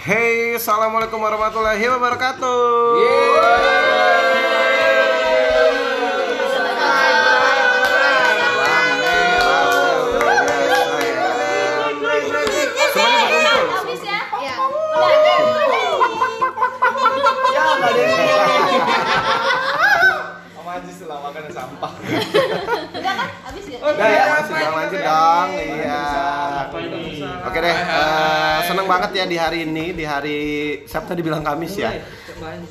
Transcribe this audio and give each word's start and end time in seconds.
Hey, 0.00 0.56
assalamualaikum 0.56 1.20
warahmatullahi 1.20 1.84
wabarakatuh. 1.84 2.56
Ya? 3.04 3.20
Ya. 14.40 14.56
Ya 17.60 17.76
makan 21.20 21.44
sampah. 21.52 21.92
Udah 22.96 23.12
kan? 23.20 23.28
Habis 23.52 23.64
ya? 23.68 23.78
Udah 23.84 24.08
ya, 24.08 24.24
Masih 24.32 24.54
dong 24.56 24.74
lanjut 24.80 25.00
dong. 25.04 25.48
Iya. 25.52 26.39
Oke 27.50 27.58
deh, 27.66 27.74
eh, 27.74 28.58
seneng 28.70 28.86
banget 28.86 29.10
ya 29.10 29.24
di 29.26 29.34
hari 29.34 29.66
ini, 29.66 29.90
di 29.90 30.06
hari 30.06 30.38
siapa 30.86 31.10
tadi 31.10 31.18
bilang 31.18 31.42
Kamis 31.42 31.74
ya? 31.74 31.90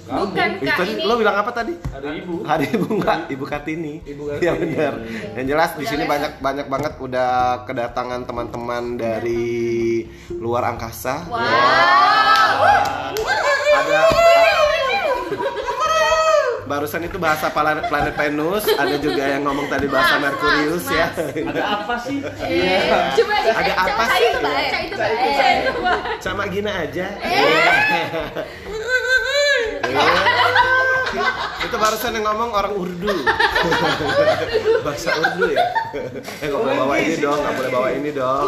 Bukan 0.08 0.50
Kak 0.64 0.78
tadi 0.82 0.92
ini. 0.98 1.04
lo 1.04 1.14
bilang 1.20 1.36
apa 1.36 1.52
tadi? 1.52 1.76
Ada 1.92 2.10
ibu. 2.16 2.42
Hari 2.48 2.66
Ibu 2.74 2.86
enggak, 2.96 3.20
Ibu 3.28 3.44
Kartini. 3.44 4.02
Ibu 4.08 4.24
Kartini. 4.24 4.44
Iya 4.48 4.52
benar. 4.56 4.94
Yang 5.36 5.46
jelas 5.52 5.72
di 5.76 5.86
sini 5.86 6.04
banyak 6.08 6.40
banyak 6.40 6.68
banget 6.72 6.94
udah 6.98 7.68
kedatangan 7.68 8.24
teman-teman 8.24 8.96
dari 8.96 10.08
luar 10.32 10.64
angkasa. 10.74 11.28
Wow. 11.28 11.44
Ada 13.84 14.29
Barusan 16.70 17.02
itu 17.02 17.18
bahasa 17.18 17.50
planet, 17.50 17.90
planet 17.90 18.14
Venus, 18.14 18.62
ada 18.78 18.94
juga 19.02 19.24
yang 19.26 19.42
ngomong 19.42 19.66
tadi 19.74 19.90
bahasa 19.90 20.22
Mars, 20.22 20.38
Merkurius 20.38 20.86
Mars, 20.86 20.94
ya. 20.94 21.08
Ada 21.50 21.64
apa 21.66 21.96
sih? 21.98 22.18
Eh, 22.22 22.82
Coba 23.18 23.34
Ada 23.42 23.74
apa 23.74 24.04
sih? 24.06 24.22
Itu 24.30 24.40
baik. 24.46 24.70
Itu 24.70 24.96
baik. 25.02 25.18
Itu 25.18 25.82
baik. 25.82 26.22
Sama 26.22 26.46
Gina 26.46 26.86
aja. 26.86 27.08
Eh. 27.26 28.69
Itu 31.60 31.76
barusan 31.76 32.12
yang 32.16 32.26
ngomong 32.32 32.50
orang 32.56 32.74
Urdu. 32.74 33.10
Bahasa 34.86 35.12
Urdu 35.20 35.46
ya. 35.52 35.66
Eh 36.40 36.48
nggak 36.48 36.62
boleh 36.62 36.76
bawa 36.80 36.96
ini 36.98 37.16
dong, 37.20 37.40
nggak 37.40 37.54
boleh 37.60 37.72
bawa 37.72 37.90
ini 37.92 38.10
dong. 38.16 38.48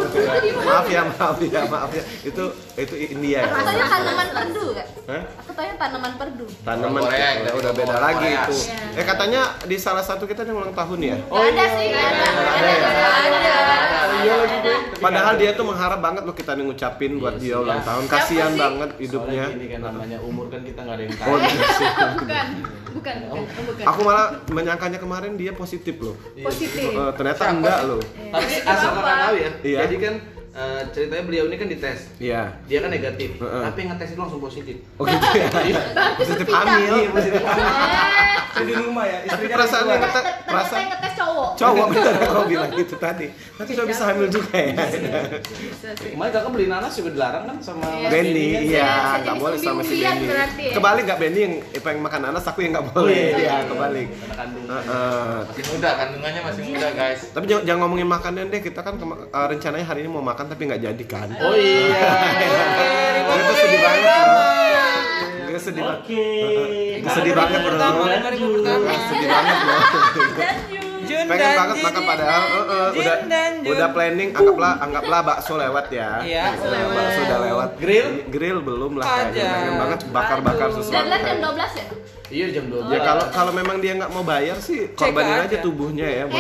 Maaf 0.64 0.88
ya, 0.88 1.02
maaf 1.06 1.38
ya, 1.44 1.62
maaf 1.68 1.92
ya. 1.92 2.04
Itu 2.24 2.44
itu 2.80 2.96
India 3.12 3.44
ya. 3.44 3.52
Katanya 3.52 3.86
tanaman 3.92 4.28
perdu 4.32 4.66
kan? 4.72 4.88
Hah? 5.12 5.24
Katanya 5.44 5.74
tanaman 5.76 6.14
perdu. 6.16 6.46
Tanaman 6.64 7.02
Korea, 7.04 7.28
udah, 7.44 7.54
udah 7.60 7.72
beda 7.76 7.98
lagi 8.00 8.28
itu. 8.32 8.56
Eh 8.96 9.06
katanya 9.06 9.42
di 9.68 9.76
salah 9.76 10.04
satu 10.06 10.24
kita 10.24 10.48
yang 10.48 10.64
ulang 10.64 10.76
tahun 10.76 11.00
ya. 11.04 11.18
Gak 11.20 11.44
ada 11.52 11.66
sih, 11.76 11.88
ada. 11.92 12.28
Ada. 12.32 12.72
Gak 12.80 13.58
ada. 13.60 13.91
Iya 14.22 14.34
lagi 14.38 14.58
gue. 14.62 14.78
Padahal 15.02 15.34
dia 15.38 15.52
tuh 15.58 15.66
mengharap 15.66 16.00
banget 16.00 16.24
lo 16.24 16.34
kita 16.34 16.52
ngucapin 16.58 17.12
buat 17.18 17.36
dia 17.42 17.56
ulang 17.58 17.82
tahun. 17.82 18.04
Kasihan 18.06 18.52
sih? 18.54 18.60
banget 18.62 18.90
hidupnya. 19.02 19.46
Gini 19.54 19.68
kan 19.74 19.80
namanya 19.90 20.18
umur 20.22 20.46
kan 20.48 20.62
kita 20.62 20.80
nggak 20.86 20.96
ada 20.96 21.04
yang 21.04 21.16
tahu. 21.18 21.30
Oh, 21.32 21.38
iya. 21.40 21.66
Bukan. 22.22 22.48
Bukan. 22.92 23.16
Bukan. 23.26 23.64
Bukan. 23.66 23.84
Aku 23.88 24.00
malah 24.06 24.28
menyangkanya 24.52 25.00
kemarin 25.02 25.34
dia 25.40 25.52
positif 25.56 25.96
loh. 25.98 26.16
Positif. 26.44 26.92
Eh, 26.92 27.12
ternyata 27.18 27.44
enggak 27.50 27.80
loh. 27.88 28.02
Tapi 28.32 28.54
asal 28.62 28.90
kakak 28.94 29.18
tahu 29.18 29.36
ya. 29.36 29.52
Iya. 29.66 29.80
Jadi 29.88 29.96
kan 29.98 30.14
eh, 30.52 30.82
ceritanya 30.90 31.24
beliau 31.24 31.46
ini 31.46 31.56
kan 31.56 31.68
dites. 31.68 32.00
Iya. 32.18 32.42
Dia 32.66 32.80
kan 32.80 32.90
negatif, 32.90 33.30
Heeh. 33.36 33.62
tapi 33.64 33.80
ngetes 33.86 34.10
itu 34.12 34.20
langsung 34.20 34.40
positif. 34.40 34.76
Oh 34.96 35.04
gitu 35.04 35.28
ya. 35.32 35.48
positif 36.20 36.48
hamil. 36.48 36.94
Eh, 37.08 37.08
Itu 38.52 38.68
di 38.68 38.74
rumah 38.76 39.08
ya. 39.08 39.24
Tapi 39.26 39.48
perasaan 39.48 39.88
yang 39.88 40.02
ngetes, 40.02 40.24
perasaan 40.44 40.80
yang 40.82 40.92
ngetes 40.92 41.14
cowok. 41.16 41.50
cowok 41.56 41.86
bener 41.88 42.14
kau 42.28 42.44
bilang 42.46 42.72
gitu 42.74 42.96
tadi. 42.98 43.28
Nanti 43.32 43.72
cowok 43.72 43.88
bisa 43.88 44.04
hamil 44.06 44.28
juga 44.28 44.52
ya. 44.54 44.76
Bisa 44.76 45.90
sih. 45.96 46.10
Kemarin 46.14 46.32
kakak 46.32 46.52
beli 46.52 46.68
nanas 46.68 46.94
juga 46.94 47.10
dilarang 47.16 47.44
kan 47.48 47.56
sama 47.64 47.88
Mas 47.88 48.12
Benny, 48.12 48.68
iya, 48.68 48.92
Bisa 48.92 48.92
nggak 48.92 49.24
jadi 49.24 49.40
boleh 49.40 49.58
sama 49.58 49.82
si 49.82 49.96
Benny. 50.04 50.28
ya? 50.28 50.74
Kebalik 50.76 51.04
nggak 51.08 51.20
Benny 51.20 51.40
yang 51.40 51.54
pengen 51.80 52.02
makan 52.04 52.22
nanas, 52.28 52.44
aku 52.44 52.60
yang 52.60 52.72
nggak 52.76 52.88
boleh. 52.92 53.08
Oh, 53.08 53.08
iya. 53.08 53.38
Iya, 53.40 53.56
kebalik. 53.72 54.08
Masih 55.48 55.64
muda, 55.72 55.90
kandungannya 55.96 56.42
masih 56.44 56.64
muda 56.68 56.88
guys. 56.92 57.22
Tapi 57.32 57.46
jangan, 57.48 57.80
ngomongin 57.82 58.08
makanan 58.08 58.46
deh, 58.52 58.60
kita 58.60 58.80
kan 58.84 58.94
eh, 59.00 59.46
rencananya 59.48 59.86
hari 59.88 60.04
ini 60.04 60.12
mau 60.12 60.22
makan 60.22 60.41
tapi 60.48 60.62
nggak 60.70 60.82
jadi 60.82 61.04
kan. 61.06 61.28
Oh 61.42 61.54
iya. 61.54 62.10
Itu 63.28 63.54
sedih 63.58 63.80
banget 63.82 64.06
loh. 64.06 64.54
Itu 65.52 65.60
sedih 65.60 65.84
banget. 65.84 66.02
Itu 67.02 67.10
sedih 67.12 67.34
banget 67.36 67.60
bro. 67.62 67.76
Sedih 69.12 69.28
banget 69.30 69.58
loh. 69.66 69.82
Pengen 71.12 71.52
banget 71.60 71.78
makan 71.84 72.04
padahal 72.08 72.42
eh, 72.42 72.66
eh, 72.72 72.90
udah 72.96 73.16
udah 73.68 73.88
planning 73.92 74.30
anggaplah 74.32 74.74
anggaplah 74.80 75.20
bakso 75.22 75.54
lewat 75.60 75.86
ya. 75.92 76.24
Iya, 76.24 76.56
lewat. 76.56 76.96
Bakso 76.96 77.20
udah 77.28 77.40
lewat. 77.52 77.70
Grill? 77.80 78.08
Grill 78.32 78.60
belum 78.64 78.92
lah 79.00 79.06
Aja. 79.06 79.28
kayaknya. 79.28 79.52
Pengen 79.52 79.74
banget 79.76 80.00
bakar-bakar 80.12 80.68
sesuatu. 80.72 80.96
Deadline 80.96 81.24
jam 81.28 81.38
12 81.52 81.80
ya? 81.80 81.86
Iya 82.32 82.46
jam 82.50 82.66
12. 82.66 82.88
Ya 82.88 83.00
kalau 83.02 83.26
kalau 83.30 83.52
memang 83.52 83.78
dia 83.78 83.94
nggak 83.94 84.10
mau 84.10 84.24
bayar 84.24 84.58
sih 84.58 84.90
korbanin 84.92 85.38
aja 85.38 85.46
aja. 85.46 85.60
tubuhnya 85.60 86.08
ya. 86.08 86.24
Eh, 86.24 86.32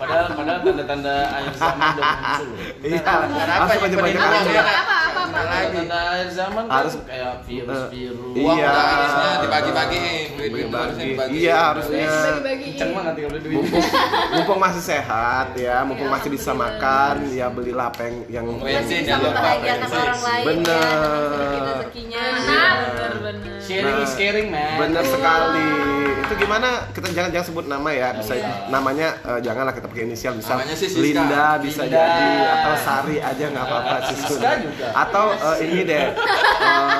Padahal 0.00 0.32
padahal 0.32 0.60
tanda-tanda 0.64 1.14
akhir 1.28 1.52
zaman 1.54 1.78
udah 1.92 2.10
muncul. 2.10 2.48
Iya, 2.80 2.98
apa 2.98 3.12
langsung 3.20 3.36
ya, 3.76 3.84
aja 3.84 3.96
banyak 4.00 4.00
penindakan 4.16 4.40
aja. 4.40 4.50
ya? 4.50 4.62
apa 4.64 4.72
apa 4.72 4.96
apa? 4.96 5.20
apa? 5.20 5.28
Tanda-tanda 5.30 5.98
akhir 6.08 6.28
zaman 6.32 6.62
kan 6.62 6.72
Harus- 6.72 7.04
kayak 7.04 7.32
virus-virus. 7.44 8.32
Eh, 8.32 8.40
Uang 8.40 8.56
Iya. 8.56 8.66
udah 8.66 8.84
harusnya 8.88 9.28
dibagi-bagiin, 9.38 10.28
duit-duit 10.32 10.64
tuh 10.64 10.80
harusnya 10.80 11.04
Bagi. 11.04 11.12
dibagi. 11.12 11.32
Iya 11.36 11.58
harusnya. 11.68 12.08
Kenceng 12.40 12.90
banget 12.90 13.12
tinggal 13.12 13.30
beli 13.30 13.42
duit. 13.42 13.54
Mumpung, 13.60 13.84
mumpung 14.32 14.58
masih 14.58 14.82
sehat 14.82 15.46
ya, 15.54 15.76
mumpung 15.84 16.08
masih 16.08 16.28
bisa 16.30 16.50
makan, 16.54 17.14
ya 17.30 17.46
belilah 17.46 17.86
apa 17.86 18.00
yang 18.02 18.16
yang 18.32 18.44
Bensin, 18.56 19.04
Bisa 19.04 19.16
membahagiakan 19.16 19.88
orang 19.90 20.22
lain 20.22 20.44
Bener. 20.48 20.80
ya. 20.80 21.20
Rezeki 21.20 21.58
rezekinya. 21.60 22.22
Iya. 22.24 22.62
Bener 22.80 23.12
bener. 23.20 23.49
Sharing 23.60 23.98
is 24.00 24.12
caring, 24.14 24.48
man. 24.48 24.78
Bener 24.78 25.02
sekali. 25.02 25.66
Itu 26.24 26.34
gimana? 26.36 26.68
Kita 26.90 27.10
jangan 27.10 27.30
jangan 27.30 27.46
sebut 27.46 27.66
nama 27.66 27.90
ya. 27.90 28.08
Bisa 28.14 28.34
namanya 28.66 29.18
eh, 29.20 29.40
janganlah 29.40 29.72
kita 29.72 29.86
pakai 29.86 30.04
inisial. 30.04 30.32
Bisa 30.34 30.54
Namanya 30.54 30.74
sih 30.74 30.86
Siska. 30.86 31.02
Linda 31.02 31.44
bisa 31.58 31.82
Linda. 31.82 31.98
jadi 31.98 32.28
atau 32.46 32.74
Sari 32.78 33.16
aja 33.18 33.44
nggak 33.46 33.64
apa-apa 33.64 33.96
sih. 34.06 34.16
Siska 34.24 34.50
juga. 34.58 34.86
Atau 34.92 35.24
eh, 35.34 35.56
ini 35.64 35.80
deh. 35.82 36.04
eh, 36.06 36.98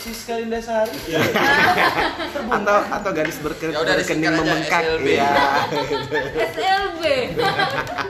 Siska 0.00 0.32
Linda 0.40 0.58
Sari. 0.58 0.96
atau 2.48 2.78
atau 2.88 3.10
gadis 3.12 3.36
Ya 3.36 3.42
berkening 3.44 3.76
aja, 4.24 4.30
membengkak. 4.32 4.82
SLB. 4.82 5.06
Iya. 5.06 5.30
SLB. 6.48 7.02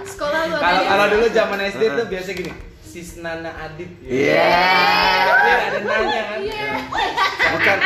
Sekolah 0.07 0.41
luar 0.47 0.61
Kalau 0.61 0.79
biasa. 0.79 0.91
kalau 0.91 1.05
dulu 1.09 1.27
zaman 1.31 1.59
SD 1.67 1.83
tuh 1.91 2.07
biasa 2.07 2.31
gini. 2.33 2.53
Sis 2.91 3.23
Nana 3.23 3.55
Adit. 3.55 3.87
Iya. 4.03 4.51
Tapi 5.31 5.51
ada 5.55 5.79
nanya 5.79 6.23
kan. 6.27 6.41
Iya. 6.43 6.73
Bukan. 7.55 7.77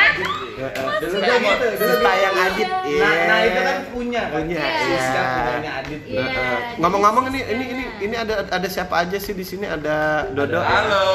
Dulu 0.97 1.17
kan 1.21 1.37
gitu. 1.45 1.67
Dulu 1.77 1.95
tayang 2.01 2.35
Adit. 2.41 2.69
Iya. 2.89 3.05
Nah, 3.05 3.13
nah 3.29 3.39
itu 3.45 3.59
kan 3.61 3.77
punya 3.93 4.21
kan. 4.33 4.41
Punya, 4.41 4.63
Siska 4.65 5.21
iya. 5.21 5.25
punyanya 5.29 5.71
Adit. 5.77 6.01
Iya. 6.09 6.25
Heeh. 6.25 6.57
Ngomong-ngomong 6.81 7.25
ini 7.29 7.39
ini 7.45 7.65
ini 7.69 7.83
ini 8.01 8.15
ada 8.17 8.49
ada 8.49 8.65
siapa 8.65 9.05
aja 9.05 9.21
sih 9.21 9.37
di 9.37 9.45
sini? 9.45 9.69
Ada 9.69 10.25
Dodo. 10.33 10.57
Halo. 10.57 11.05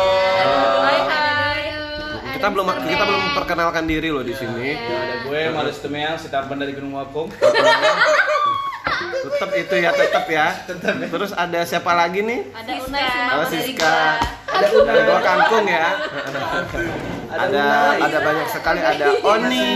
Hai 0.86 1.00
hai. 1.10 1.62
Kita 2.38 2.46
belum 2.46 2.66
kita 2.86 3.04
belum 3.10 3.22
perkenalkan 3.42 3.84
diri 3.90 4.08
loh 4.14 4.22
di 4.22 4.38
sini. 4.38 4.78
Ya, 4.78 4.96
ada 5.02 5.14
gue 5.26 5.40
Malus 5.50 5.82
Temeang, 5.82 6.14
si 6.14 6.30
Tarban 6.30 6.62
dari 6.62 6.78
Gunung 6.78 6.94
Wakum. 6.94 7.26
Tetap 9.20 9.50
itu 9.52 9.74
ya, 9.76 9.90
tetap 9.92 10.24
ya. 10.26 10.46
Terus 11.06 11.30
ada 11.32 11.60
siapa 11.62 11.92
lagi 11.92 12.20
nih? 12.20 12.40
Ada 12.50 12.72
Oh, 13.30 13.44
dari 13.44 13.60
Siska. 13.62 13.94
Ada 14.50 14.66
Ada 14.66 14.66
Unai. 14.76 15.02
dua 15.04 15.18
kangkung 15.20 15.64
ya. 15.64 15.86
Ada 17.30 17.64
ada 18.02 18.18
banyak 18.20 18.48
sekali. 18.50 18.80
Ada 18.80 19.06
Oni, 19.22 19.68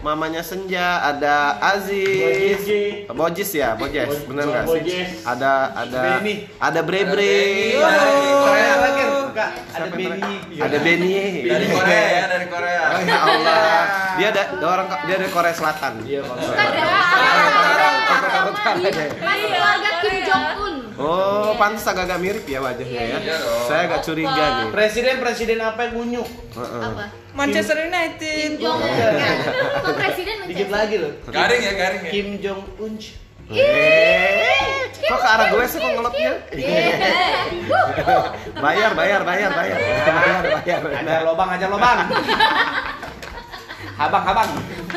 mamanya 0.00 0.38
Senja, 0.40 1.02
ada 1.02 1.58
Aziz, 1.60 2.62
Bojis 3.10 3.50
ya, 3.52 3.74
Bojes, 3.74 4.06
bener 4.24 4.46
nggak 4.46 4.64
sih? 4.70 5.02
Ada 5.20 5.52
ada 5.76 6.00
Benny. 6.16 6.46
ada 6.56 6.80
Bre. 6.80 7.02
Ada 7.02 7.18
Siapa 7.74 8.54
yang 8.54 8.78
Benny. 9.90 10.06
terakhir? 10.06 10.60
Ada 10.60 10.78
Benny. 10.78 11.14
Dari 11.42 11.66
Korea 11.68 12.06
ya, 12.08 12.24
dari 12.28 12.46
Korea. 12.46 12.82
Oh 12.86 13.00
ya 13.00 13.18
Allah. 13.18 13.82
Dia 14.14 14.28
ada 14.30 14.42
dia 14.52 14.68
orang 14.68 14.86
dia 15.04 15.16
dari 15.16 15.30
Korea 15.30 15.52
Selatan. 15.52 15.92
Iya, 16.06 16.20
Masih 19.20 19.46
keluarga 19.50 19.90
Kim 20.02 20.16
Jong 20.26 20.46
Un. 20.60 20.74
Oh, 21.00 21.56
pantas 21.56 21.84
agak-agak 21.88 22.18
mirip 22.20 22.44
ya 22.44 22.60
wajahnya 22.60 23.00
ya. 23.00 23.16
Iya. 23.24 23.36
Saya 23.64 23.80
agak 23.88 24.00
curiga 24.04 24.44
nih. 24.60 24.66
Presiden 24.68 25.16
presiden 25.16 25.58
apa 25.64 25.88
yang 25.88 25.94
unyu? 25.96 26.22
Heeh. 26.56 26.82
Apa? 26.84 27.04
Manchester 27.32 27.76
Kim 27.78 27.88
United. 27.88 28.48
Jong 28.60 28.80
Un. 28.84 28.92
Kok 29.80 29.94
presiden 29.96 30.34
Dikit 30.44 30.68
Manchester? 30.68 30.76
lagi 30.76 30.96
loh. 31.00 31.12
Garing 31.32 31.62
ya, 31.64 31.72
garing 31.72 32.02
ya. 32.04 32.10
Kim 32.12 32.28
Jong 32.38 32.62
Un. 32.78 32.94
Eh, 33.50 34.86
kok 34.94 35.18
ke 35.18 35.26
arah 35.26 35.50
gue 35.50 35.64
sih 35.66 35.78
kok 35.82 35.90
ngelopnya? 35.90 36.32
Iya. 36.54 36.78
Bayar, 38.62 38.90
bayar, 38.94 39.20
bayar, 39.26 39.50
bayar. 39.50 39.78
Bayar, 40.06 40.42
bayar. 40.62 40.80
Ada 41.02 41.14
lobang 41.26 41.50
aja 41.50 41.66
lobang. 41.66 41.98
Habang, 44.00 44.24
habang. 44.24 44.48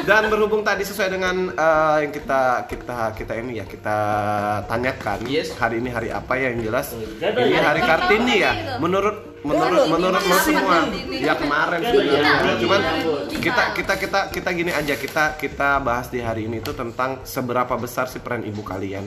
Dan 0.07 0.31
berhubung 0.31 0.63
tadi 0.63 0.81
sesuai 0.81 1.11
dengan 1.11 1.51
eh, 1.51 1.97
yang 2.07 2.13
kita 2.15 2.65
kita 2.65 3.11
kita 3.13 3.33
ini 3.35 3.59
ya 3.59 3.65
kita 3.67 3.97
tanyakan 4.65 5.27
Yes. 5.27 5.51
hari 5.53 5.83
ini 5.83 5.91
hari 5.91 6.07
apa 6.09 6.33
ya 6.33 6.49
yang 6.49 6.63
jelas 6.63 6.95
Gak 7.19 7.35
ada 7.35 7.39
ini 7.43 7.59
hari 7.59 7.81
Kartini 7.83 8.35
ya. 8.39 8.51
Menurut 8.79 9.43
menurut 9.43 9.91
menurut 9.91 10.23
lo 10.23 10.37
semua 10.39 10.87
ya 11.11 11.35
kemarin 11.35 11.83
sebenarnya. 11.83 12.55
Cuman 12.57 12.81
kita 13.37 13.63
kita 13.75 13.93
kita 13.99 14.19
kita 14.31 14.49
gini 14.55 14.71
aja 14.71 14.95
kita 14.95 15.35
kita 15.35 15.83
bahas 15.83 16.07
di 16.07 16.23
hari 16.23 16.47
ini 16.47 16.63
itu 16.63 16.71
tentang 16.71 17.19
seberapa 17.27 17.75
besar 17.75 18.07
sih 18.07 18.23
peran 18.23 18.41
ibu 18.41 18.63
kalian. 18.63 19.03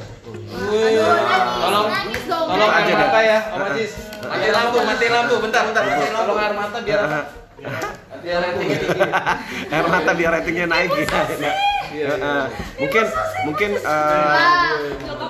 Tolong, 1.57 1.89
tolong 2.29 2.71
Aja 2.71 2.85
deh. 2.85 2.97
mata 3.01 3.21
ya, 3.25 3.39
Om 3.49 3.63
Aziz. 3.65 3.91
Mati 4.23 4.49
lampu, 4.53 4.79
mati 4.85 5.07
lampu, 5.09 5.35
bentar, 5.41 5.63
bentar, 5.65 5.83
mati 5.83 6.05
lampu. 6.05 6.21
Tolong 6.21 6.39
air 6.39 6.53
mata 6.53 6.79
biar 6.85 7.01
biar 8.25 8.39
ratingnya 8.43 8.79
tinggi. 8.81 9.11
Mata 9.87 10.13
biar 10.13 10.31
ratingnya 10.41 10.67
naik. 10.67 10.91
gitu. 10.95 11.15
Heeh. 11.97 12.45
mungkin 12.77 13.05
mungkin 13.49 13.71
eh, 13.79 14.35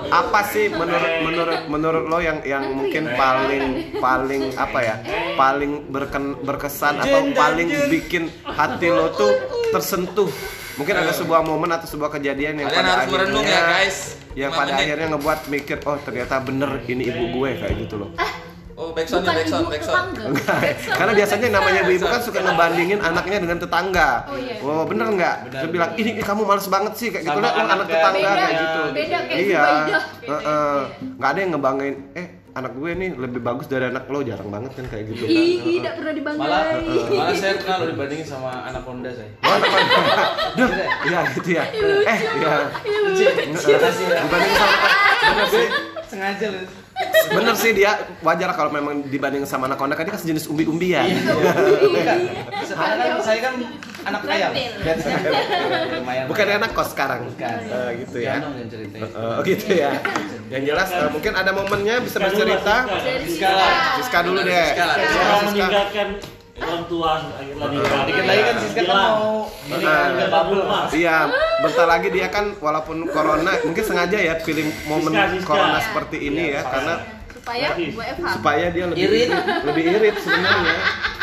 apa 0.09 0.39
sih 0.51 0.67
menurut 0.67 1.13
menurut 1.23 1.61
menurut 1.69 2.03
lo 2.09 2.19
yang 2.19 2.43
yang 2.43 2.75
mungkin 2.75 3.07
paling 3.13 3.63
paling 4.03 4.51
apa 4.57 4.79
ya 4.83 4.95
paling 5.37 5.87
berken, 5.87 6.35
berkesan 6.43 6.99
atau 6.99 7.29
paling 7.31 7.71
bikin 7.87 8.27
hati 8.43 8.89
lo 8.91 9.13
tuh 9.15 9.31
tersentuh? 9.71 10.27
Mungkin 10.77 10.93
ada 10.93 11.09
sebuah 11.09 11.41
momen 11.41 11.73
atau 11.73 11.89
sebuah 11.89 12.13
kejadian 12.19 12.61
yang 12.61 12.69
Kalian 12.69 12.83
pada 12.85 12.91
harus 12.93 13.05
akhirnya 13.09 13.41
ya, 13.41 13.61
guys. 13.65 13.97
yang 14.37 14.51
pada 14.53 14.71
menit. 14.77 14.83
akhirnya 14.85 15.07
ngebuat 15.15 15.39
mikir 15.49 15.77
oh 15.89 15.97
ternyata 16.05 16.35
bener 16.37 16.71
ini 16.85 17.03
ibu 17.09 17.23
gue 17.33 17.49
kayak 17.57 17.75
gitu 17.81 17.95
loh 17.97 18.09
Oh, 18.77 18.93
backsound 18.93 19.25
Bukan 19.25 19.33
ya, 19.33 19.39
backsound, 19.41 19.63
ibu 19.65 19.71
backsound. 19.73 20.07
tetangga. 20.13 20.55
karena 21.01 21.13
biasanya 21.17 21.47
namanya 21.49 21.81
ibu 21.89 22.05
kan 22.05 22.21
suka 22.21 22.39
ngebandingin 22.45 22.99
anaknya 23.01 23.37
dengan 23.41 23.57
tetangga. 23.57 24.09
Oh, 24.29 24.37
iya. 24.37 24.55
Oh, 24.61 24.85
bener 24.85 25.07
nggak? 25.17 25.35
Dia 25.49 25.69
bilang 25.73 25.91
ini, 25.97 26.21
kamu 26.21 26.41
males 26.45 26.69
banget 26.69 26.93
sih 26.93 27.09
kayak 27.09 27.25
gitu 27.25 27.39
lo 27.41 27.49
anak 27.49 27.89
tetangga 27.89 28.21
Beda, 28.21 28.37
kayak 28.37 28.53
gitu. 28.53 28.81
beda 28.93 29.17
kayak 29.25 29.39
iya. 29.41 29.65
Heeh. 30.29 30.77
Nggak 31.17 31.29
ada 31.33 31.39
yang 31.41 31.51
ngebanggain 31.57 31.95
eh 32.13 32.27
anak 32.53 32.71
gue 32.73 32.89
nih 32.93 33.09
lebih 33.17 33.41
bagus 33.41 33.65
dari 33.65 33.85
anak 33.89 34.05
lo 34.13 34.21
jarang 34.21 34.49
banget 34.53 34.71
kan 34.77 34.85
kayak 34.93 35.03
gitu. 35.09 35.23
Ih, 35.25 35.33
Heeh. 35.33 35.57
tidak 35.81 35.93
pernah 35.97 36.13
Malah, 36.37 36.61
dibanggain. 36.77 37.17
malah 37.17 37.33
saya 37.33 37.53
kenal 37.57 37.77
lo 37.81 37.85
dibandingin 37.89 38.27
sama 38.29 38.51
anak 38.61 38.83
Honda 38.85 39.09
saya. 39.09 39.29
Oh, 39.41 39.53
anak 39.57 39.69
lo. 39.73 39.79
Duh, 40.61 40.69
iya 41.01 41.19
gitu 41.33 41.49
ya. 41.49 41.63
Eh, 42.05 42.19
iya. 42.37 42.53
Makasih 43.49 44.05
ya. 44.05 44.21
Dibanding 44.21 44.53
sama 44.53 44.75
bener 45.17 45.47
sih. 45.49 45.65
Sengaja 46.05 46.47
lu. 46.53 46.61
Bener 47.27 47.55
sih 47.59 47.71
dia 47.75 47.91
wajar 48.23 48.49
kalau 48.55 48.71
memang 48.71 49.05
dibanding 49.05 49.43
sama 49.43 49.67
anak 49.69 49.77
kondak 49.77 49.99
kan 49.99 50.05
dia 50.07 50.13
kan 50.15 50.21
sejenis 50.21 50.47
umbi-umbian. 50.49 51.05
Saya 52.67 52.95
kan, 52.97 53.19
saya 53.21 53.39
kan 53.43 53.53
anak 54.07 54.21
ayam. 54.31 54.51
Lumayan. 56.01 56.25
Bukan 56.31 56.45
anak 56.47 56.71
kos 56.73 56.95
sekarang. 56.95 57.27
Bukan. 57.27 57.57
Eh, 57.67 57.89
gitu 58.05 58.17
ya. 58.23 58.35
Oh 59.37 59.43
gitu 59.43 59.67
ya. 59.75 59.91
Yang 60.49 60.63
jelas 60.73 60.89
eh, 60.95 61.09
mungkin 61.11 61.33
ada 61.35 61.51
momennya 61.51 61.95
bisa 62.01 62.17
bercerita. 62.17 62.87
Siska. 63.99 64.19
Dulu 64.23 64.39
deh. 64.41 64.67
Siska. 64.73 65.25
meninggalkan 65.51 66.09
orang 66.57 66.83
tua 66.85 67.09
akhirnya 67.31 67.65
nikah. 67.67 68.01
Dikit 68.03 68.25
lagi 68.25 68.41
kan 68.43 68.55
Siska 68.57 68.81
kan 68.81 68.89
mau 68.89 69.31
ini 69.63 69.83
kan. 69.83 70.09
Iya, 70.89 71.17
bentar 71.59 71.85
lagi 71.85 72.07
dia 72.09 72.27
kan 72.27 72.45
walaupun 72.57 72.97
corona 73.07 73.51
mungkin 73.61 73.83
sengaja 73.83 74.17
ya 74.17 74.33
pilih 74.37 74.65
momen 74.85 75.11
Siska, 75.11 75.29
Siska. 75.33 75.47
corona 75.47 75.77
seperti 75.79 76.17
ini 76.23 76.43
ya 76.51 76.61
karena 76.63 76.93
supaya 77.29 77.67
WFH. 77.77 78.25
supaya 78.33 78.65
dia 78.69 78.85
lebih 78.85 79.03
Irit. 79.03 79.29
lebih 79.63 79.83
irit 79.87 80.15
sebenarnya. 80.17 80.75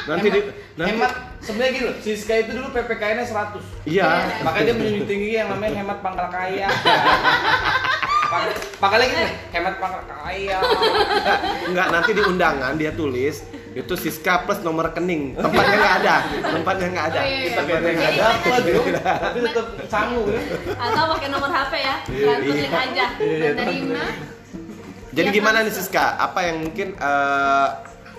Nanti 0.04 0.26
di 0.28 0.40
nanti 0.74 0.90
hemat 0.90 1.12
sebenarnya 1.40 1.72
gini 1.72 1.84
loh, 1.84 1.96
Siska 1.98 2.34
itu 2.38 2.50
dulu 2.52 2.66
PPKN-nya 2.70 3.24
100. 3.26 3.60
iya. 3.84 4.08
Makanya 4.40 4.64
dia 4.64 4.74
menjunjung 4.74 5.06
tinggi 5.06 5.30
yang 5.34 5.48
namanya 5.50 5.74
hemat 5.80 5.98
pangkal 6.00 6.28
kaya. 6.28 6.68
Pang- 8.24 8.56
Pangkalnya 8.80 9.06
gitu, 9.06 9.22
hemat 9.52 9.74
pangkal 9.76 10.02
kaya. 10.06 10.58
Enggak, 11.66 11.86
nanti 11.88 12.10
di 12.10 12.22
undangan 12.24 12.72
dia 12.74 12.90
tulis 12.90 13.44
itu 13.74 13.94
Siska 13.98 14.46
plus 14.46 14.62
nomor 14.62 14.86
rekening. 14.88 15.34
Tempatnya 15.34 15.76
nggak 15.76 15.96
ada. 16.00 16.16
Tempatnya 16.46 16.86
nggak 16.94 17.06
ada. 17.10 17.18
Oh, 17.18 17.26
iya, 17.26 17.38
iya. 17.42 17.54
Tempatnya 17.58 17.92
nggak 17.92 18.10
ada. 18.14 18.26
Tapi 19.18 19.38
tetap 19.42 19.66
canggung 19.90 20.26
ya. 20.30 20.40
Atau 20.78 21.02
pakai 21.18 21.28
nomor 21.28 21.50
HP 21.50 21.72
ya. 21.76 21.96
Transfer 22.06 22.54
link 22.54 22.74
aja. 22.74 23.06
Menerima. 23.18 24.04
Jadi 25.14 25.28
Ya, 25.30 25.34
gimana 25.34 25.58
nih. 25.62 25.70
Siska? 25.70 26.06
Apa 26.16 26.40
yang 26.42 26.56
mungkin 26.62 26.94
eh, 26.94 27.68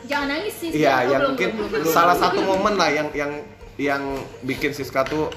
Jangan 0.06 0.28
nangis 0.30 0.54
sih. 0.54 0.70
Iya, 0.70 0.94
Oh, 0.94 1.02
yang 1.10 1.22
belum, 1.24 1.30
mungkin 1.34 1.50
belum, 1.50 1.68
belum, 1.72 1.82
belum. 1.82 1.96
salah 1.96 2.16
satu 2.16 2.40
momen 2.40 2.74
lah 2.78 2.90
yang 2.94 3.08
yang 3.12 3.32
yang 3.76 4.04
bikin 4.44 4.72
Siska 4.72 5.02
tuh 5.04 5.34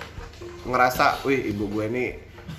ngerasa, 0.62 1.24
wih 1.24 1.48
ibu 1.48 1.64
gue 1.72 1.86
nih 1.88 2.10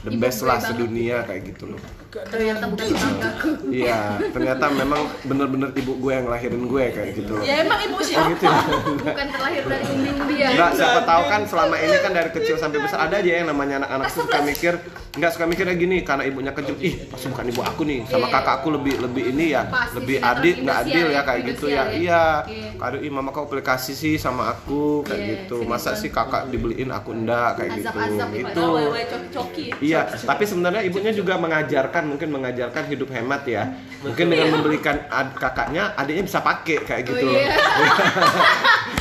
the 0.06 0.12
Ibu 0.16 0.22
best 0.22 0.40
lah 0.48 0.58
sedunia 0.64 1.28
kayak 1.28 1.42
gitu 1.54 1.76
loh. 1.76 1.82
Ternyata 2.10 2.66
bukan 2.66 2.86
tetanggaku. 2.90 3.50
Iya, 3.70 4.18
ternyata 4.34 4.66
memang 4.74 5.02
bener-bener 5.30 5.70
ibu 5.78 5.94
gue 6.02 6.12
yang 6.16 6.26
ngelahirin 6.26 6.64
gue 6.66 6.84
kayak 6.90 7.10
gitu 7.14 7.32
loh. 7.38 7.44
Ya 7.46 7.56
emang 7.62 7.80
ibu 7.86 7.96
Oh 8.00 8.02
siapa? 8.02 8.34
gitu 8.34 8.44
ya. 8.50 8.60
Bukan 8.98 9.28
terlahir 9.30 9.64
dari 9.70 9.86
umbi-umbian. 9.94 10.50
Enggak, 10.58 10.72
siapa 10.74 11.00
tahu 11.06 11.24
kan 11.30 11.42
selama 11.46 11.76
ini 11.78 11.96
kan 12.02 12.12
dari 12.18 12.30
kecil 12.34 12.56
sampai 12.58 12.80
besar 12.82 13.00
ada 13.06 13.16
aja 13.22 13.30
yang 13.30 13.48
namanya 13.54 13.76
anak-anak 13.86 14.10
suka 14.10 14.38
mikir, 14.42 14.74
enggak 15.12 15.32
suka 15.32 15.46
mikirnya 15.46 15.74
gini 15.74 15.98
karena 16.00 16.22
ibunya 16.22 16.52
kejut, 16.52 16.78
ih 16.80 16.96
pasti 17.06 17.26
bukan 17.28 17.46
ibu 17.48 17.62
aku 17.62 17.82
nih, 17.82 18.06
sama 18.06 18.26
Iya. 18.26 18.34
kakakku 18.36 18.68
lebih 18.72 18.96
lebih 19.00 19.24
ini 19.28 19.46
ya, 19.50 19.66
Pasti 19.66 19.96
lebih 19.96 20.16
sinetron 20.16 20.38
adil 20.38 20.54
nggak 20.60 20.78
adil 20.80 20.94
ya 21.02 21.12
ya, 21.12 21.22
kayak 21.24 21.42
gitu 21.48 21.66
ya. 21.66 21.74
Ya. 21.74 21.84
Iya. 21.90 22.24
Iya. 22.46 22.70
Aduh, 22.80 23.00
ih 23.00 23.10
mama 23.10 23.30
kau 23.30 23.44
aplikasi 23.44 23.92
sih 23.92 24.16
sama 24.16 24.50
aku 24.50 25.02
kayak 25.02 25.18
Iya, 25.18 25.30
gitu. 25.44 25.58
Masa 25.64 25.92
sinetron. 25.92 26.00
sih 26.00 26.10
kakak 26.12 26.44
dibeliin 26.48 26.90
aku 26.90 27.10
enggak 27.12 27.50
kayak 27.56 27.70
gitu. 27.76 27.90
Azab-azab 27.90 28.30
Itu. 28.32 28.68
coki-coki. 29.10 29.66
Iya, 29.82 30.00
tapi 30.22 30.44
sebenarnya 30.46 30.82
ibunya 30.84 31.12
juga 31.12 31.34
mengajarkan, 31.36 32.04
mungkin 32.06 32.30
mengajarkan 32.30 32.84
hidup 32.86 33.10
hemat 33.10 33.42
ya. 33.46 33.64
Mungkin 34.00 34.26
dengan 34.28 34.48
membelikan 34.52 35.10
ad- 35.10 35.34
kakaknya, 35.34 35.96
adiknya 35.96 36.24
bisa 36.24 36.40
pakai 36.40 36.78
kayak 36.82 37.02
Oh 37.02 37.10
gitu. 37.10 37.28
iya. 37.28 37.50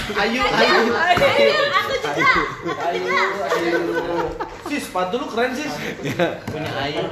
Ayu, 0.08 0.40
ayu, 0.40 0.72
Aku 0.88 0.88
juga. 0.88 1.00
ayu, 2.80 3.12
ayu. 3.52 4.57
Sis, 4.68 4.84
sepatu 4.84 5.16
lu 5.16 5.26
keren 5.26 5.50
sis. 5.52 5.72
Punya 6.44 6.70
ayu. 6.78 7.02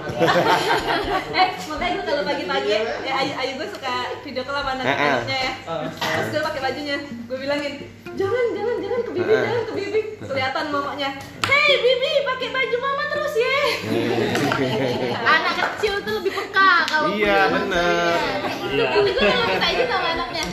eh 1.41 1.49
makanya 1.67 1.93
gue 1.95 2.05
kalau 2.07 2.23
pagi-pagi 2.23 2.69
ya 2.69 3.13
ayu, 3.17 3.33
ayu 3.35 3.53
gue 3.57 3.69
suka 3.71 3.95
video 4.21 4.43
call 4.43 4.57
sama 4.57 4.71
anak 4.73 4.85
Eh, 4.85 4.93
eh. 4.93 5.17
ya 5.27 5.53
terus 5.97 6.29
gue 6.31 6.43
pakai 6.43 6.61
bajunya 6.63 6.97
gue 7.01 7.39
bilangin 7.39 7.75
jangan 8.13 8.45
jangan 8.53 8.77
jangan 8.79 9.01
ke 9.01 9.11
bibi 9.11 9.25
Eh, 9.27 9.41
jangan 9.41 9.63
ke 9.63 9.73
bibi 9.75 10.01
kelihatan 10.19 10.65
mamanya 10.69 11.09
hei 11.43 11.73
bibi 11.79 12.11
pakai 12.25 12.49
baju 12.51 12.77
mama 12.79 13.03
terus 13.07 13.35
ya 13.35 13.57
Anak 15.37 15.55
kecil 15.57 15.95
tuh 16.03 16.13
lebih 16.15 16.33
peka 16.35 16.71
kalau 16.87 17.09
Iya. 17.11 17.39
Iya. 17.49 18.85
Itu 18.85 19.01
itu 19.03 19.21
kalau 19.23 19.45
minta 19.47 19.67
izin 19.67 19.87
sama 19.87 20.09
anaknya. 20.11 20.45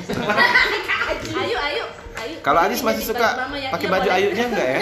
ayu 1.41 1.57
ayu 1.59 1.83
ayu 2.15 2.35
Kalau 2.39 2.59
Adis 2.61 2.79
masih 2.79 3.03
suka 3.05 3.27
ya. 3.51 3.69
pakai 3.69 3.83
Iya, 3.83 3.93
baju 3.93 4.09
ayunya 4.09 4.45
enggak 4.45 4.67
ya? 4.69 4.79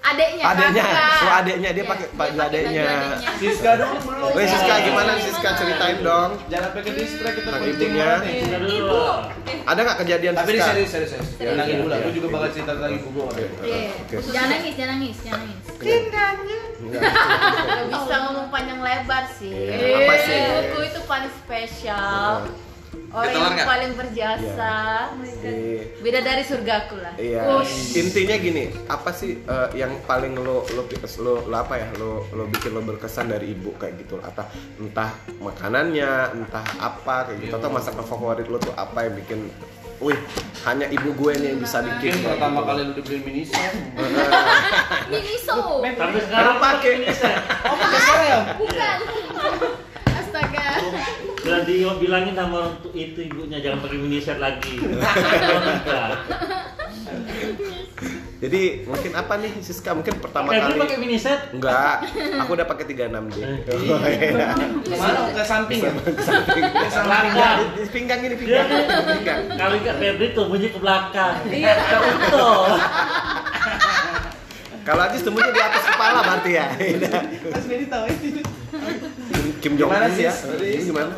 Adeknya. 0.00 0.42
Adeknya, 0.42 0.80
kakak. 0.82 1.20
oh 1.20 1.32
adeknya 1.36 1.70
dia 1.70 1.78
Iya, 1.80 1.84
pakai 1.86 2.06
baju 2.10 2.32
pakai 2.32 2.48
adeknya. 2.48 2.88
Siska 3.36 3.70
dulu 3.76 3.96
belum. 4.00 4.30
Weh 4.32 4.46
Siska 4.48 4.74
gimana 4.80 5.12
Siska 5.16 5.50
ceritain 5.54 5.98
dong. 6.00 6.30
Jangan 6.48 6.64
sampai 6.66 6.80
ke 6.80 6.92
distract 6.96 7.34
kita 7.36 7.46
Tentang 7.46 7.62
penting 7.62 7.90
ibunya. 7.92 8.10
ibu 8.70 9.00
Ada 9.60 9.80
nggak 9.82 9.98
kejadian 10.00 10.32
Tapi 10.32 10.50
Siska? 10.50 10.66
serius, 10.66 10.88
serius, 10.88 11.10
serius. 11.12 11.28
Jangan 11.36 11.54
nangis 11.60 11.74
dulu, 11.76 11.92
aku 11.92 12.10
juga 12.10 12.28
bakal 12.32 12.48
cerita 12.50 12.72
tentang 12.74 12.92
ibu 12.96 13.08
gua. 13.12 13.26
Iya. 13.60 13.80
Oke. 14.00 14.14
Jangan 14.26 14.48
nangis, 14.48 14.74
jangan 14.74 14.92
nangis, 14.96 15.16
jangan 15.20 15.40
nangis. 15.40 15.64
Enggak. 15.80 16.32
Gak 17.60 17.84
bisa 17.92 18.14
ngomong 18.24 18.46
panjang 18.48 18.80
lebar 18.80 19.24
sih. 19.30 19.52
Iya, 19.52 19.96
apa 20.00 20.14
sih? 20.18 20.36
Ibuku 20.40 20.80
itu 20.82 21.00
paling 21.04 21.32
spesial. 21.36 22.32
Orang 23.10 23.26
Ditelan 23.26 23.42
yang 23.42 23.54
nggak? 23.58 23.66
paling 23.66 23.92
berjasa. 23.98 24.74
Iya. 25.42 25.82
Beda 25.98 26.20
dari 26.22 26.42
surgaku 26.46 26.96
lah. 27.02 27.14
Iya. 27.18 27.42
Wush. 27.58 27.98
Intinya 27.98 28.36
gini, 28.38 28.64
apa 28.86 29.10
sih 29.10 29.42
eh, 29.42 29.68
yang 29.74 29.98
paling 30.06 30.38
lo 30.38 30.62
lo 30.70 30.82
lo, 30.86 31.34
lo 31.46 31.56
apa 31.58 31.74
ya 31.78 31.90
lo 31.98 32.22
lo 32.30 32.46
bikin 32.46 32.70
lo 32.70 32.86
berkesan 32.86 33.34
dari 33.34 33.50
ibu 33.50 33.74
kayak 33.78 33.98
gitu 33.98 34.22
atau 34.22 34.46
entah 34.78 35.10
makanannya, 35.42 36.38
entah 36.38 36.66
apa 36.78 37.30
kayak 37.30 37.50
gitu 37.50 37.54
atau 37.58 37.70
masakan 37.70 38.06
favorit 38.06 38.46
lo 38.46 38.62
tuh 38.62 38.74
apa 38.78 39.06
yang 39.06 39.14
bikin 39.18 39.50
Wih, 40.00 40.16
hanya 40.64 40.88
ibu 40.88 41.12
gue 41.12 41.32
nih 41.36 41.52
yang 41.52 41.60
bisa 41.60 41.84
bikin 41.84 42.16
Mungkin 42.16 42.24
pertama 42.24 42.64
gitu. 42.64 42.68
kali 42.72 42.80
lu 42.88 42.92
dibeliin 42.96 43.20
mini 43.20 43.42
set. 43.44 43.72
Miniso. 45.12 45.56
Sampai 46.00 46.20
sekarang 46.24 46.56
pakai. 46.56 46.92
Oh, 47.04 47.76
pakai 47.76 47.98
sekarang 48.00 48.24
ya? 48.24 48.38
Bukan. 48.56 48.98
Astaga. 50.30 50.66
Dan 51.40 51.60
dia 51.66 51.90
bilangin 51.98 52.34
sama 52.38 52.54
orang 52.56 52.74
tu- 52.78 52.94
itu 52.94 53.18
ibunya 53.20 53.58
jangan 53.58 53.82
pakai 53.82 53.98
mini 53.98 54.22
set 54.22 54.38
lagi. 54.38 54.78
Kalau. 55.82 56.18
Jadi 58.40 58.88
mungkin 58.88 59.12
apa 59.12 59.36
nih 59.36 59.52
Siska 59.60 59.92
mungkin 59.92 60.16
pertama 60.16 60.48
Febri 60.48 60.72
kali 60.72 60.80
pakai 60.80 60.96
mini 60.96 61.18
set. 61.18 61.50
Enggak, 61.50 62.08
aku 62.40 62.50
udah 62.54 62.64
pakai 62.64 62.84
36 62.88 63.28
D. 63.28 63.36
Oh, 63.36 64.00
iya. 64.00 64.56
Mana 64.96 65.28
ke 65.28 65.42
samping 65.44 65.80
ya? 65.82 65.92
Ke 65.92 66.22
samping. 66.24 66.64
Belakang. 66.88 67.58
Di 67.74 67.84
pinggang 67.90 68.20
ini 68.22 68.34
pinggang. 68.38 68.64
nih, 68.64 68.86
pinggang. 69.12 69.40
kali 69.58 69.76
Kak 69.82 69.96
Febri 69.98 70.26
tuh 70.32 70.48
bunyi 70.48 70.70
ke 70.70 70.78
belakang. 70.78 71.34
Iya, 71.50 71.74
Kak 71.76 72.00
Uto. 72.00 72.50
Kalau 74.80 75.02
Ajis 75.04 75.20
tumbuhnya 75.20 75.52
di 75.52 75.60
atas 75.60 75.84
kepala 75.84 76.18
berarti 76.24 76.50
ya. 76.56 76.66
Mas 77.44 77.64
Benny 77.68 77.86
tahu 77.86 78.04
itu. 78.08 78.40
Kim 79.60 79.76
Jong 79.76 79.90
Gimana 79.92 80.08
Un 80.08 80.16
sih? 80.16 80.24
ya. 80.24 80.34
Ini 80.56 80.82
gimana? 80.82 81.14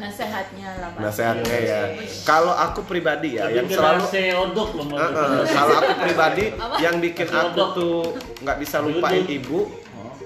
Nasehatnya 0.00 0.68
lah 0.80 0.88
Pak. 0.96 1.00
Nasehatnya 1.00 1.56
ya. 1.60 1.80
Kalau 2.24 2.52
aku 2.56 2.80
pribadi 2.82 3.36
ya 3.36 3.46
yang 3.46 3.68
Lebih 3.68 3.76
selalu 3.76 4.04
odok 4.50 4.70
loh 4.74 4.86
Mas. 4.88 5.48
kalau 5.52 5.74
aku 5.76 5.92
pribadi 6.00 6.44
Apa? 6.56 6.76
yang 6.80 6.96
bikin 6.98 7.28
aku 7.28 7.52
odok. 7.52 7.68
tuh 7.76 7.94
nggak 8.42 8.56
bisa 8.58 8.76
lupain 8.80 9.24
ibu 9.28 9.68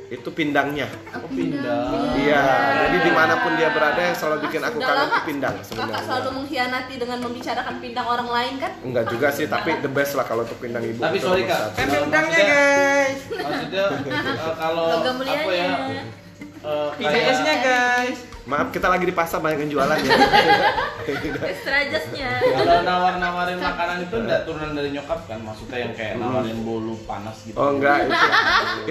itu 0.05 0.29
pindangnya. 0.31 0.87
Oh, 1.11 1.27
pindah. 1.27 2.15
Iya, 2.15 2.43
jadi 2.87 2.97
di 3.03 3.11
mana 3.11 3.35
pun 3.43 3.59
dia 3.59 3.73
berada 3.75 3.99
yang 3.99 4.15
selalu 4.15 4.47
bikin 4.47 4.63
aku 4.63 4.77
Udah 4.79 4.87
kangen 4.87 5.09
itu 5.09 5.21
pindang 5.27 5.55
Kakak 5.57 5.67
sebenarnya. 5.67 6.03
selalu 6.07 6.29
mengkhianati 6.39 6.95
dengan 7.01 7.19
membicarakan 7.19 7.75
pindang 7.83 8.07
orang 8.07 8.29
lain 8.31 8.55
kan? 8.63 8.73
Enggak 8.85 9.05
juga 9.11 9.29
sih, 9.35 9.47
tapi 9.51 9.71
the 9.83 9.91
best 9.91 10.15
lah 10.15 10.23
kalau 10.23 10.47
untuk 10.47 10.61
pindang 10.63 10.85
ibu. 10.87 11.03
Tapi 11.03 11.19
sorry 11.19 11.43
kak. 11.49 11.75
udangnya 11.75 12.43
guys. 12.47 13.21
Maksudnya 13.27 13.85
eh, 14.07 14.55
kalau 14.55 14.87
apa 15.03 15.51
ya? 15.51 15.69
Eh, 16.65 16.89
IPS-nya 17.05 17.55
guys. 17.61 18.19
Maaf, 18.45 18.69
kita 18.77 18.93
lagi 18.93 19.09
di 19.09 19.17
pasar 19.17 19.41
banyak 19.41 19.65
yang 19.65 19.73
jualan 19.73 19.97
ya. 20.05 20.13
Extrajasnya. 21.49 22.45
Kalau 22.45 22.85
nawar-nawarin 22.85 23.57
makanan 23.57 24.05
itu 24.05 24.17
enggak 24.21 24.45
turunan 24.45 24.77
dari 24.77 24.93
nyokap 24.93 25.25
kan? 25.25 25.41
Maksudnya 25.41 25.79
yang 25.81 25.93
kayak 25.97 26.21
nawarin 26.21 26.61
bolu 26.61 26.93
panas 27.09 27.41
gitu. 27.49 27.57
Oh 27.57 27.73
enggak, 27.73 28.05
itu, 28.05 28.13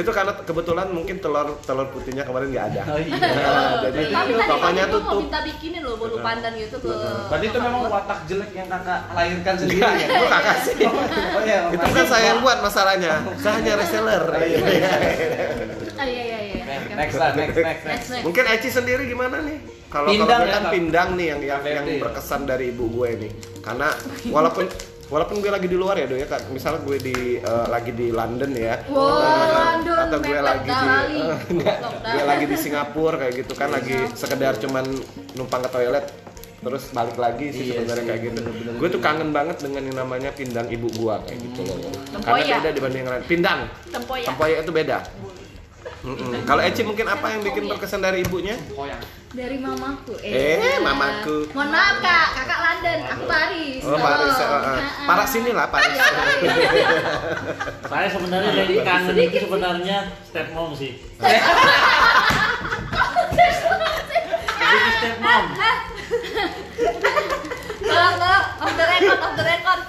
itu 0.01 0.09
karena 0.09 0.33
kebetulan 0.41 0.89
mungkin 0.89 1.21
telur 1.21 1.53
telur 1.69 1.85
putihnya 1.93 2.25
kemarin 2.25 2.49
nggak 2.49 2.65
ada. 2.73 2.81
Oh 2.97 2.97
iya. 2.97 3.13
Nah, 3.13 3.77
jadi 3.93 4.03
tokonya 4.41 4.83
mau 4.89 4.93
tutup. 4.97 5.19
minta 5.21 5.39
bikinin 5.45 5.81
loh 5.85 5.95
bolu 6.01 6.17
pandan 6.25 6.53
gitu 6.57 6.77
ke 6.81 6.93
Berarti 7.29 7.45
itu 7.53 7.59
memang 7.61 7.81
watak 7.93 8.19
jelek 8.25 8.51
yang 8.57 8.67
kakak 8.73 8.99
lahirkan 9.13 9.53
sendiri 9.53 9.81
Enggak, 9.85 9.93
ya? 10.01 10.07
itu 10.17 10.25
kakak 10.33 10.57
sih. 10.65 10.75
Oh 10.81 11.41
iya. 11.45 11.61
Itu 11.69 11.85
bukan 11.93 12.05
saya 12.09 12.25
yang 12.33 12.39
buat 12.41 12.57
masalahnya, 12.57 13.13
saya 13.37 13.53
hanya 13.61 13.73
reseller. 13.77 14.23
Ah 14.33 16.05
iya 16.09 16.21
iya 16.25 16.39
iya. 16.41 16.52
Next 16.95 17.17
lah, 17.17 17.29
next, 17.33 17.57
next, 17.57 17.83
next. 17.85 18.07
Next. 18.09 18.25
Mungkin 18.25 18.43
Eci 18.47 18.69
sendiri 18.69 19.03
gimana 19.05 19.41
nih? 19.41 19.57
Kalau 19.89 20.09
kalau 20.09 20.25
gue 20.25 20.49
ya, 20.49 20.53
kan 20.57 20.63
pindang 20.73 21.09
nih 21.13 21.27
yang 21.29 21.41
yang, 21.45 21.61
yang 21.61 21.85
ya? 21.85 22.01
berkesan 22.01 22.49
dari 22.49 22.73
ibu 22.73 22.89
gue 22.89 23.09
nih. 23.13 23.31
Karena 23.61 23.93
walaupun 24.29 24.65
walaupun 25.13 25.37
gue 25.37 25.51
lagi 25.53 25.67
di 25.69 25.77
luar 25.77 26.01
ya, 26.01 26.09
Do 26.09 26.17
ya, 26.17 26.25
Kak. 26.25 26.49
Misalnya 26.49 26.81
gue 26.81 26.97
di 26.97 27.15
eh, 27.37 27.65
lagi 27.69 27.91
di 27.93 28.09
London 28.09 28.51
ya. 28.57 28.81
Wow, 28.89 29.21
atau- 29.21 29.53
London, 29.53 29.97
atau 30.01 30.17
gue 30.17 30.39
lagi 30.41 30.69
di 30.69 30.89
enggak, 31.53 31.77
gue 32.01 32.23
lagi 32.25 32.45
di 32.49 32.57
Singapura 32.57 33.15
kayak 33.21 33.33
gitu 33.45 33.53
kan 33.53 33.69
lagi 33.69 33.95
sekedar 34.17 34.57
cuman 34.57 34.85
numpang 35.37 35.61
ke 35.61 35.69
toilet 35.69 36.05
terus 36.63 36.95
balik 36.95 37.19
lagi 37.19 37.51
sih 37.51 37.63
Iya 37.69 37.83
sebenarnya 37.83 38.05
kayak 38.07 38.21
gitu. 38.23 38.39
Gue 38.79 38.87
tuh 38.87 38.97
gitu. 38.97 38.97
kangen 39.03 39.29
banget 39.35 39.59
dengan 39.59 39.83
yang 39.83 39.97
namanya 39.99 40.31
pindang 40.31 40.71
ibu 40.71 40.87
gua 40.95 41.19
kayak 41.27 41.43
gitu 41.43 41.59
loh. 41.67 41.75
Karena 41.75 42.23
Tempoyak. 42.23 42.57
beda 42.63 42.69
dibanding 42.71 43.01
yang 43.03 43.11
lain. 43.11 43.23
Pindang. 43.27 43.59
Tempoyak. 43.91 44.27
Tempoyak 44.31 44.57
itu 44.63 44.71
beda. 44.71 44.97
Mm-mm. 46.03 46.43
Kalau 46.43 46.59
Eci 46.59 46.83
mungkin 46.83 47.07
apa 47.07 47.31
yang 47.31 47.39
bikin 47.47 47.63
berkesan 47.63 48.03
dari 48.03 48.27
ibunya? 48.27 48.59
Dari 49.31 49.55
mamaku. 49.55 50.19
Eh, 50.19 50.83
mamaku. 50.83 51.47
Mohon 51.55 51.69
maaf 51.71 51.95
kak, 52.03 52.25
kakak 52.35 52.59
London, 52.59 52.99
aku 53.07 53.23
Paris. 53.23 53.81
Oh, 53.87 53.95
Paris. 53.95 54.35
Tolong. 54.35 54.63
uh, 54.67 54.67
uh. 54.67 55.07
Paras 55.07 55.29
sini 55.31 55.55
lah, 55.55 55.71
Paris. 55.71 55.95
Saya 57.87 58.07
sebenarnya 58.11 58.51
yang 58.51 58.83
kangen 58.83 59.15
itu 59.15 59.47
sebenarnya 59.47 60.11
stepmom 60.27 60.75
sih. 60.75 60.99
Lebih 64.59 64.79
ke 64.83 64.91
stepmom. 64.99 65.43
Tolong, 67.79 68.15
tolong, 68.19 68.45
off 68.59 68.73
the 68.75 68.85
record, 68.91 69.19
off 69.23 69.33
the 69.39 69.43
record. 69.47 69.79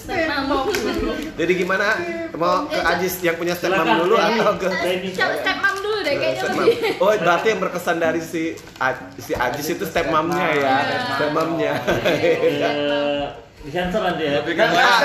Stepmom. 0.00 0.64
Jadi 1.36 1.52
gimana? 1.56 1.86
Mau 2.34 2.64
ke 2.66 2.80
Ajis 2.80 3.20
yang 3.20 3.36
punya 3.36 3.52
stepmom 3.52 4.06
dulu 4.06 4.16
Benny. 4.16 4.40
atau 4.40 4.52
ke 4.56 4.68
stepmom 5.12 5.76
dulu 5.84 5.98
deh 6.00 6.14
kayaknya 6.16 6.42
lebih. 6.48 6.74
Oh, 7.02 7.12
berarti 7.12 7.46
yang 7.52 7.60
berkesan 7.60 7.96
dari 8.00 8.20
si 8.24 8.56
si 9.20 9.32
Ajis 9.36 9.66
itu 9.76 9.84
stepmomnya 9.84 10.48
ya, 10.56 10.74
stepmomnya. 11.20 11.72
Eh, 11.84 13.24
Disensor 13.60 14.00
nanti 14.00 14.24
ya. 14.24 14.40
Lebih 14.40 14.56
ke 14.56 14.62
Kan 14.64 14.72
kan 14.72 15.04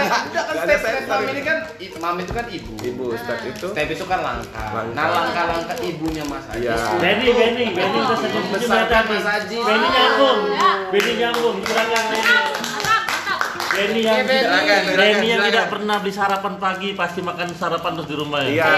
ada 0.63 0.75
step, 0.79 1.27
ini. 1.27 1.41
kan, 1.43 1.57
mom 1.99 2.15
itu 2.23 2.31
kan 2.31 2.45
ibu. 2.47 2.71
Ibu 2.79 3.05
step 3.19 3.39
itu. 3.51 3.67
Step 3.67 3.87
itu 3.91 4.05
kan 4.07 4.19
langkah. 4.23 4.67
Langkah. 4.71 4.95
Nah 4.95 5.07
langkah-langkah 5.11 5.75
ibunya 5.83 6.23
Mas 6.23 6.47
Ajis. 6.47 6.63
Iya. 6.71 6.75
Benny, 7.03 7.35
Benny, 7.35 7.65
Benny 7.75 7.97
udah 7.99 8.15
senyum 8.15 8.47
senyum 8.47 8.55
Membesarkan 8.55 9.03
Benny. 9.03 9.19
Mas 9.19 9.27
Ajis. 9.27 9.59
Benny 9.59 9.87
nyambung, 9.91 10.39
Benny 10.87 11.11
nyambung. 11.19 11.55
Silakan 11.67 12.05
Benny 13.75 14.01
yang 14.01 14.23
tidak, 14.23 14.41
Silakan, 14.41 14.79
silakan, 14.81 14.95
Benny 14.95 15.05
yang 15.05 15.21
silakan. 15.21 15.45
tidak 15.45 15.65
pernah 15.67 15.95
beli 15.97 16.13
sarapan 16.13 16.53
pagi 16.55 16.89
pasti 16.93 17.19
makan 17.19 17.47
sarapan 17.53 17.91
terus 17.93 18.07
di 18.07 18.15
rumah 18.15 18.39
ya. 18.41 18.49
Iya. 18.49 18.69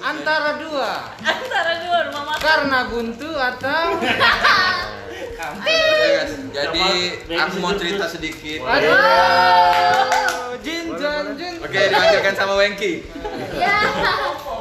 Antara 0.00 0.50
dua, 0.56 0.90
Antara 1.18 1.72
dua 1.78 1.98
rumah 2.06 2.22
makan. 2.26 2.40
karena 2.40 2.78
buntu 2.86 3.30
atau 3.30 3.84
Ya, 5.40 5.48
guys. 5.56 6.36
Jadi 6.52 6.84
aku 7.32 7.56
mau 7.58 7.72
cerita 7.72 8.04
sedikit. 8.04 8.60
aduh, 8.60 8.92
jin 10.60 10.92
jan 10.94 11.32
jin. 11.32 11.56
Oke, 11.58 11.80
dilanjutkan 11.82 12.34
sama 12.34 12.54
Wengki. 12.56 13.08
Ya. 13.50 13.80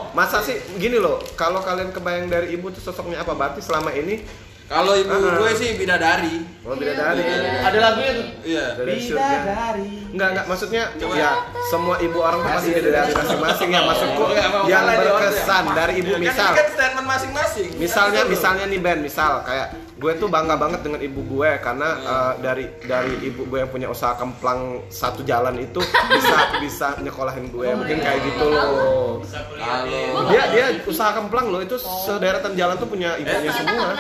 Masa 0.10 0.40
sih 0.40 0.56
gini 0.76 0.96
loh, 0.96 1.20
kalau 1.36 1.60
kalian 1.60 1.92
kebayang 1.92 2.28
dari 2.28 2.56
ibu 2.56 2.72
tuh 2.72 2.80
sosoknya 2.82 3.20
apa? 3.20 3.36
Berarti 3.36 3.60
selama 3.60 3.92
ini 3.92 4.24
Kalau 4.70 4.94
ibu 4.94 5.10
Ah. 5.10 5.34
gue 5.36 5.52
sih 5.58 5.70
bidadari. 5.76 6.46
oh 6.62 6.78
beda 6.78 6.94
dari 6.94 7.22
Ada 7.60 7.78
lagunya 7.82 8.12
tuh. 8.14 8.26
Iya. 8.44 8.66
Bidadari. 8.78 9.90
Enggak, 10.10 10.28
enggak 10.32 10.46
maksudnya 10.46 10.84
Coba. 10.94 11.14
ya 11.16 11.32
semua 11.66 11.96
ibu 11.98 12.18
orang 12.20 12.40
tuh 12.40 12.52
pasti 12.52 12.70
beda 12.72 12.90
dari 12.92 13.12
masing-masing 13.12 13.70
ya 13.72 13.82
maksudku 13.84 14.22
mau 14.22 14.64
yang 14.64 14.86
dia, 14.86 14.98
berkesan 15.04 15.64
Orde. 15.64 15.74
dari 15.76 15.94
ibu 15.98 16.10
Kan 16.12 16.22
misal 16.22 16.46
ini 16.46 16.56
kan 16.56 16.68
statement 16.70 17.08
masing-masing. 17.08 17.68
misalnya 17.76 18.22
misalnya 18.24 18.66
nih 18.66 18.80
Ben 18.80 19.00
misal 19.00 19.42
kayak 19.42 19.68
gue 20.00 20.12
tuh 20.16 20.28
bangga 20.28 20.56
banget 20.56 20.80
dengan 20.80 21.00
ibu 21.00 21.20
gue 21.22 21.60
karena 21.60 21.90
eh, 21.94 22.34
dari 22.40 22.66
dari 22.82 23.20
ibu 23.22 23.44
gue 23.46 23.60
yang 23.60 23.68
punya 23.68 23.88
usaha 23.88 24.16
kemplang 24.16 24.60
satu 24.88 25.22
jalan 25.22 25.60
itu 25.60 25.84
bisa 26.08 26.38
bisa 26.64 26.88
nyekolahin 27.00 27.48
gue 27.48 27.68
mungkin 27.70 28.00
kayak 28.00 28.20
gitu 28.24 28.46
loh 28.46 29.20
Kalau 29.22 30.24
dia 30.26 30.44
dia 30.48 30.66
usaha 30.84 31.12
kemplang 31.12 31.48
loh 31.48 31.60
itu 31.60 31.76
sederetan 31.78 32.56
jalan 32.56 32.76
tuh 32.76 32.88
punya 32.88 33.14
ibunya 33.14 33.44
Kita 33.44 33.52
nggak 33.52 33.56
semua 33.60 33.76
ya. 33.76 33.94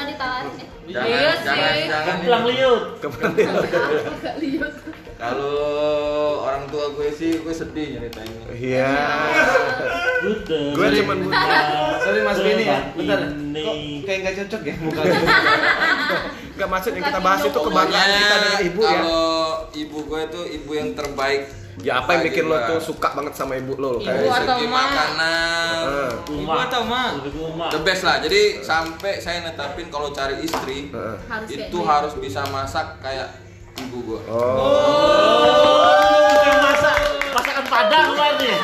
jangan 0.89 1.06
Iya 1.06 1.32
jangan 1.38 1.70
sih. 1.70 1.86
jangan 1.86 2.06
Kemplang 2.10 2.44
liut. 2.48 2.84
Agak 2.98 4.36
liut. 4.41 4.74
Kalau 5.20 5.53
orang 6.41 6.63
tua 6.65 6.86
gue 6.96 7.12
sih 7.12 7.38
gue 7.38 7.51
sedih 7.51 7.88
nyeritainnya. 7.94 8.44
iya. 8.56 8.89
Gue 10.20 10.88
cuman 10.94 11.18
butuh- 11.22 12.00
Sorry 12.00 12.22
Mas 12.22 12.40
Benny 12.40 12.64
ya. 12.66 12.80
Bentar. 12.92 13.20
Ini. 13.30 13.62
Kok 13.62 13.76
kayak 14.04 14.20
nggak 14.22 14.36
cocok 14.38 14.62
ya 14.62 14.76
mukanya? 14.78 15.20
nggak 16.56 16.70
maksud 16.70 16.92
yang 16.92 17.06
kita 17.06 17.20
bahas 17.20 17.40
itu 17.42 17.56
kebanggaan 17.58 18.10
kita 18.14 18.36
dengan 18.38 18.62
ibu 18.66 18.80
ya 18.82 18.92
Kalau 18.92 19.24
ibu 19.72 19.98
gue 20.04 20.20
itu 20.22 20.42
ibu 20.54 20.72
yang 20.74 20.90
terbaik. 20.92 21.44
ya 21.80 21.96
apa 21.96 22.12
yang 22.12 22.28
bikin 22.28 22.44
lo 22.44 22.60
tuh 22.68 22.80
suka 22.84 23.16
banget 23.16 23.32
sama 23.34 23.56
ibu 23.56 23.72
lo 23.74 23.96
lo 23.96 24.00
Ibu 24.02 24.04
kayak 24.04 24.44
atau 24.44 24.52
Segi 24.54 24.68
emak? 24.68 24.84
makanan. 24.84 25.80
Heeh. 25.80 26.12
Rumah. 26.28 26.56
atau 26.62 26.80
emak? 26.84 27.10
Lebih 27.16 27.32
ke 27.32 27.40
rumah. 27.40 27.70
The 27.70 27.80
best 27.80 28.02
lah. 28.04 28.16
Jadi 28.20 28.42
sampai 28.60 29.14
saya 29.18 29.38
netapin 29.42 29.88
kalau 29.88 30.12
cari 30.12 30.36
istri 30.42 30.92
kayak 30.92 31.48
itu 31.48 31.80
harus 31.82 32.14
bisa 32.16 32.44
masak 32.46 33.00
kayak 33.00 33.32
ibu 33.78 33.98
gue. 34.06 34.20
oh 34.28 35.40
Bukan 36.36 36.56
masak, 36.62 36.96
masakan 37.32 37.64
Padang 37.66 38.08
luar 38.12 38.34
nih. 38.42 38.56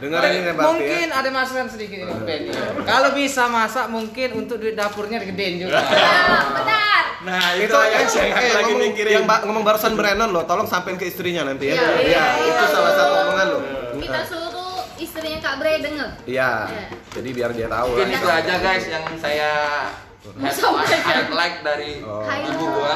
Dengerin 0.00 0.32
ini 0.34 0.50
berarti 0.50 0.66
Mungkin 0.66 1.06
ya 1.06 1.14
ada 1.14 1.28
masukan 1.28 1.66
sedikit 1.68 1.98
ini 2.00 2.14
Ben. 2.24 2.40
Kalau 2.82 3.10
bisa 3.12 3.44
masak 3.46 3.86
mungkin 3.86 4.28
untuk 4.34 4.56
duit 4.56 4.74
dapurnya 4.74 5.20
gedein 5.20 5.60
juga. 5.60 5.78
Ah, 5.90 6.56
Benar. 6.56 7.04
Nah 7.20 7.46
itu 7.54 7.68
yang 7.68 8.08
saya 8.08 8.32
eh, 8.32 8.64
ngomong, 8.64 8.96
yang 8.96 9.24
ba- 9.24 9.44
ngomong 9.44 9.60
barusan 9.60 9.92
Brandon 9.92 10.30
loh, 10.30 10.42
tolong 10.42 10.64
sampein 10.64 10.96
ke 10.96 11.04
istrinya 11.04 11.44
nanti 11.44 11.68
ya. 11.68 11.76
Iya, 11.76 11.84
Iya, 11.84 12.00
iya, 12.00 12.24
itu 12.48 12.64
iya. 12.64 12.72
salah 12.72 12.92
satu 12.96 13.12
omongan 13.20 13.46
lo. 13.46 13.58
Kita 14.00 14.20
suruh 14.24 14.80
istrinya 14.96 15.38
Kak 15.38 15.54
Bre 15.60 15.72
denger. 15.78 16.08
Iya. 16.24 16.50
Jadi 17.10 17.28
biar 17.30 17.50
dia 17.52 17.68
tahu 17.68 17.88
Mungkin 17.92 18.08
lah. 18.08 18.16
itu 18.16 18.28
aja 18.30 18.54
guys 18.58 18.84
yang 18.86 19.04
saya 19.20 19.50
Sampaikan. 20.20 21.00
highlight 21.00 21.56
dari 21.64 21.92
Oh. 22.00 22.20
ibu 22.28 22.64
gua. 22.70 22.92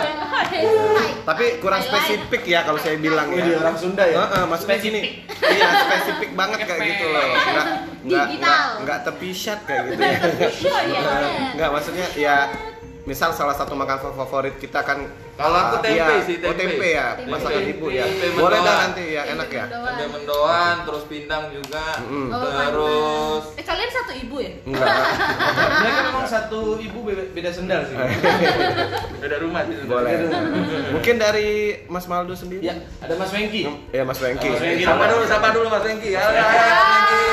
Tapi 1.29 1.45
kurang 1.57 1.81
spesifik 1.81 2.43
ya 2.45 2.61
kalau 2.63 2.77
saya 2.77 3.01
bilang 3.01 3.33
ya. 3.33 3.41
Wih, 3.41 3.57
orang 3.57 3.77
Sunda 3.77 4.05
ya? 4.05 4.21
Heeh, 4.21 4.45
maksudnya 4.45 4.77
gini. 4.77 5.01
Iya, 5.33 5.69
spesifik 5.89 6.31
banget 6.35 6.59
kayak 6.65 6.81
gitu 6.85 7.05
loh. 7.09 7.25
Enggak 7.25 7.67
enggak 8.05 8.25
Digital. 8.29 8.37
enggak, 8.37 8.61
enggak 8.77 8.99
tepisat 9.03 9.59
kayak 9.65 9.83
gitu 9.89 10.03
ya. 10.03 10.19
Iya, 10.45 10.79
iya. 10.85 11.01
Enggak 11.57 11.71
maksudnya 11.73 12.07
ya 12.15 12.37
misal 13.05 13.31
salah 13.31 13.53
satu 13.53 13.73
makan 13.73 14.01
favorit 14.11 14.57
kita 14.57 14.81
kan 14.81 15.05
Kalau 15.35 15.53
aku 15.53 15.77
ah, 15.77 15.83
tempe 15.83 15.99
iya, 15.99 16.23
sih, 16.23 16.39
oh, 16.39 16.47
tempe. 16.49 16.79
tempe 16.79 16.87
ya 16.91 17.07
Tempe. 17.15 17.27
masakan 17.29 17.63
ibu 17.67 17.87
ya 17.89 18.07
Tempe 18.07 18.27
boleh 18.35 18.59
dah 18.61 18.77
nanti 18.81 19.05
ya 19.11 19.23
enak 19.27 19.49
ya 19.51 19.65
Ada 19.67 20.05
mendoan, 20.07 20.75
terus 20.87 21.03
pindang 21.05 21.45
juga. 21.51 21.85
Mm-mm. 22.01 22.27
Oh, 22.31 22.41
Terus. 22.47 23.45
Eh 23.55 23.65
kalian 23.65 23.91
satu 23.91 24.13
ibu 24.15 24.37
ya? 24.39 24.53
enggak 24.63 24.89
Mereka 25.83 26.01
memang 26.07 26.25
satu 26.25 26.61
ibu 26.79 26.99
beda, 27.05 27.51
sendal 27.51 27.83
sih. 27.83 27.97
beda 29.21 29.37
rumah 29.39 29.67
sih. 29.67 29.77
boleh 29.85 30.13
mungkin 30.91 31.15
dari 31.17 31.51
Mas 31.87 32.07
Maldo 32.07 32.33
sendiri 32.33 32.63
Ya, 32.63 32.73
ada 33.03 33.13
Mas 33.15 33.29
Wengki. 33.29 33.69
ya 33.91 34.01
Mas 34.03 34.17
Wengki 34.19 34.49
Mas 34.49 34.63
Wengki. 34.63 34.81
Sapa 34.83 35.05
dulu, 35.07 35.25
sapa 35.27 35.49
dulu 35.51 35.67
Mas 35.67 35.83
Wengki. 35.83 36.11
Halo, 36.15 36.31
Mas 36.31 36.47
Wengki. 36.47 37.25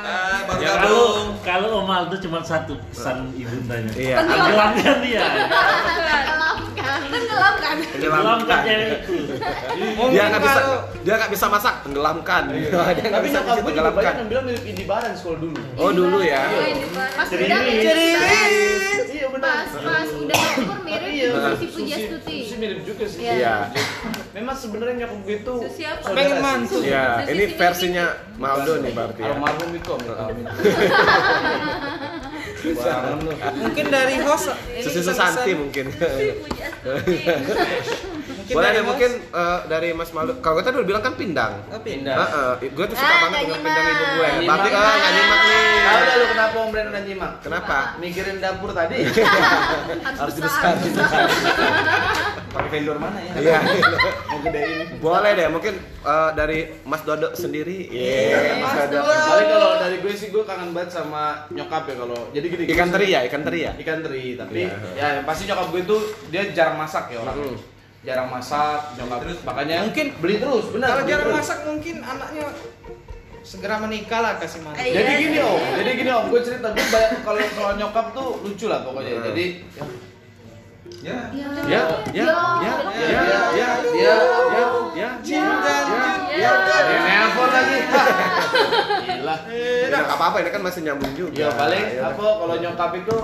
Ah, 0.00 0.38
baru 0.46 0.60
Ya, 0.60 0.70
gabung. 0.76 1.29
Kalau 1.40 1.82
Om 1.82 1.88
Aldo 1.88 2.16
cuma 2.20 2.40
satu 2.44 2.76
pesan 2.90 3.32
ibundanya. 3.34 3.92
iya 3.96 4.16
Tenggelamkan 4.22 4.96
dia. 5.00 5.22
Tenggelam 7.70 8.40
kan? 8.40 8.42
Tenggelamkan 8.60 8.60
dia 10.10 10.22
nggak 10.26 10.40
bisa 10.40 10.60
dia 11.00 11.14
nggak 11.16 11.30
bisa 11.30 11.46
masak 11.46 11.74
tenggelamkan 11.80 12.42
dia 12.50 12.68
nggak 12.68 13.12
Tapi 13.12 13.22
bisa 13.22 13.38
banyak 13.40 13.62
tenggelamkan 13.62 14.12
yang 14.16 14.28
bilang 14.28 14.44
mirip 14.44 14.64
Indi 14.64 14.84
Barens 14.84 15.18
kalau 15.20 15.36
dulu. 15.38 15.56
oh 15.76 15.90
dulu 15.90 16.18
ya 16.20 16.42
Cerimis. 17.26 17.46
udah 17.46 17.60
Cerimis. 17.62 19.06
Iya 19.10 19.26
benar. 19.28 19.52
Pas 19.60 19.70
pas 19.76 20.08
udah 20.10 20.36
dapur 20.36 20.78
mirip 20.82 21.08
Iya, 21.10 21.26
Susi 21.52 21.66
Pujastuti. 21.68 22.36
Susi 22.42 22.54
mirip 22.56 22.80
juga 22.82 23.04
sih. 23.04 23.18
Iya. 23.20 23.32
iya 23.34 23.54
Memang 24.30 24.54
sebenarnya 24.54 24.94
nyokap 25.04 25.20
gue 25.20 25.36
itu 25.36 25.54
Pengen 26.10 26.38
mantu. 26.40 26.76
ya 26.82 27.22
ini 27.24 27.44
versinya 27.52 28.04
Maldo 28.34 28.72
nih 28.78 28.90
berarti 28.90 29.20
ya 29.20 29.32
Almarhum 29.32 29.70
itu. 29.72 29.92
Mungkin 33.56 33.86
dari 33.88 34.20
host. 34.20 34.52
Ini 34.76 35.02
Susanti 35.02 35.50
mungkin. 35.56 35.86
Mungkin 38.50 38.56
boleh 38.56 38.66
dari 38.66 38.76
deh 38.76 38.84
mungkin 38.84 39.10
eh, 39.30 39.58
dari 39.64 39.88
Mas 39.92 40.10
Maldo 40.10 40.32
kalau 40.40 40.58
kita 40.58 40.70
dulu 40.70 40.84
bilang 40.84 41.00
kan 41.00 41.14
pindang 41.14 41.52
Oh, 41.68 41.78
pindah. 41.78 42.16
Pindah. 42.58 42.68
gue 42.68 42.84
tuh 42.84 42.96
suka 42.96 43.06
Ah, 43.06 43.18
banget 43.20 43.30
nggak 43.30 43.46
dengan 43.46 43.62
pindang 43.62 43.86
ibu 43.86 44.04
gue 44.10 44.26
Nggak 44.26 44.42
berarti 44.42 44.68
nyimak. 44.68 44.82
ah 44.82 44.94
nggak 44.96 45.12
nyimak 45.12 45.40
nih 45.42 45.62
Tahu 45.80 45.98
lu 46.12 46.26
kenapa 46.28 46.56
om 46.56 46.68
Brandon 46.68 46.92
dan 46.92 47.04
Nyimak? 47.04 47.32
kenapa 47.40 47.76
Mikirin 47.96 48.36
dapur 48.38 48.70
tadi. 48.70 48.96
Harus 50.20 50.36
besar. 50.36 50.74
Pakai 52.50 52.68
vendor 52.72 52.98
mana 52.98 53.18
ya? 53.20 53.32
Iya. 53.38 53.58
Mau 54.26 54.38
gedein. 54.40 54.98
Boleh 54.98 55.30
deh, 55.32 55.46
mungkin 55.46 55.74
eh, 56.02 56.30
dari 56.32 56.58
Mas 56.82 57.02
Dodo 57.02 57.30
sendiri. 57.32 57.86
Iya, 57.86 58.58
Mas 58.58 58.74
Dodo. 58.84 59.06
Paling 59.06 59.46
kalau 59.48 59.70
dari 59.78 59.96
gue 59.98 60.12
sih 60.12 60.28
gue 60.28 60.42
kangen 60.42 60.70
banget 60.70 60.90
sama 60.92 61.46
nyokap 61.48 61.86
ya 61.86 61.94
kalau. 61.96 62.20
Jadi 62.32 62.46
gini. 62.48 62.64
Ikan 62.68 62.88
teri 62.90 63.06
ya, 63.08 63.20
ikan 63.24 63.42
teri 63.42 63.58
ya. 63.62 63.72
Ikan 63.76 63.98
teri, 64.02 64.34
tapi 64.34 64.60
Iya. 64.60 64.74
ya 64.92 65.06
yang 65.14 65.24
pasti 65.24 65.46
nyokap 65.46 65.66
gue 65.68 65.82
tuh 65.84 66.00
dia 66.28 66.42
jarang 66.50 66.74
masak 66.76 67.06
ya 67.08 67.18
orang. 67.20 67.38
Jarang 68.00 68.28
masak, 68.28 68.96
nyokap 68.96 69.18
terus 69.20 69.38
makanya 69.44 69.84
mungkin 69.84 70.06
beli 70.18 70.36
terus, 70.36 70.72
benar. 70.72 70.88
Kalau 70.90 71.04
jarang 71.04 71.26
terus. 71.26 71.36
masak 71.36 71.58
mungkin 71.64 71.96
anaknya 72.00 72.46
segera 73.40 73.76
menikah 73.76 74.20
lah 74.20 74.32
kasih 74.36 74.60
mantu. 74.62 74.80
Eh, 74.80 74.88
Jadi 74.90 75.04
Iya. 75.06 75.20
gini 75.20 75.38
om, 75.38 75.60
jadi 75.76 75.90
gini 75.94 76.10
om, 76.10 76.24
gue 76.28 76.40
cerita 76.40 76.66
gue 76.70 76.86
banyak 76.86 77.20
kalau 77.20 77.38
soal 77.50 77.72
nyokap 77.76 78.06
tuh 78.12 78.40
lucu 78.40 78.66
lah 78.66 78.80
pokoknya. 78.80 79.12
Hmm. 79.14 79.26
Jadi 79.28 79.44
Ya. 81.00 81.16
Ya, 81.32 81.48
ya, 81.64 81.80
ya, 82.12 82.20
ya, 82.20 82.26
ya, 82.60 82.74
ya, 83.08 83.22
ya, 83.56 83.68
dia, 83.88 84.16
ya, 84.52 84.66
ya. 84.92 85.08
Cinta. 85.24 85.76
Ya. 86.36 86.50
ada 86.52 86.92
yang 86.92 87.04
nelpon 87.06 87.48
lagi. 87.48 87.78
Gila. 89.08 89.36
Ya, 89.48 89.86
nggak 89.88 90.12
apa-apa, 90.12 90.36
ini 90.40 90.50
kan 90.50 90.60
masih 90.60 90.80
nyambung 90.84 91.12
juga. 91.16 91.40
Ya 91.40 91.48
paling 91.52 91.84
Ya. 91.96 92.04
apa 92.04 92.20
kalau 92.20 92.56
nyokap 92.58 92.90
itu 92.96 93.16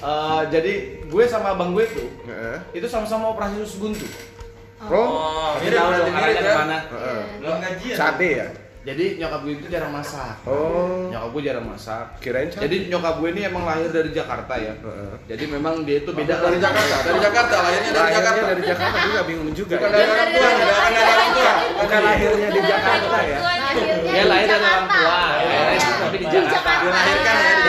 eh, 0.00 0.42
jadi 0.48 0.72
gue 1.04 1.24
sama 1.26 1.52
abang 1.52 1.72
gue 1.72 1.84
tuh 1.86 2.08
Heeh. 2.24 2.56
itu 2.74 2.86
sama-sama 2.86 3.30
operasi 3.30 3.58
usus 3.58 3.76
buntu. 3.76 4.06
Oh, 4.80 4.94
Oh, 4.94 5.50
Kita 5.58 5.74
mirip 5.74 5.78
tahu 5.80 5.90
dong 5.90 6.14
arahnya 6.14 6.32
ya. 6.32 6.42
ke 6.44 6.52
mana. 6.56 6.78
heeh. 6.86 7.22
Belum 7.38 7.56
gajian. 7.58 7.96
Cabe 7.96 8.30
ya? 8.32 8.48
Jadi 8.78 9.20
nyokap 9.20 9.40
gue 9.42 9.52
itu 9.52 9.66
jarang 9.68 9.90
masak. 9.90 10.38
Oh. 10.44 11.10
Nyokap 11.10 11.28
gue 11.28 11.42
jarang 11.44 11.66
masak. 11.66 12.04
Kirain 12.18 12.46
cabe. 12.46 12.62
Jadi 12.62 12.76
nyokap 12.88 13.14
gue 13.18 13.28
ini 13.28 13.40
emang 13.44 13.66
lahir 13.66 13.90
dari 13.90 14.10
Jakarta 14.10 14.54
ya. 14.54 14.72
Heeh. 14.72 15.12
Jadi 15.26 15.44
memang 15.46 15.82
dia 15.82 15.98
itu 15.98 16.08
beda 16.08 16.34
Dari 16.38 16.56
Jakarta, 16.56 16.96
dari 17.02 17.20
Jakarta, 17.20 17.54
lahirnya 17.58 17.90
dari 17.90 17.98
Lahirnya 17.98 18.16
Jakarta. 18.16 18.46
dari 18.48 18.62
Jakarta 18.64 18.98
juga 19.02 19.20
bingung 19.26 19.50
juga. 19.52 19.74
Bukan 19.76 19.90
ya. 19.90 19.96
dari 19.98 20.08
orang 20.08 20.30
tua, 20.30 20.48
bukan 20.48 20.92
dari 20.94 21.10
orang 21.10 21.32
tua. 21.34 21.52
Bukan 21.82 22.00
lahirnya 22.00 22.48
di 22.48 22.60
Jakarta 22.62 23.18
ya. 23.20 23.38
Dia 24.08 24.24
lahir 24.24 24.46
dari 24.48 24.64
orang 24.64 24.86
tua, 24.88 25.18
lahir 25.42 25.92
tapi 25.98 26.16
di 26.16 26.26
Jakarta. 26.30 26.70
Dilahirkan 26.78 27.34
ya 27.34 27.50
di 27.50 27.58
Jadi 27.58 27.66
Jakarta. 27.66 27.67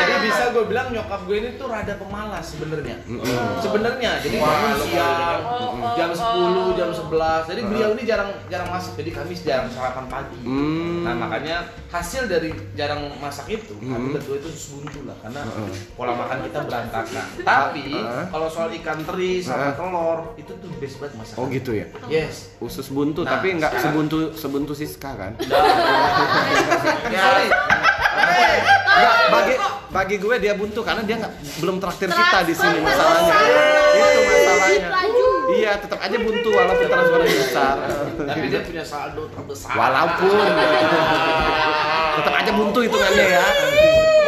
Bisa 0.50 0.58
gue 0.58 0.66
bilang 0.66 0.90
nyokap 0.90 1.22
gue 1.30 1.38
ini 1.38 1.50
tuh 1.56 1.70
rada 1.70 1.94
pemalas 1.94 2.42
sebenarnya. 2.42 2.98
Mm-mm. 3.06 3.62
Sebenarnya 3.62 4.18
jadi 4.18 4.42
bangun 4.42 4.74
siang, 4.82 5.42
kalau 5.46 5.94
jam 5.94 6.10
10, 6.10 6.74
jam 6.74 6.90
11. 6.90 7.50
Jadi 7.54 7.62
beliau 7.70 7.90
ini 7.94 8.04
jarang 8.04 8.34
jarang 8.50 8.66
masak. 8.68 8.98
Jadi 8.98 9.14
kami 9.14 9.38
jarang 9.38 9.70
sarapan 9.70 10.10
pagi. 10.10 10.42
Hmm. 10.42 11.06
Nah 11.06 11.14
makanya 11.20 11.58
hasil 11.88 12.26
dari 12.26 12.50
jarang 12.74 13.14
masak 13.22 13.46
itu 13.52 13.78
kami 13.78 13.94
Hmm. 14.10 14.16
berdua 14.18 14.42
itu 14.42 14.50
buntu 14.72 15.00
lah 15.06 15.18
karena 15.22 15.42
pola 15.94 16.14
makan 16.18 16.38
kita 16.42 16.60
berantakan. 16.66 17.26
Tapi 17.46 17.86
kalau 18.34 18.48
soal 18.50 18.74
ikan 18.74 19.06
teri 19.06 19.46
sama 19.46 19.78
telur 19.78 20.34
itu 20.34 20.50
tuh 20.52 20.70
best 20.82 20.98
banget 20.98 21.14
masakan. 21.16 21.38
Oh 21.38 21.46
gitu 21.46 21.78
ya. 21.78 21.86
Yes. 22.10 22.58
Usus 22.58 22.90
buntu, 22.90 23.22
Nah, 23.22 23.38
tapi 23.38 23.54
nggak 23.54 23.70
sekarang- 23.70 23.86
sebuntu 23.86 24.18
sebuntu 24.34 24.74
Siska 24.74 25.14
kan? 25.14 25.32
Ya. 25.38 25.62
Sorry. 27.22 27.48
Nggak, 28.90 29.16
bagi 29.30 29.56
bagi 29.90 30.22
gue 30.22 30.36
dia 30.38 30.54
buntu 30.54 30.86
karena 30.86 31.02
dia 31.02 31.18
nggak 31.18 31.34
belum 31.60 31.82
traktir 31.82 32.10
kita 32.10 32.38
di 32.46 32.54
sini 32.54 32.78
masalahnya. 32.80 33.38
Itu 33.90 34.20
masalahnya. 34.22 34.88
Iya, 35.50 35.72
tetap 35.82 35.98
aja 35.98 36.18
buntu 36.22 36.50
walaupun 36.54 36.86
transfernya 36.86 37.34
besar. 37.34 37.76
Tapi 38.22 38.46
dia 38.48 38.62
punya 38.62 38.84
saldo 38.86 39.24
terbesar. 39.34 39.74
Walaupun 39.74 40.46
tetap 42.16 42.34
aja 42.38 42.52
buntu 42.54 42.80
hitungannya 42.86 43.26
ya. 43.34 43.46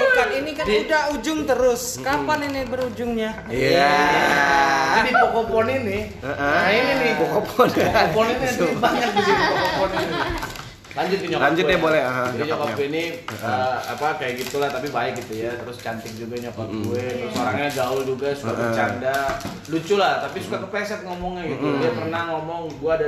Bukan 0.01 0.27
ini 0.33 0.51
kan 0.57 0.65
udah 0.65 1.03
ujung 1.13 1.39
terus. 1.45 1.81
Kapan 2.01 2.39
ini 2.49 2.61
berujungnya? 2.65 3.31
Iya. 3.47 3.93
Jadi 4.91 5.11
pokopon 5.15 5.65
ini, 5.71 5.99
Heeh. 6.19 6.35
nah 6.35 6.67
ini 6.67 6.91
nih 6.99 7.11
Pokopon. 7.15 7.67
pokopon 7.71 8.25
ini 8.27 8.47
banyak 8.75 9.09
di 9.13 9.21
sini 9.23 9.43
pokopon 9.47 9.89
ini. 10.03 10.15
Lanjut 11.01 11.17
ke 11.17 11.27
nyokap 11.27 11.43
Lanjut 11.43 11.63
gue. 11.63 11.71
deh, 11.71 11.79
boleh. 11.79 12.01
Ah, 12.03 12.27
Jadi 12.29 12.47
nyokap 12.47 12.69
gue 12.71 12.85
ini 12.87 13.03
eh, 13.23 13.77
apa 13.83 14.07
kayak 14.15 14.33
gitulah 14.39 14.69
tapi 14.69 14.87
baik 14.87 15.13
gitu 15.17 15.33
ya. 15.39 15.51
Terus 15.55 15.77
cantik 15.77 16.13
juga 16.13 16.35
nyokap 16.39 16.67
gue. 16.69 17.05
Terus 17.19 17.35
orangnya 17.35 17.69
gaul 17.71 18.01
juga, 18.03 18.27
suka 18.31 18.51
Mm. 18.51 18.59
bercanda, 18.61 19.17
lucu 19.67 19.95
lah. 19.95 20.13
Tapi 20.21 20.37
suka 20.39 20.57
kepeset 20.59 21.01
ngomongnya 21.01 21.43
gitu. 21.47 21.63
Mm. 21.63 21.79
Dia 21.79 21.91
pernah 21.91 22.21
ngomong, 22.29 22.61
gue 22.75 22.91
ada 22.91 23.07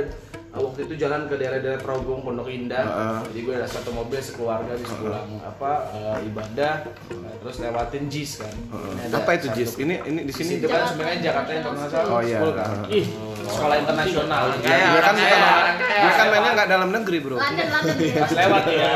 eh, 0.50 0.60
waktu 0.60 0.80
itu 0.84 0.94
jalan 0.96 1.26
ke 1.26 1.34
daerah-daerah 1.34 1.78
Trogong, 1.78 2.20
Pondok 2.20 2.46
Indah. 2.46 2.82
Heeh. 2.84 3.18
Jadi 3.26 3.38
gue 3.40 3.54
ada 3.54 3.66
satu 3.66 3.90
mobil 3.90 4.18
sekeluarga 4.18 4.72
di 4.72 4.84
sepulang 4.84 5.26
apa 5.40 5.70
eh, 5.92 6.18
ibadah, 6.24 6.74
Nah, 7.14 7.34
terus 7.40 7.56
lewatin 7.58 8.06
JIS 8.06 8.32
kan. 8.38 8.54
Ada 9.00 9.16
Apa 9.18 9.30
itu 9.34 9.46
Jis? 9.50 9.76
Ini 9.76 9.94
ini 10.04 10.20
di 10.22 10.32
sini 10.32 10.60
kan 10.60 10.86
sebenarnya 10.86 11.18
Jakarta 11.24 11.50
International 11.52 12.04
Oh, 12.08 12.20
iya. 12.20 12.38
Kan. 12.40 12.88
Ih, 12.88 13.06
Sekolah 13.44 13.76
internasional. 13.80 14.42
Dia 14.60 14.76
dia 14.92 15.00
kan 15.04 15.14
bukan 15.14 15.40
orang 15.44 15.76
dia 15.80 16.12
kan 16.14 16.26
mainnya 16.32 16.50
nggak 16.56 16.68
dalam 16.68 16.88
negeri, 16.92 17.16
Bro. 17.20 17.36
London, 17.36 17.68
London. 17.68 17.96
Pas 18.20 18.32
lewat 18.32 18.64
ya. 18.68 18.90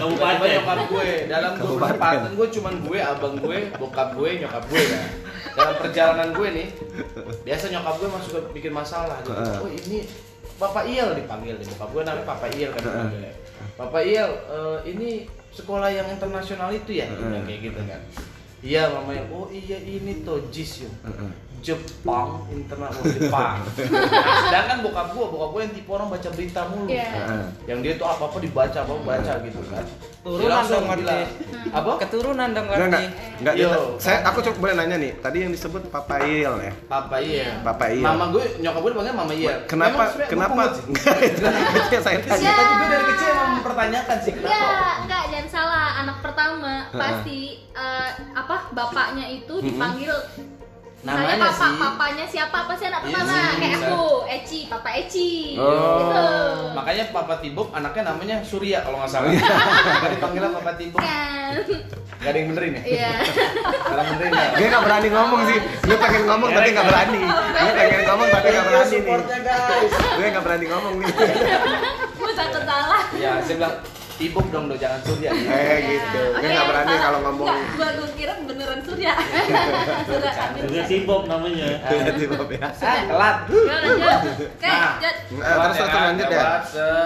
Kabupaten. 0.00 0.48
Nyokap 0.54 0.80
gue 0.90 1.08
dalam 1.28 1.52
perempatan 1.56 2.32
gue 2.36 2.48
cuman 2.60 2.74
gue, 2.84 2.98
abang 3.00 3.34
gue, 3.40 3.58
bokap 3.80 4.08
gue, 4.16 4.30
nyokap 4.44 4.64
gue 4.68 4.82
kan. 4.84 5.02
Dalam 5.54 5.74
perjalanan 5.78 6.28
gue 6.34 6.48
nih, 6.50 6.68
biasa 7.46 7.64
nyokap 7.70 7.94
gue 8.02 8.08
masuk 8.10 8.42
bikin 8.52 8.72
masalah 8.74 9.22
gitu. 9.22 9.32
Oh 9.62 9.70
ini 9.70 10.04
Bapak 10.54 10.86
Iel 10.86 11.14
dipanggil 11.18 11.58
nih, 11.58 11.66
bokap 11.74 11.90
gue 11.94 12.02
namanya 12.06 12.26
Papa 12.26 12.46
Iel 12.52 12.70
kan 12.74 12.82
dipanggilnya. 12.82 13.32
Bapak 13.74 14.02
Iel, 14.06 14.30
eh, 14.50 14.78
ini 14.94 15.26
sekolah 15.54 15.90
yang 15.90 16.06
internasional 16.10 16.70
itu 16.74 16.98
ya, 16.98 17.06
kayak 17.10 17.60
gitu 17.62 17.80
kan. 17.86 18.00
Iya 18.64 18.88
mamanya, 18.88 19.28
oh 19.28 19.46
iya 19.52 19.76
ini 19.76 20.24
tuh 20.24 20.40
JIS 20.48 20.88
yuk. 20.88 20.94
Jepang, 21.64 22.44
internal 22.52 22.92
oh, 22.92 23.04
Jepang. 23.16 23.56
Nah, 23.64 24.36
sedangkan 24.44 24.78
bokap 24.84 25.08
gua, 25.16 25.26
bokap 25.32 25.48
gua 25.56 25.60
yang 25.64 25.72
tipe 25.72 25.88
orang 25.88 26.08
baca 26.12 26.28
berita 26.28 26.60
mulu. 26.68 26.88
Iya. 26.92 27.08
Heeh. 27.08 27.44
Yang 27.72 27.78
dia 27.80 27.92
tuh 27.96 28.06
apa-apa 28.12 28.36
dibaca, 28.44 28.78
apa 28.84 28.92
baca 29.00 29.32
gitu 29.40 29.60
kan. 29.72 29.84
Turunan 30.24 30.64
dong 30.64 30.84
berarti. 30.88 31.00
bilang, 31.04 31.20
Apa? 31.68 31.90
Keturunan 32.00 32.48
dong 32.56 32.64
Enggak 32.64 32.88
enggak. 32.88 33.04
Enggak 33.40 33.54
dia. 33.60 33.68
Yo. 33.68 33.80
Saya 34.00 34.18
aku 34.24 34.38
coba 34.40 34.56
boleh 34.56 34.74
nanya 34.80 34.96
nih. 34.96 35.12
Tadi 35.20 35.36
yang 35.44 35.52
disebut 35.52 35.82
Papail 35.92 36.52
ya. 36.64 36.72
Papa 36.88 37.16
iya. 37.20 37.60
Papa 37.60 37.84
iya. 37.92 38.04
Mama 38.08 38.24
gue, 38.32 38.44
nyokap 38.64 38.80
gue 38.80 38.90
dipanggil 38.96 39.14
Mama 39.16 39.32
iya. 39.36 39.54
Kenapa 39.68 40.02
Memang 40.16 40.28
kenapa. 40.28 40.62
Enggak, 40.88 42.00
saya 42.08 42.16
Kita 42.24 42.36
tanya. 42.40 42.52
juga 42.56 42.86
dari 42.88 43.04
kecil 43.12 43.28
emang 43.36 43.50
mempertanyakan 43.60 44.16
sih 44.24 44.32
kenapa. 44.32 44.68
enggak, 45.04 45.22
jangan 45.28 45.48
salah. 45.52 45.86
Anak 46.00 46.16
pertama 46.24 46.72
pasti 46.88 47.40
eh, 47.76 48.10
apa 48.32 48.56
bapaknya 48.72 49.26
itu 49.28 49.54
dipanggil 49.60 50.12
Namanya 51.04 51.36
papa, 51.36 51.68
sih. 51.68 51.76
papanya 51.76 52.24
siapa? 52.24 52.56
Apa 52.64 52.72
sih 52.80 52.86
anak 52.88 53.02
Iya 53.04 53.12
pertama? 53.12 53.36
Kayak 53.60 53.76
bisa. 53.76 53.88
aku, 53.92 54.04
Eci, 54.24 54.58
Papa 54.72 54.90
Eci. 54.96 55.32
Oh. 55.60 55.68
Gitu. 56.00 56.26
Makanya 56.72 57.04
Papa 57.12 57.34
Tibok 57.44 57.68
anaknya 57.76 58.02
namanya 58.08 58.36
Surya 58.40 58.78
kalau 58.80 58.96
nggak 59.04 59.12
salah. 59.12 59.28
Iya. 59.34 59.44
Gak 60.00 60.10
dipanggilnya 60.16 60.50
Papa 60.56 60.72
Tibok. 60.80 61.00
Kan. 61.04 61.52
Gak 62.24 62.30
ada 62.32 62.38
yang 62.40 62.48
benerin 62.56 62.72
ya? 62.72 62.82
Iya. 62.88 63.12
Salah 63.84 64.04
benerin 64.08 64.30
ya? 64.32 64.46
Dia 64.56 64.66
nggak 64.72 64.84
berani 64.88 65.08
ngomong 65.12 65.40
sih. 65.44 65.58
Dia 65.84 65.96
pengen 66.00 66.22
ngomong 66.24 66.50
tapi 66.56 66.68
nggak 66.72 66.86
berani. 66.88 67.20
Dia 67.52 67.72
pengen 67.76 68.00
ngomong 68.08 68.28
tapi 68.32 68.46
nggak 68.48 68.66
berani 68.72 68.88
nih. 68.88 69.00
Supportnya 69.04 69.38
guys. 69.44 69.92
Dia 69.92 70.26
nggak 70.32 70.44
berani 70.48 70.66
ngomong 70.72 70.94
nih. 71.04 71.06
Gue 72.16 72.32
takut 72.32 72.62
salah. 72.64 73.02
Ya, 73.12 73.32
saya 73.44 73.56
bilang 73.60 73.76
Tibok 74.14 74.46
dong, 74.54 74.70
do 74.70 74.78
jangan 74.78 75.00
Surya. 75.02 75.30
Eh 75.34 75.78
gitu. 75.90 76.22
Dia 76.38 76.48
nggak 76.54 76.66
berani 76.70 76.94
kalau 77.02 77.18
ngomong. 77.26 77.50
Enggak, 77.50 77.74
gua 77.74 77.88
gua 77.98 78.08
kira 78.14 78.32
beneran 78.46 78.80
Surya. 78.86 79.12
Surya 80.62 80.82
si 80.86 80.96
Bob 81.02 81.26
namanya. 81.26 81.82
Tiba-tiba 81.90 82.46
ya. 82.46 82.68
Ah, 82.78 82.98
telat. 83.10 83.36
Ya 83.50 83.74
lanjut. 83.82 84.22
Oke, 84.38 84.68
Nah. 84.70 84.78
lanjut. 85.02 85.16
Eh, 85.34 85.54
terus 85.58 85.76
terus 85.76 85.90
lanjut 85.98 86.28
ya. 86.30 86.42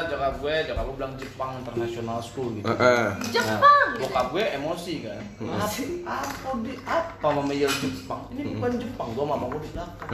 Jokap 0.08 0.34
gue, 0.44 0.54
jokap 0.68 0.84
gue 0.84 0.94
bilang 1.00 1.14
Jepang 1.16 1.50
International 1.64 2.18
School 2.20 2.48
gitu. 2.60 2.66
Heeh. 2.68 3.04
Jepang. 3.32 3.88
Nah, 3.88 4.00
bokap 4.04 4.26
gue 4.36 4.44
emosi 4.60 4.94
kan. 5.08 5.22
Apa, 5.40 5.80
apa 6.12 6.48
di 6.60 6.72
apa 6.84 7.26
mama 7.32 7.52
Jepang? 7.56 8.20
Ini 8.36 8.42
bukan 8.52 8.70
Jepang, 8.76 9.08
gua 9.16 9.24
mama 9.24 9.44
gue 9.56 9.60
di 9.64 9.70
belakang. 9.72 10.08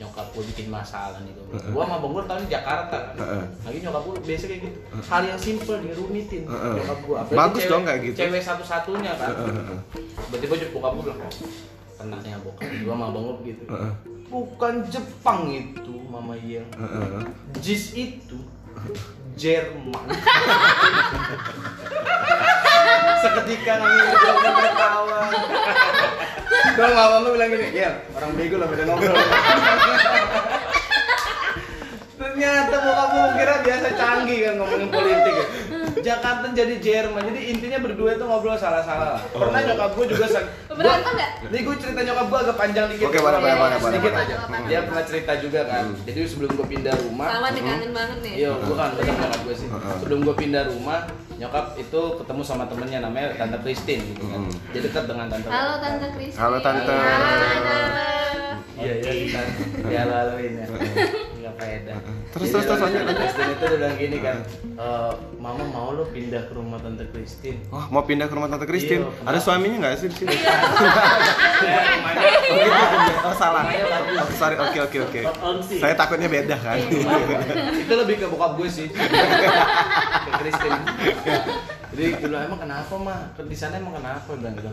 Nyokap 0.00 0.32
gue 0.32 0.42
bikin 0.48 0.72
masalah 0.72 1.20
nih 1.20 1.36
gua. 1.36 1.60
Gua 1.76 1.82
sama 1.84 2.00
bang 2.00 2.12
gue 2.16 2.24
tahun 2.24 2.40
di 2.48 2.50
Jakarta 2.56 2.96
kan. 3.12 3.44
Lagi 3.68 3.78
nyokap 3.84 4.02
gue 4.08 4.14
biasa 4.24 4.44
kayak 4.48 4.60
gitu. 4.64 4.78
Hal 5.12 5.22
yang 5.28 5.36
simple 5.36 5.76
dirumitin 5.84 6.42
nyokap 6.48 6.98
gue. 7.04 7.16
Bagus 7.36 7.62
dong 7.68 7.84
kayak 7.84 8.00
gitu. 8.08 8.16
Cewek 8.24 8.40
satu-satunya 8.40 9.12
kan. 9.20 9.28
Heeh, 9.36 9.52
heeh. 9.52 9.80
Tiba-tiba 10.32 10.72
bokap 10.72 10.92
gue 10.96 11.04
bilang, 11.04 11.20
tenang 12.00 12.22
ya 12.24 12.40
bokap. 12.40 12.64
Gua 12.64 12.94
sama 12.96 13.06
bang 13.12 13.22
gue 13.28 13.36
begitu. 13.44 13.62
Heeh. 13.68 13.92
Bukan 14.30 14.74
Jepang 14.88 15.40
itu, 15.52 15.94
Mama. 16.08 16.32
Heeh. 16.32 16.64
Jis 17.60 17.92
itu 17.92 18.40
Jerman. 19.36 20.06
Seketika 23.20 23.72
kami 23.76 24.00
berdua 24.10 24.50
tertawa. 24.56 25.20
Dong 26.76 26.92
mama 26.96 27.16
lu 27.20 27.36
bilang 27.36 27.50
gini, 27.52 27.68
ya 27.76 27.90
orang 28.16 28.32
bego 28.38 28.56
lah 28.56 28.66
beda 28.68 28.84
ngobrol. 28.88 29.12
Ternyata 32.20 32.76
bokap 32.76 33.10
lu 33.10 33.28
kira 33.32 33.54
biasa 33.64 33.88
canggih 33.96 34.38
kan 34.44 34.54
ngomongin 34.60 34.88
politik 34.92 35.32
ya. 35.32 35.46
Jakarta 36.00 36.52
jadi 36.52 36.76
Jerman, 36.76 37.24
jadi 37.24 37.40
intinya 37.48 37.78
berdua 37.80 38.12
itu 38.12 38.24
ngobrol 38.24 38.56
salah-salah 38.56 39.16
lah. 39.16 39.22
Pernah 39.26 39.60
nyokap 39.64 39.90
gue 39.96 40.06
juga 40.06 40.26
sang- 40.28 40.48
Berantem 40.68 41.12
nggak? 41.12 41.30
Nih 41.48 41.60
gue 41.60 41.76
cerita 41.76 42.00
nyokap 42.02 42.26
gue 42.28 42.38
agak 42.40 42.56
panjang 42.56 42.86
dikit. 42.88 43.08
Oke, 43.08 43.18
boleh, 43.18 43.38
boleh, 43.38 43.56
boleh, 43.56 43.76
Sedikit 43.80 44.12
aja. 44.14 44.34
Hmm. 44.38 44.68
Dia 44.68 44.80
pernah 44.84 45.02
cerita 45.02 45.32
juga 45.40 45.60
kan. 45.64 45.84
Jadi 46.04 46.18
sebelum 46.24 46.50
gue 46.52 46.66
pindah 46.68 46.94
rumah, 47.00 47.28
Sama 47.30 47.48
nih 47.50 47.62
kangen 47.64 47.90
banget 47.90 48.18
nih. 48.20 48.32
Iya, 48.36 48.50
gue 48.54 48.76
kan 48.76 48.88
ketemu 48.92 49.16
nyokap 49.16 49.40
gue 49.40 49.54
sih. 49.56 49.68
Heeh. 49.68 49.94
Sebelum 49.96 50.18
gue 50.20 50.34
pindah 50.36 50.62
rumah, 50.68 50.98
nyokap 51.34 51.66
itu 51.74 52.00
ketemu 52.20 52.42
sama 52.44 52.64
temennya 52.68 52.98
namanya 53.00 53.28
Tante 53.34 53.58
Christine 53.60 54.02
gitu 54.06 54.24
kan. 54.26 54.40
Hmm. 54.40 54.52
Jadi 54.72 54.82
dekat 54.84 55.04
dengan 55.04 55.26
Tante. 55.26 55.48
Halo 55.48 55.72
Tante 55.80 56.06
Kristi. 56.12 56.36
Halo, 56.36 56.56
Tante. 56.60 56.92
Halo. 56.92 58.48
Iya, 58.76 58.94
iya, 58.98 59.12
kita 59.20 59.40
ya 59.88 60.02
laluin 60.04 60.52
ya. 60.54 60.66
Faedah. 61.60 61.96
Terus, 62.30 62.48
terus, 62.48 62.64
terus, 62.64 62.80
lanjut. 62.80 63.00
Christine 63.10 63.50
itu 63.50 63.60
dia 63.62 63.76
bilang 63.76 63.94
gini 63.94 64.18
kan, 64.18 64.36
"Eh, 64.74 65.12
Mama 65.36 65.64
mau 65.66 65.92
lo 65.92 66.04
pindah 66.06 66.48
ke 66.48 66.52
rumah 66.52 66.80
Tante 66.80 67.04
Christine. 67.06 67.60
Oh, 67.68 67.84
mau 67.88 68.02
pindah 68.02 68.26
ke 68.26 68.34
rumah 68.34 68.48
Tante 68.48 68.64
Christine. 68.64 69.04
Iya, 69.04 69.28
Ada 69.28 69.38
suaminya 69.38 69.76
nggak 69.78 69.92
sih 69.96 70.08
di 70.08 70.16
sini? 70.16 70.32
Ya, 71.60 71.80
rumahnya 71.92 73.14
Oh, 73.20 73.34
salah. 73.34 73.64
Oh, 74.16 74.28
sorry. 74.32 74.56
Oke, 74.58 74.78
oke, 74.80 74.98
oke. 75.02 75.20
Saya 75.76 75.92
takutnya 75.94 76.26
beda 76.26 76.56
kan. 76.56 76.80
itu 76.80 77.92
lebih 77.98 78.16
ke 78.16 78.26
bokap 78.26 78.54
gue 78.54 78.68
sih 78.70 78.86
ke 78.86 80.30
Christine 80.38 80.78
jadi 81.90 82.22
bilang 82.22 82.42
emang 82.46 82.60
kenapa 82.60 82.94
mah 82.94 83.18
di 83.34 83.56
sana 83.56 83.76
emang 83.76 83.98
kenapa 83.98 84.30
bilang 84.38 84.54
gitu 84.54 84.70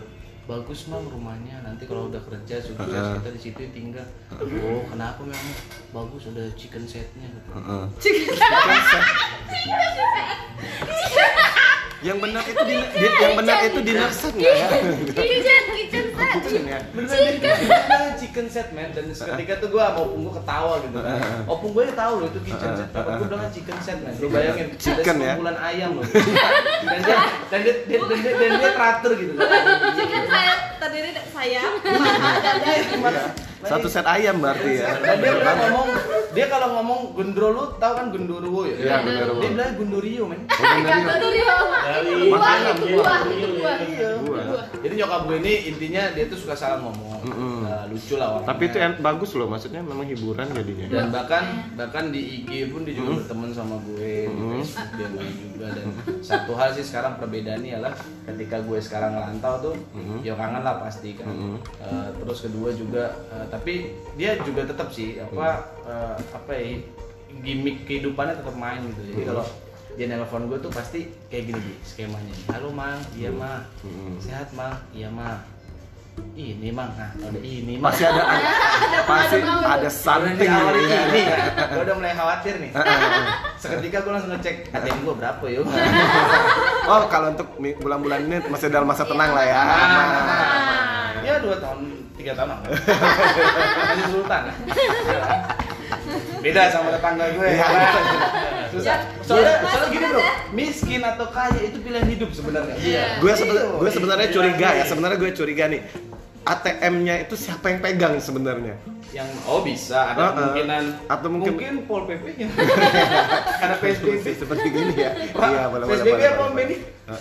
bagus 0.48 0.88
mang 0.88 1.04
rumahnya. 1.04 1.60
Nanti 1.62 1.84
kalau 1.84 2.08
udah 2.08 2.24
kerja 2.24 2.56
sukses 2.64 2.88
Heeh. 2.88 3.20
kita 3.20 3.30
di 3.36 3.42
situ 3.44 3.62
tinggal. 3.76 4.08
Oh 4.32 4.82
kenapa 4.88 5.22
memang 5.28 5.54
bagus 5.92 6.32
udah 6.32 6.48
chicken 6.56 6.88
setnya. 6.88 7.28
Gitu 7.28 7.52
Heeh. 7.52 7.84
Yang 11.98 12.18
benar 12.22 12.44
itu 12.46 12.62
di, 12.62 12.76
di- 12.78 13.18
yang 13.18 13.34
benar 13.34 13.58
itu 13.66 13.80
di 13.82 13.92
nurset 13.92 14.34
nggak 14.38 14.54
ya? 14.54 14.68
Kitchen, 15.18 15.64
kitchen 15.74 16.06
set. 16.14 16.30
Kitchen 16.38 16.64
ya. 16.64 16.80
beneran 16.94 17.34
beneran 17.42 18.14
chicken 18.16 18.46
set 18.48 18.70
man. 18.70 18.90
Dan 18.94 19.10
seketika 19.10 19.58
tuh 19.58 19.74
gue 19.74 19.82
sama 19.82 19.98
opung 19.98 20.22
gue 20.24 20.34
ketawa 20.38 20.74
gitu 20.86 20.98
kan. 20.98 21.18
Opung 21.54 21.72
gue 21.74 21.84
tahu 21.90 22.14
loh 22.22 22.28
itu 22.30 22.40
kitchen 22.46 22.72
set. 22.76 22.90
Bapak 22.94 23.12
gue 23.18 23.28
bilang 23.28 23.50
chicken 23.50 23.78
set 23.82 23.98
man. 23.98 24.14
Lu 24.14 24.28
bayangin 24.30 24.68
Chicken 24.78 25.18
ya? 25.18 25.34
bulan 25.36 25.58
ayam 25.58 25.90
loh. 25.98 26.06
Dan 26.06 27.00
dia 27.02 27.18
dan 27.50 27.60
dia 27.66 27.74
dan 27.90 27.98
dia, 28.14 28.34
dan 28.36 28.52
dia 28.62 28.72
teratur 28.72 29.12
gitu 29.18 29.34
Chicken 29.98 30.24
saya 30.28 30.54
terdiri 30.78 31.10
dari 31.10 31.30
saya, 31.34 31.62
mama, 31.82 32.30
dan 32.46 32.56
dia. 32.62 32.78
Satu 33.68 33.88
set 33.92 34.08
ayam 34.08 34.40
berarti 34.40 34.80
ya. 34.80 34.96
Dan 35.04 35.20
dia 35.20 35.32
pernah 35.36 35.56
ngomong, 35.68 35.88
dia 36.32 36.46
kalau 36.48 36.68
ngomong 36.80 37.00
gendro 37.20 37.48
lu 37.52 37.64
tahu 37.76 37.94
kan 38.00 38.06
gendruwo 38.16 38.62
ya? 38.64 38.76
Iya, 38.80 38.96
gendruwo. 39.04 39.42
Dia 39.44 39.50
bilang 39.52 39.74
gundurio, 39.76 40.24
men. 40.32 40.40
Bukan 40.48 40.80
dari 40.88 41.20
Dulu 41.20 41.38
Dari 41.84 42.12
Buah 42.32 42.56
itu 42.56 42.84
buah. 42.96 43.04
buah, 43.04 43.20
itu 43.28 43.48
buah. 43.60 43.78
Nyokap 44.98 45.22
gue 45.24 45.38
ini 45.38 45.54
intinya 45.68 46.10
dia 46.12 46.26
tuh 46.26 46.36
suka 46.36 46.54
salah 46.54 46.82
ngomong. 46.82 47.22
Mm-mm. 47.22 47.56
Nah, 47.62 47.86
lucu 47.86 48.16
lah 48.16 48.28
orangnya. 48.34 48.50
Tapi 48.50 48.64
itu 48.66 48.78
bagus 49.00 49.32
loh, 49.34 49.46
maksudnya 49.46 49.82
memang 49.82 50.06
hiburan 50.06 50.48
jadinya. 50.50 50.86
dan 50.88 51.06
bahkan 51.10 51.44
bahkan 51.74 52.06
di 52.10 52.22
IG 52.42 52.50
pun 52.70 52.82
dia 52.82 52.94
juga 52.94 53.20
berteman 53.20 53.52
sama 53.52 53.78
gue 53.84 54.26
di 54.26 54.34
Mm. 54.34 54.52
Facebook 54.58 54.90
dia 54.94 55.08
main 55.10 55.34
juga 55.36 55.66
dan 55.70 55.88
satu 56.22 56.52
hal 56.54 56.70
sih 56.72 56.82
sekarang 56.82 57.14
perbedaannya 57.18 57.72
adalah 57.74 57.94
ketika 58.26 58.58
gue 58.60 58.80
sekarang 58.80 59.12
ngerantau 59.14 59.54
tuh 59.64 59.76
Mm. 59.94 60.20
ya 60.22 60.34
kangen 60.34 60.62
lah 60.62 60.76
pasti 60.80 61.14
kan 61.14 61.28
Mm. 61.28 61.58
Eh, 61.60 62.08
terus 62.18 62.40
kedua 62.42 62.70
juga 62.72 63.04
eh, 63.30 63.46
tapi 63.48 63.74
dia 64.16 64.40
juga 64.42 64.64
tetap 64.64 64.90
sih 64.90 65.18
apa 65.18 65.48
eh, 65.84 66.16
apa 66.32 66.52
ya 66.52 66.80
gimmick 67.38 67.84
kehidupannya 67.84 68.34
tetap 68.36 68.56
main 68.56 68.82
gitu 68.88 69.02
jadi 69.06 69.22
Mm. 69.22 69.28
kalau 69.28 69.46
dia 69.98 70.06
nelpon 70.06 70.46
gue 70.46 70.62
tuh 70.62 70.70
pasti 70.70 71.10
kayak 71.26 71.50
gini 71.50 71.58
Bi, 71.60 71.74
skemanya 71.82 72.30
halo 72.54 72.70
mang. 72.70 73.02
Iya 73.18 73.34
mah 73.34 73.66
Mm. 73.82 74.22
sehat 74.22 74.54
mang? 74.54 74.78
Iya 74.94 75.10
mah 75.10 75.42
ini 76.38 76.70
mang. 76.70 76.94
Nah 76.94 77.10
ada 77.18 77.40
ini 77.42 77.82
mang. 77.82 77.90
Pasti 77.90 78.06
ada 78.06 78.24
pasti 79.10 79.38
ada 79.42 79.90
something 79.90 80.46
ya. 80.46 80.70
ini. 80.70 81.24
gue 81.50 81.82
udah 81.82 81.96
mulai 81.98 82.14
khawatir 82.14 82.62
nih. 82.62 82.72
Seketika 83.58 84.06
gue 84.06 84.14
langsung 84.14 84.38
ngecek 84.38 84.70
ATM 84.70 85.02
gue 85.02 85.16
berapa 85.18 85.46
yuk? 85.50 85.66
Oh, 86.88 87.04
kalau 87.12 87.36
untuk 87.36 87.52
bulan-bulan 87.84 88.32
ini 88.32 88.40
masih 88.48 88.72
dalam 88.72 88.88
masa 88.88 89.04
tenang 89.04 89.36
lah 89.36 89.44
ya. 89.44 89.60
Nah, 89.60 91.20
ya 91.20 91.36
dua 91.44 91.60
tahun 91.60 91.84
tiga 92.16 92.32
tahun 92.32 92.56
lah. 92.56 92.60
Masih 93.92 94.06
sultan. 94.08 94.42
Beda 96.48 96.72
sama 96.72 96.96
tetangga 96.96 97.28
gue. 97.36 97.50
Iya. 97.50 97.68
Susah 98.78 98.98
soalnya 99.22 99.54
soalnya 99.62 99.90
gini 99.90 100.06
bro 100.08 100.22
miskin 100.52 101.02
atau 101.02 101.26
kaya 101.28 101.60
itu 101.62 101.78
pilihan 101.78 102.08
hidup 102.08 102.30
sebenarnya 102.32 102.76
Iya. 102.78 103.06
Gue 103.18 103.34
seben- 103.34 103.68
gue 103.76 103.90
sebenarnya 103.90 104.28
curiga 104.30 104.70
ya, 104.72 104.84
sebenarnya 104.84 105.18
gue 105.18 105.32
curiga 105.34 105.66
nih. 105.68 105.82
ATM-nya 106.44 107.16
itu 107.20 107.36
siapa 107.36 107.68
yang 107.68 107.80
pegang 107.82 108.16
sebenarnya? 108.18 108.80
yang 109.10 109.28
oh 109.46 109.60
bisa 109.62 110.12
ada 110.12 110.20
Heeh. 110.22 110.32
kemungkinan 110.34 110.84
Atau 111.06 111.28
mungkin- 111.30 111.56
mungkin 111.56 111.76
pol 111.84 112.04
pp 112.06 112.24
nya 112.38 112.48
karena 113.60 113.76
psbb 113.78 114.26
Seperti 114.38 114.68
gini 114.68 114.94
ya. 114.96 115.12
Pak, 115.32 115.48
Iya, 115.48 115.64
boleh 115.66 115.86
boleh. 115.86 115.96
PSBB 115.98 116.22
apa 116.26 116.44
Benny? 116.52 116.76
Eh, 116.76 117.20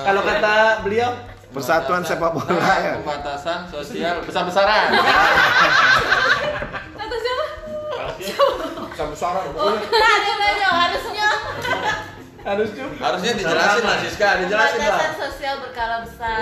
Kalau 0.00 0.22
kata 0.24 0.54
beliau 0.80 1.10
Persatuan 1.50 2.02
sepak 2.02 2.30
bola 2.32 2.54
ya. 2.78 2.94
Pembatasan 2.96 3.66
sosial 3.66 4.22
besar-besaran. 4.22 4.94
Sama 8.92 9.14
suara 9.16 9.40
Oh, 9.56 9.72
ada 10.16 10.32
banyak 10.36 10.72
harusnya. 10.76 11.28
harus 12.40 12.68
juga 12.72 12.88
Harusnya 12.96 13.32
dijelasin 13.36 13.84
lah 13.84 13.96
Siska, 14.00 14.28
dijelasin 14.40 14.80
lah. 14.80 14.96
Pembatasan 14.96 15.12
sosial 15.18 15.54
berkala 15.60 15.96
besar. 16.04 16.36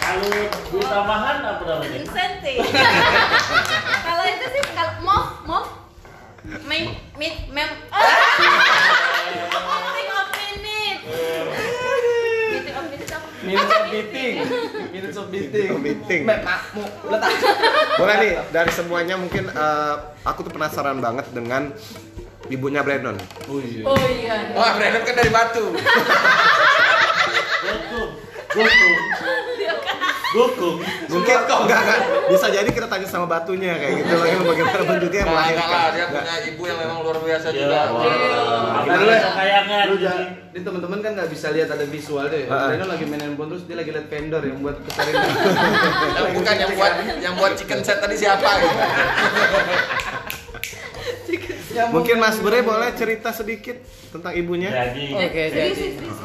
Kalau 0.00 0.26
duit 0.70 0.86
tambahan 0.86 1.36
apa 1.40 1.62
namanya? 1.62 1.96
Insentif. 1.96 2.58
Kalau 4.06 4.24
itu 4.26 4.46
sih 4.50 4.62
kalau 4.74 4.92
mau 5.00 5.22
mau 5.46 5.62
mem 6.66 6.90
mem 7.14 7.34
mem 7.54 7.70
meeting 9.70 10.10
of 10.10 10.26
minute. 10.34 11.00
Meeting 12.50 12.74
of 12.74 12.84
minute 12.90 13.10
apa? 13.12 13.26
minutes 13.46 13.70
of 13.70 13.84
meeting 13.86 14.34
of 15.16 15.26
meeting 15.30 15.68
of 15.70 15.80
Boleh 17.98 18.14
nih 18.20 18.32
dari 18.50 18.70
semuanya 18.70 19.14
mungkin 19.18 19.50
eh, 19.50 19.94
aku 20.22 20.46
tuh 20.46 20.52
penasaran 20.52 20.98
banget 21.00 21.26
dengan 21.34 21.72
ibunya 22.50 22.82
Brandon. 22.82 23.14
oh 23.46 23.58
iya 23.62 23.82
Oh 23.86 23.96
iya. 24.10 24.50
Wah, 24.54 24.74
Brandon 24.74 25.02
kan 25.06 25.14
dari 25.14 25.30
Batu. 25.30 25.64
Goku. 27.64 28.02
Goku. 28.50 28.90
Goku. 30.30 30.78
mungkin 31.08 31.36
enggak 31.42 31.80
enggak 31.82 31.98
bisa 32.28 32.46
jadi 32.48 32.70
kita 32.70 32.86
tanya 32.86 33.02
sama 33.04 33.26
batunya 33.26 33.74
kayak 33.74 33.98
gitu 33.98 34.12
loh 34.12 34.22
yang 34.24 34.42
bagaimana 34.42 34.82
bentuknya 34.84 35.18
yang 35.18 35.26
Enggak 35.26 35.42
melahirkan. 35.42 35.66
lah, 35.68 35.86
dia 35.90 36.06
punya 36.06 36.34
ibu 36.46 36.62
yang 36.64 36.78
memang 36.78 36.98
luar 37.00 37.16
biasa 37.18 37.46
Ya, 37.46 37.54
juga. 37.56 37.78
Apalagi 37.82 39.00
Lu- 39.00 39.34
kayangan. 39.34 39.84
Lu 39.84 39.96
jangan, 39.98 40.24
ini 40.48 40.60
teman-teman 40.62 40.98
kan 41.00 41.10
nggak 41.12 41.28
bisa 41.28 41.46
lihat 41.50 41.68
ada 41.68 41.82
visual 41.84 42.24
deh. 42.24 42.46
Reno 42.46 42.86
lagi 42.86 43.04
main 43.04 43.20
handphone 43.20 43.48
terus 43.50 43.64
dia 43.66 43.74
lagi 43.74 43.90
lihat 43.90 44.06
vendor 44.06 44.42
yang 44.44 44.58
buat 44.60 44.76
kesarin. 44.80 45.14
Yang 46.12 46.30
bukan 46.36 46.54
yang 46.56 46.72
buat 46.72 46.92
yang 47.18 47.34
buat 47.34 47.52
chicken 47.54 47.80
set 47.80 47.98
tadi 47.98 48.14
siapa 48.14 48.48
gitu. 48.56 48.78
Mungkin 51.90 52.16
Mas 52.18 52.36
Bre 52.36 52.60
boleh 52.60 52.90
cerita 52.92 53.30
sedikit 53.30 53.78
tentang 54.10 54.32
ibunya? 54.32 54.68
Jadi, 54.68 55.06
Oke, 55.12 55.42
jadi 55.48 55.70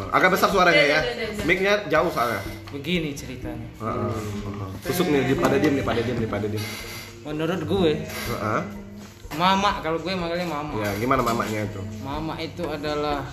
Agak 0.10 0.30
besar 0.32 0.50
suaranya 0.50 0.84
ya. 0.84 1.00
Mic-nya 1.44 1.86
jauh 1.88 2.10
soalnya. 2.10 2.42
Begini 2.76 3.10
ceritanya. 3.12 3.70
Heeh. 3.78 4.12
Tusuk 4.84 5.08
nih, 5.08 5.22
di- 5.26 5.38
pada 5.38 5.56
diem 5.56 5.74
nih, 5.74 5.86
pada 5.86 6.02
diem 6.02 6.18
nih, 6.18 6.28
pada 6.28 6.46
diem. 6.46 6.64
Menurut 7.24 7.62
gue, 7.64 7.92
Heeh. 8.04 8.62
mama 9.34 9.80
kalau 9.80 9.98
gue 9.98 10.12
manggilnya 10.12 10.46
mama. 10.46 10.76
Ya, 10.78 10.92
gimana 10.96 11.22
mamanya 11.22 11.64
itu? 11.64 11.82
Mama 12.02 12.36
itu 12.38 12.64
adalah 12.64 13.24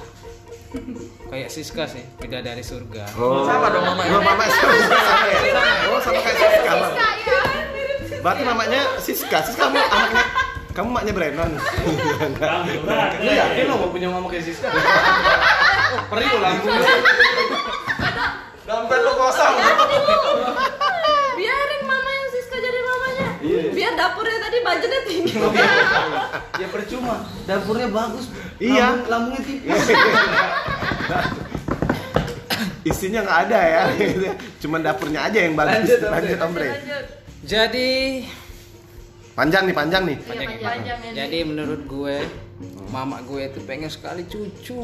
kayak 1.28 1.48
Siska 1.48 1.84
sih, 1.84 2.00
beda 2.16 2.40
dari 2.40 2.62
surga. 2.62 3.04
Oh, 3.14 3.44
Sama 3.44 3.68
dong 3.68 3.84
mamanya. 3.84 4.10
Oh, 4.10 4.22
mama 4.22 4.44
sama, 4.46 4.72
sama 4.78 5.26
ya? 5.26 5.40
Oh, 5.90 6.00
sama 6.00 6.18
kayak 6.22 6.38
Siska. 6.38 6.72
Berarti 8.22 8.42
mamanya 8.42 8.80
Siska. 8.96 9.38
Siska 9.42 9.66
kamu 9.66 9.76
anaknya 9.82 10.24
kamu 10.72 10.88
maknya 10.88 11.12
Brandon. 11.12 11.52
kamu 12.32 13.28
yakin 13.28 13.64
lo 13.66 13.74
mau 13.76 13.90
punya 13.90 14.08
mama 14.08 14.24
kayak 14.30 14.46
Siska? 14.46 14.70
Oh, 14.72 16.00
perih 16.14 16.30
lo. 16.32 16.48
Dompet 18.72 19.00
lu 19.04 19.12
kosong. 19.20 19.54
Biarin 21.36 21.82
mama 21.84 22.08
yang 22.08 22.28
Siska 22.32 22.56
jadi 22.56 22.80
mamanya. 22.80 23.28
Biar 23.76 23.92
dapurnya 24.00 24.38
tadi 24.40 24.56
budgetnya 24.64 25.00
tinggi. 25.04 25.34
Ya 26.62 26.68
percuma, 26.70 27.26
dapurnya 27.42 27.90
bagus. 27.90 28.30
Iya. 28.62 29.02
Lambung, 29.02 29.34
lambungnya 29.34 29.40
tipis. 29.42 29.82
Isinya 32.94 33.20
nggak 33.26 33.40
ada 33.50 33.60
ya. 33.60 33.82
Cuman 34.62 34.80
dapurnya 34.86 35.26
aja 35.26 35.38
yang 35.42 35.58
bagus. 35.58 35.90
Lanjut. 35.90 35.98
Lanjut, 36.06 36.38
Bre. 36.54 36.70
Lanjut. 36.70 37.04
Jadi 37.42 37.90
Panjang 39.32 39.64
nih, 39.64 39.72
panjang 39.72 40.04
nih. 40.04 40.16
Iya, 40.28 40.60
panjang 40.60 40.98
ini. 41.08 41.16
Jadi 41.16 41.38
menurut 41.48 41.88
gue, 41.88 42.16
mama 42.92 43.24
gue 43.24 43.48
itu 43.48 43.64
pengen 43.64 43.88
sekali 43.88 44.28
cucu. 44.28 44.76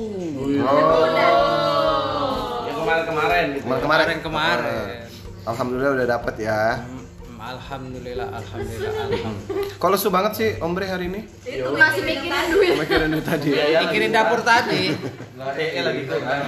Oh. 0.65 2.58
Yang 2.89 3.05
kemarin-kemarin 3.05 3.47
gitu. 3.53 3.65
Kemarin 3.65 3.83
Kemarin 3.85 4.19
kemarin. 4.25 4.99
Alhamdulillah 5.45 5.93
udah 5.97 6.07
dapet 6.09 6.35
ya. 6.41 6.63
Alhamdulillah, 7.39 8.29
alhamdulillah, 8.35 8.93
alhamdulillah. 8.99 9.79
Kalau 9.79 9.97
su 9.97 10.11
banget 10.11 10.33
sih 10.35 10.49
Om 10.59 10.73
Bre 10.75 10.91
hari 10.91 11.07
ini. 11.07 11.23
Itu 11.47 11.71
masih 11.71 12.03
mikirin 12.03 12.47
duit. 12.51 12.73
Mikirin 12.77 13.09
itu 13.15 13.23
tadi. 13.25 13.49
Iya, 13.55 13.79
Mikirin 13.87 14.11
dapur 14.11 14.41
tadi. 14.43 14.91
Lah, 15.39 15.55
eh, 15.55 15.81
lagi 15.81 16.03
tuh 16.05 16.19
kan. 16.19 16.41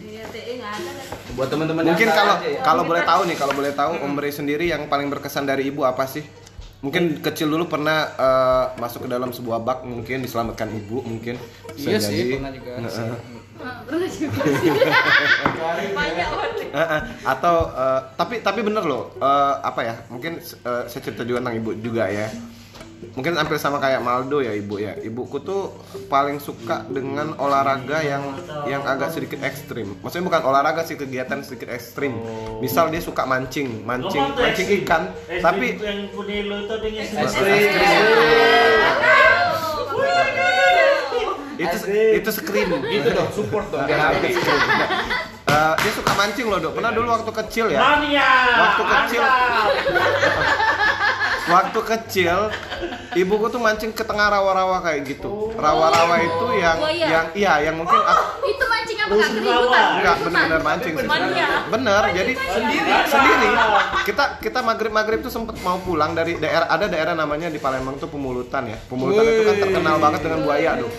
Iya, 0.00 0.24
TE 0.32 0.54
ada. 0.58 0.90
Buat 1.36 1.48
teman-teman 1.52 1.82
Mungkin 1.92 2.08
kalau 2.10 2.34
ya. 2.40 2.64
kalau 2.64 2.82
boleh 2.88 3.02
tahu 3.04 3.20
nih, 3.28 3.36
kalau 3.36 3.54
boleh 3.54 3.72
tahu 3.76 3.92
Om 4.00 4.12
Bre 4.16 4.30
sendiri 4.32 4.64
yang 4.66 4.88
paling 4.88 5.12
berkesan 5.12 5.44
dari 5.44 5.68
ibu 5.68 5.84
apa 5.84 6.08
sih? 6.08 6.24
Mungkin 6.80 7.20
kecil 7.20 7.52
dulu 7.52 7.68
pernah 7.68 8.08
eh, 8.16 8.64
masuk 8.80 9.06
ke 9.06 9.08
dalam 9.12 9.30
sebuah 9.30 9.60
bak 9.60 9.84
mungkin 9.84 10.24
diselamatkan 10.24 10.72
ibu 10.72 11.04
mungkin. 11.04 11.36
Iya 11.76 12.00
sih, 12.00 12.40
pernah 12.40 12.50
juga. 12.50 12.80
Pernah 13.58 14.08
juga 14.08 14.42
sih. 14.62 14.70
Banyak 15.92 16.28
banget. 16.30 16.52
Heeh. 16.72 17.00
Atau 17.26 17.56
eh, 17.74 18.00
tapi 18.14 18.34
tapi 18.40 18.60
bener 18.62 18.84
loh 18.86 19.10
eh, 19.18 19.54
apa 19.62 19.80
ya? 19.82 19.94
Mungkin 20.08 20.38
eh, 20.42 20.82
saya 20.86 21.00
cerita 21.02 21.26
juga 21.26 21.42
tentang 21.42 21.58
ibu 21.58 21.70
juga 21.78 22.06
ya. 22.06 22.30
Mungkin 22.98 23.38
hampir 23.38 23.62
sama 23.62 23.78
kayak 23.78 24.02
Maldo 24.02 24.42
ya 24.42 24.50
ibu 24.54 24.78
ya. 24.82 24.98
Ibuku 24.98 25.38
tuh 25.42 25.70
paling 26.10 26.42
suka 26.42 26.82
dengan 26.90 27.30
olahraga 27.38 28.02
yang 28.02 28.34
yang 28.66 28.82
agak 28.82 29.14
sedikit 29.14 29.38
ekstrim. 29.42 29.94
Maksudnya 30.02 30.26
bukan 30.26 30.42
olahraga 30.42 30.82
sih 30.82 30.98
kegiatan 30.98 31.38
sedikit 31.46 31.70
ekstrim. 31.70 32.18
Misal 32.58 32.90
dia 32.90 32.98
suka 32.98 33.22
mancing, 33.22 33.86
mancing, 33.86 34.34
mancing 34.34 34.82
ikan. 34.82 35.14
Tapi 35.30 35.78
yang 35.78 36.10
punya 36.10 36.42
lo 36.46 36.66
itu 36.66 36.74
dengan 36.82 37.06
itu 41.74 42.24
itu 42.24 42.30
scream. 42.32 42.68
Gitu 42.86 43.08
dong, 43.12 43.28
support 43.34 43.66
dong 43.68 43.84
biar 43.84 44.00
happy. 44.14 44.32
Eh, 45.48 45.74
dia 45.80 45.92
suka 45.96 46.12
mancing 46.12 46.44
loh 46.52 46.60
dok. 46.60 46.76
Pernah 46.76 46.92
dulu 46.92 47.08
waktu 47.08 47.32
kecil 47.32 47.72
ya. 47.72 47.80
Mania. 47.80 48.32
Waktu 48.52 48.82
kecil. 48.84 49.22
Waktu 51.48 51.80
kecil, 51.80 52.38
ibuku 53.16 53.48
tuh 53.48 53.56
mancing 53.56 53.96
ke 53.96 54.04
tengah 54.04 54.28
rawa-rawa 54.28 54.84
kayak 54.84 55.08
gitu. 55.08 55.56
Rawa-rawa 55.56 56.20
itu 56.20 56.46
yang 56.60 56.76
buaya. 56.76 57.06
yang 57.08 57.26
iya 57.32 57.54
yang 57.64 57.80
mungkin 57.80 57.96
aku 57.96 58.44
Itu 58.44 58.64
enggak 59.08 60.16
benar-benar 60.24 60.60
mancing 60.62 60.94
sih. 60.94 61.08
Mania. 61.08 61.48
Bener, 61.72 62.02
jadi 62.12 62.32
sendiri 62.36 62.90
sendiri. 63.08 63.48
Kita 64.04 64.24
kita 64.40 64.58
maghrib 64.60 64.92
maghrib 64.92 65.20
tuh 65.24 65.32
sempet 65.32 65.56
mau 65.64 65.78
pulang 65.80 66.12
dari 66.12 66.36
daerah 66.36 66.68
ada 66.68 66.86
daerah 66.88 67.14
namanya 67.16 67.48
di 67.48 67.58
Palembang 67.60 67.96
tuh 67.96 68.08
Pemulutan 68.12 68.68
ya. 68.68 68.78
Pemulutan 68.88 69.24
itu 69.24 69.42
kan 69.44 69.56
terkenal 69.56 69.96
banget 70.00 70.20
dengan 70.24 70.40
buaya 70.44 70.70
tuh. 70.80 70.90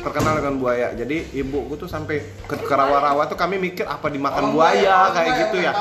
Terkenal 0.00 0.32
dengan 0.40 0.54
buaya. 0.60 0.88
Jadi 0.96 1.16
ibuku 1.36 1.76
tuh 1.76 1.88
sampai 1.88 2.24
ke, 2.48 2.56
rawa-rawa 2.68 3.28
tuh 3.28 3.36
kami 3.36 3.60
mikir 3.60 3.84
apa 3.84 4.08
dimakan 4.08 4.56
buaya 4.56 5.12
kayak 5.12 5.32
buaya, 5.32 5.40
gitu 5.44 5.56
ya. 5.60 5.72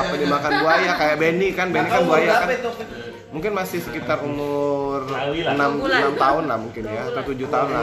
Apa 0.00 0.14
dimakan 0.16 0.52
buaya 0.60 0.90
kayak 0.96 1.16
Benny 1.20 1.48
kan 1.56 1.68
Benny 1.72 1.88
kan 1.88 2.04
buaya 2.04 2.32
kan. 2.44 2.48
Mungkin 3.32 3.56
masih 3.56 3.80
sekitar 3.80 4.20
umur. 4.20 5.08
6, 5.08 5.56
6 5.56 6.20
tahun 6.20 6.44
lah 6.52 6.58
mungkin 6.60 6.84
ya 6.84 7.08
atau 7.08 7.22
7 7.24 7.48
tahun 7.48 7.68
lah. 7.72 7.82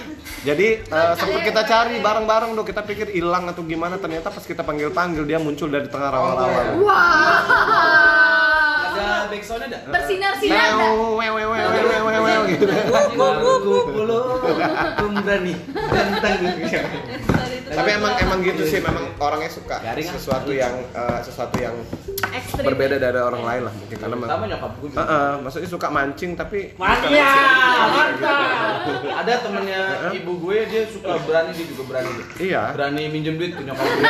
Bulan 0.30 0.50
ngapain 0.50 0.78
ikut 0.80 0.86
mancing 0.86 0.86
sih? 0.86 0.86
Jadi 0.86 0.86
eh, 0.86 1.12
sempat 1.18 1.42
kita 1.44 1.62
cari 1.66 1.94
bareng-bareng 2.00 2.50
tuh 2.56 2.64
kita 2.66 2.80
pikir 2.86 3.06
hilang 3.12 3.44
atau 3.50 3.62
gimana 3.66 3.96
ternyata 4.00 4.28
pas 4.30 4.44
kita 4.44 4.62
panggil-panggil 4.64 5.24
dia 5.26 5.38
muncul 5.42 5.68
dari 5.68 5.86
tengah 5.90 6.10
rawa-rawa. 6.10 6.60
Wah. 6.80 8.49
Ada 8.90 9.28
backsoundnya 9.30 9.66
enggak? 9.70 9.82
Bersinar-sinar 9.90 10.68
dah. 10.74 10.90
Wew, 10.90 12.40
gitu. 12.50 12.64
Berani 15.20 15.54
tentang 15.90 16.34
Tapi 17.70 17.90
emang 17.94 18.14
emang 18.18 18.38
gitu 18.42 18.62
sih, 18.66 18.82
memang 18.82 19.14
orangnya 19.16 19.46
suka 19.46 19.78
ah. 19.78 19.94
sesuatu 19.94 20.50
yang 20.50 20.74
eh, 20.90 21.20
sesuatu 21.22 21.54
yang 21.54 21.76
berbeda 22.60 22.98
dari 22.98 23.18
orang 23.18 23.42
lain 23.46 23.62
lah 23.70 23.74
mungkin 23.74 23.96
karena 23.96 24.14
sama 24.14 24.26
memang 24.26 24.48
nyokap 24.50 24.72
gue 24.74 24.88
Eh, 24.90 24.92
juga. 24.92 25.02
eh, 25.06 25.34
maksudnya 25.40 25.68
suka 25.70 25.88
mancing 25.88 26.30
tapi 26.34 26.60
Mania. 26.74 27.30
Mantap. 27.90 28.82
Ada 29.22 29.32
temennya 29.46 29.80
ibu 30.12 30.32
gue 30.40 30.56
dia 30.66 30.82
suka 30.90 31.14
berani 31.22 31.50
dia 31.54 31.66
juga 31.66 31.82
berani 31.86 32.10
iya 32.42 32.62
Berani 32.74 33.02
minjem 33.08 33.34
duit 33.38 33.54
ke 33.54 33.62
nyokap 33.62 33.86
gue. 33.86 34.06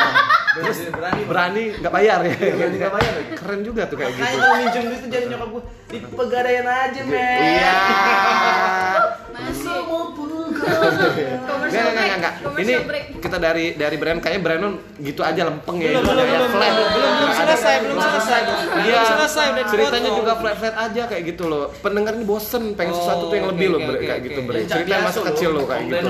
Terus 0.50 0.78
berani 0.90 1.20
berani 1.28 1.62
nggak 1.78 1.92
bayar 1.92 2.18
ya. 2.24 2.34
Berani 2.34 2.76
nggak 2.80 2.92
bayar. 2.96 3.12
Keren 3.36 3.60
juga 3.60 3.82
tuh 3.86 3.96
kayak 4.00 4.12
Kayak 4.16 4.34
gitu. 4.34 4.48
Mau 4.70 4.76
minjem 4.76 4.84
duit 4.86 5.00
tuh 5.00 5.10
jadi 5.10 5.24
nyokap 5.26 5.48
gue 5.50 5.62
di 5.90 5.98
pegadaian 6.06 6.66
aja 6.66 7.00
men. 7.02 7.40
Iya. 7.42 7.74
Masih. 9.30 9.78
Enggak, 10.50 11.46
Commercial 11.46 11.80
enggak, 11.80 11.94
break. 11.94 12.12
enggak, 12.12 12.18
enggak. 12.20 12.34
Ini 12.60 12.72
kita 13.18 13.36
dari 13.38 13.64
dari 13.72 13.96
brand 13.96 14.18
kayaknya 14.20 14.42
Brandon 14.42 14.72
gitu 14.98 15.20
aja 15.22 15.42
lempeng 15.42 15.76
ya. 15.78 15.88
Belum, 15.88 16.02
gitu 16.02 16.10
belum, 16.10 16.26
belum, 16.26 16.50
flat. 16.50 16.70
belum, 16.70 16.88
belum, 16.90 16.90
belum 16.90 17.30
Nggak 17.30 17.38
ada- 17.40 17.48
selesai, 17.48 17.74
belum 17.80 17.96
selesai. 17.98 18.40
Iya. 18.40 18.60
Belum 18.76 19.04
selesai, 19.08 19.44
udah 19.46 19.64
Ceritanya 19.70 20.10
juga 20.12 20.32
flat-flat 20.36 20.74
aja 20.76 21.02
kayak 21.06 21.22
gitu 21.26 21.44
loh. 21.46 21.64
Pendengar 21.80 22.12
ini 22.12 22.24
bosen 22.24 22.62
pengen 22.74 22.92
Oh, 22.92 22.98
sesuatu 22.98 23.24
tuh 23.26 23.36
yang 23.36 23.48
lebih 23.48 23.66
loh 23.72 23.80
kayak 23.80 24.20
gitu 24.22 24.40
Bre. 24.44 24.58
Cerita 24.66 24.92
yang 24.92 25.04
masa 25.06 25.20
kecil 25.24 25.50
loh. 25.50 25.64
lo 25.64 25.70
kayak 25.70 25.82
gitu. 25.88 26.06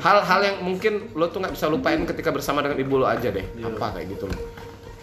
Hal-hal 0.00 0.40
yang 0.42 0.56
mungkin 0.60 0.92
lo 1.14 1.24
tuh 1.30 1.38
nggak 1.38 1.54
bisa 1.54 1.66
lupain 1.68 2.00
ketika 2.02 2.30
bersama 2.30 2.60
dengan 2.60 2.76
ibu 2.76 2.94
lo 2.98 3.06
aja 3.06 3.28
deh. 3.30 3.44
Iya. 3.46 3.70
Apa 3.70 3.86
kayak 3.94 4.06
gitu 4.10 4.26
loh. 4.26 4.40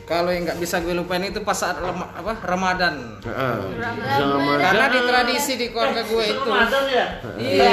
Kalau 0.07 0.31
yang 0.31 0.47
nggak 0.47 0.55
bisa 0.57 0.79
gue 0.79 0.95
lupain 0.95 1.19
itu 1.19 1.43
pas 1.43 1.51
saat 1.53 1.77
lema- 1.77 2.07
apa 2.09 2.39
Ramadan. 2.39 3.19
Heeh. 3.19 3.55
Karena 4.57 4.85
di 4.87 4.99
tradisi 5.03 5.53
di 5.53 5.67
keluarga 5.67 5.99
gue 6.01 6.23
itu. 6.25 6.39
Ramadan 6.41 6.83
ya. 6.87 7.05
Iya. 7.35 7.67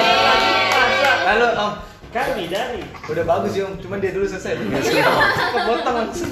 Halo 1.24 1.46
Om. 1.54 1.72
Kami 2.10 2.46
dari. 2.46 2.82
Udah 3.06 3.22
bagus 3.22 3.54
ya 3.54 3.62
Om, 3.64 3.78
cuman 3.78 4.02
dia 4.02 4.10
dulu 4.10 4.26
selesai. 4.26 4.58
Iya. 4.58 5.06
Kepotong 5.54 5.94
langsung. 5.96 6.30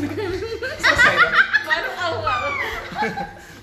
Baru 1.62 1.90
awal. 1.96 2.42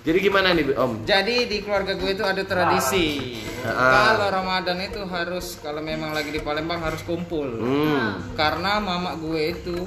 Jadi 0.10 0.26
gimana 0.26 0.58
nih 0.58 0.74
Om? 0.74 1.06
Jadi 1.06 1.46
di 1.46 1.62
keluarga 1.62 1.94
gue 1.94 2.18
itu 2.18 2.26
ada 2.26 2.42
tradisi. 2.42 3.38
Ah. 3.62 4.18
Kalau 4.18 4.42
Ramadan 4.42 4.82
itu 4.82 5.06
harus 5.06 5.62
kalau 5.62 5.86
memang 5.86 6.18
lagi 6.18 6.34
di 6.34 6.42
Palembang 6.42 6.82
harus 6.82 7.06
kumpul. 7.06 7.46
Hmm. 7.46 8.18
Karena 8.34 8.82
mama 8.82 9.14
gue 9.22 9.54
itu, 9.54 9.78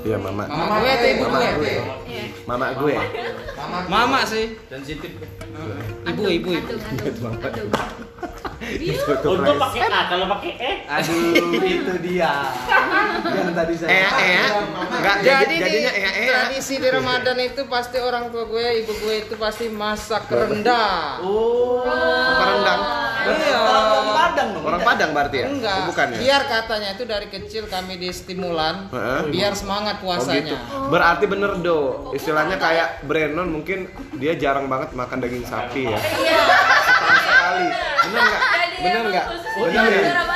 Iya 0.00 0.16
mama. 0.16 0.48
mama 0.48 0.80
gue 0.80 0.90
atau 0.96 1.08
ibu 1.12 1.24
Mama 1.28 1.38
gue? 1.44 1.52
gue. 1.60 1.76
Mama 2.48 2.66
gue. 2.72 2.94
Mama 3.92 4.18
sih. 4.24 4.56
Sensitif. 4.72 5.12
Ibu, 6.08 6.24
ibu, 6.24 6.48
ibu. 6.56 6.72
Untuk 8.64 9.56
pakai 9.60 9.80
A, 9.92 10.00
kalau 10.08 10.26
pakai 10.36 10.52
E 10.56 10.72
Aduh, 10.88 11.52
itu 11.76 11.94
dia. 12.00 12.32
Yang 13.24 13.52
tadi 13.52 13.74
saya. 13.76 13.90
Eh, 13.92 14.08
eh, 14.08 14.48
enggak 14.94 15.16
Jadi 15.20 15.28
jadi 15.28 15.44
di 15.44 15.58
jadinya 15.60 15.92
eh 15.92 16.04
eh. 16.06 16.28
tradisi 16.32 16.74
di 16.80 16.88
Ramadan 16.88 17.38
itu 17.44 17.62
pasti 17.68 17.98
orang 18.00 18.32
tua 18.32 18.44
gue, 18.48 18.66
ibu 18.84 18.92
gue 18.94 19.14
itu 19.26 19.33
pasti 19.36 19.66
masak 19.68 20.26
rendang. 20.28 21.20
Oh. 21.22 21.84
Apa 21.84 22.44
rendang? 22.50 22.80
Iya. 23.24 23.56
Orang 23.56 24.08
Padang 24.12 24.48
dong. 24.52 24.64
Orang 24.68 24.80
Padang 24.84 25.10
berarti 25.16 25.36
ya? 25.40 25.46
Enggak. 25.48 25.76
Oh, 25.80 25.84
bukan 25.88 26.06
ya? 26.12 26.18
Biar 26.20 26.42
katanya 26.44 26.88
itu 26.92 27.04
dari 27.08 27.26
kecil 27.28 27.64
kami 27.66 27.94
di 27.96 28.08
stimulan, 28.12 28.92
Heeh. 28.92 29.20
biar 29.32 29.52
semangat 29.56 29.96
Oh 29.96 30.00
gitu. 30.00 30.04
puasanya. 30.20 30.58
Berarti 30.92 31.24
bener 31.24 31.52
do. 31.64 32.10
Istilahnya 32.12 32.56
kayak 32.60 33.08
Brennon 33.08 33.48
mungkin 33.48 33.88
dia 34.20 34.36
jarang 34.36 34.68
banget 34.68 34.92
makan 34.92 35.18
daging 35.24 35.44
sapi 35.48 35.88
ya. 35.88 35.98
Iya. 35.98 36.42
Sekali. 37.24 37.66
Bener 38.04 38.20
nggak? 38.20 38.42
Emang 38.82 39.06
nggak? 39.12 39.26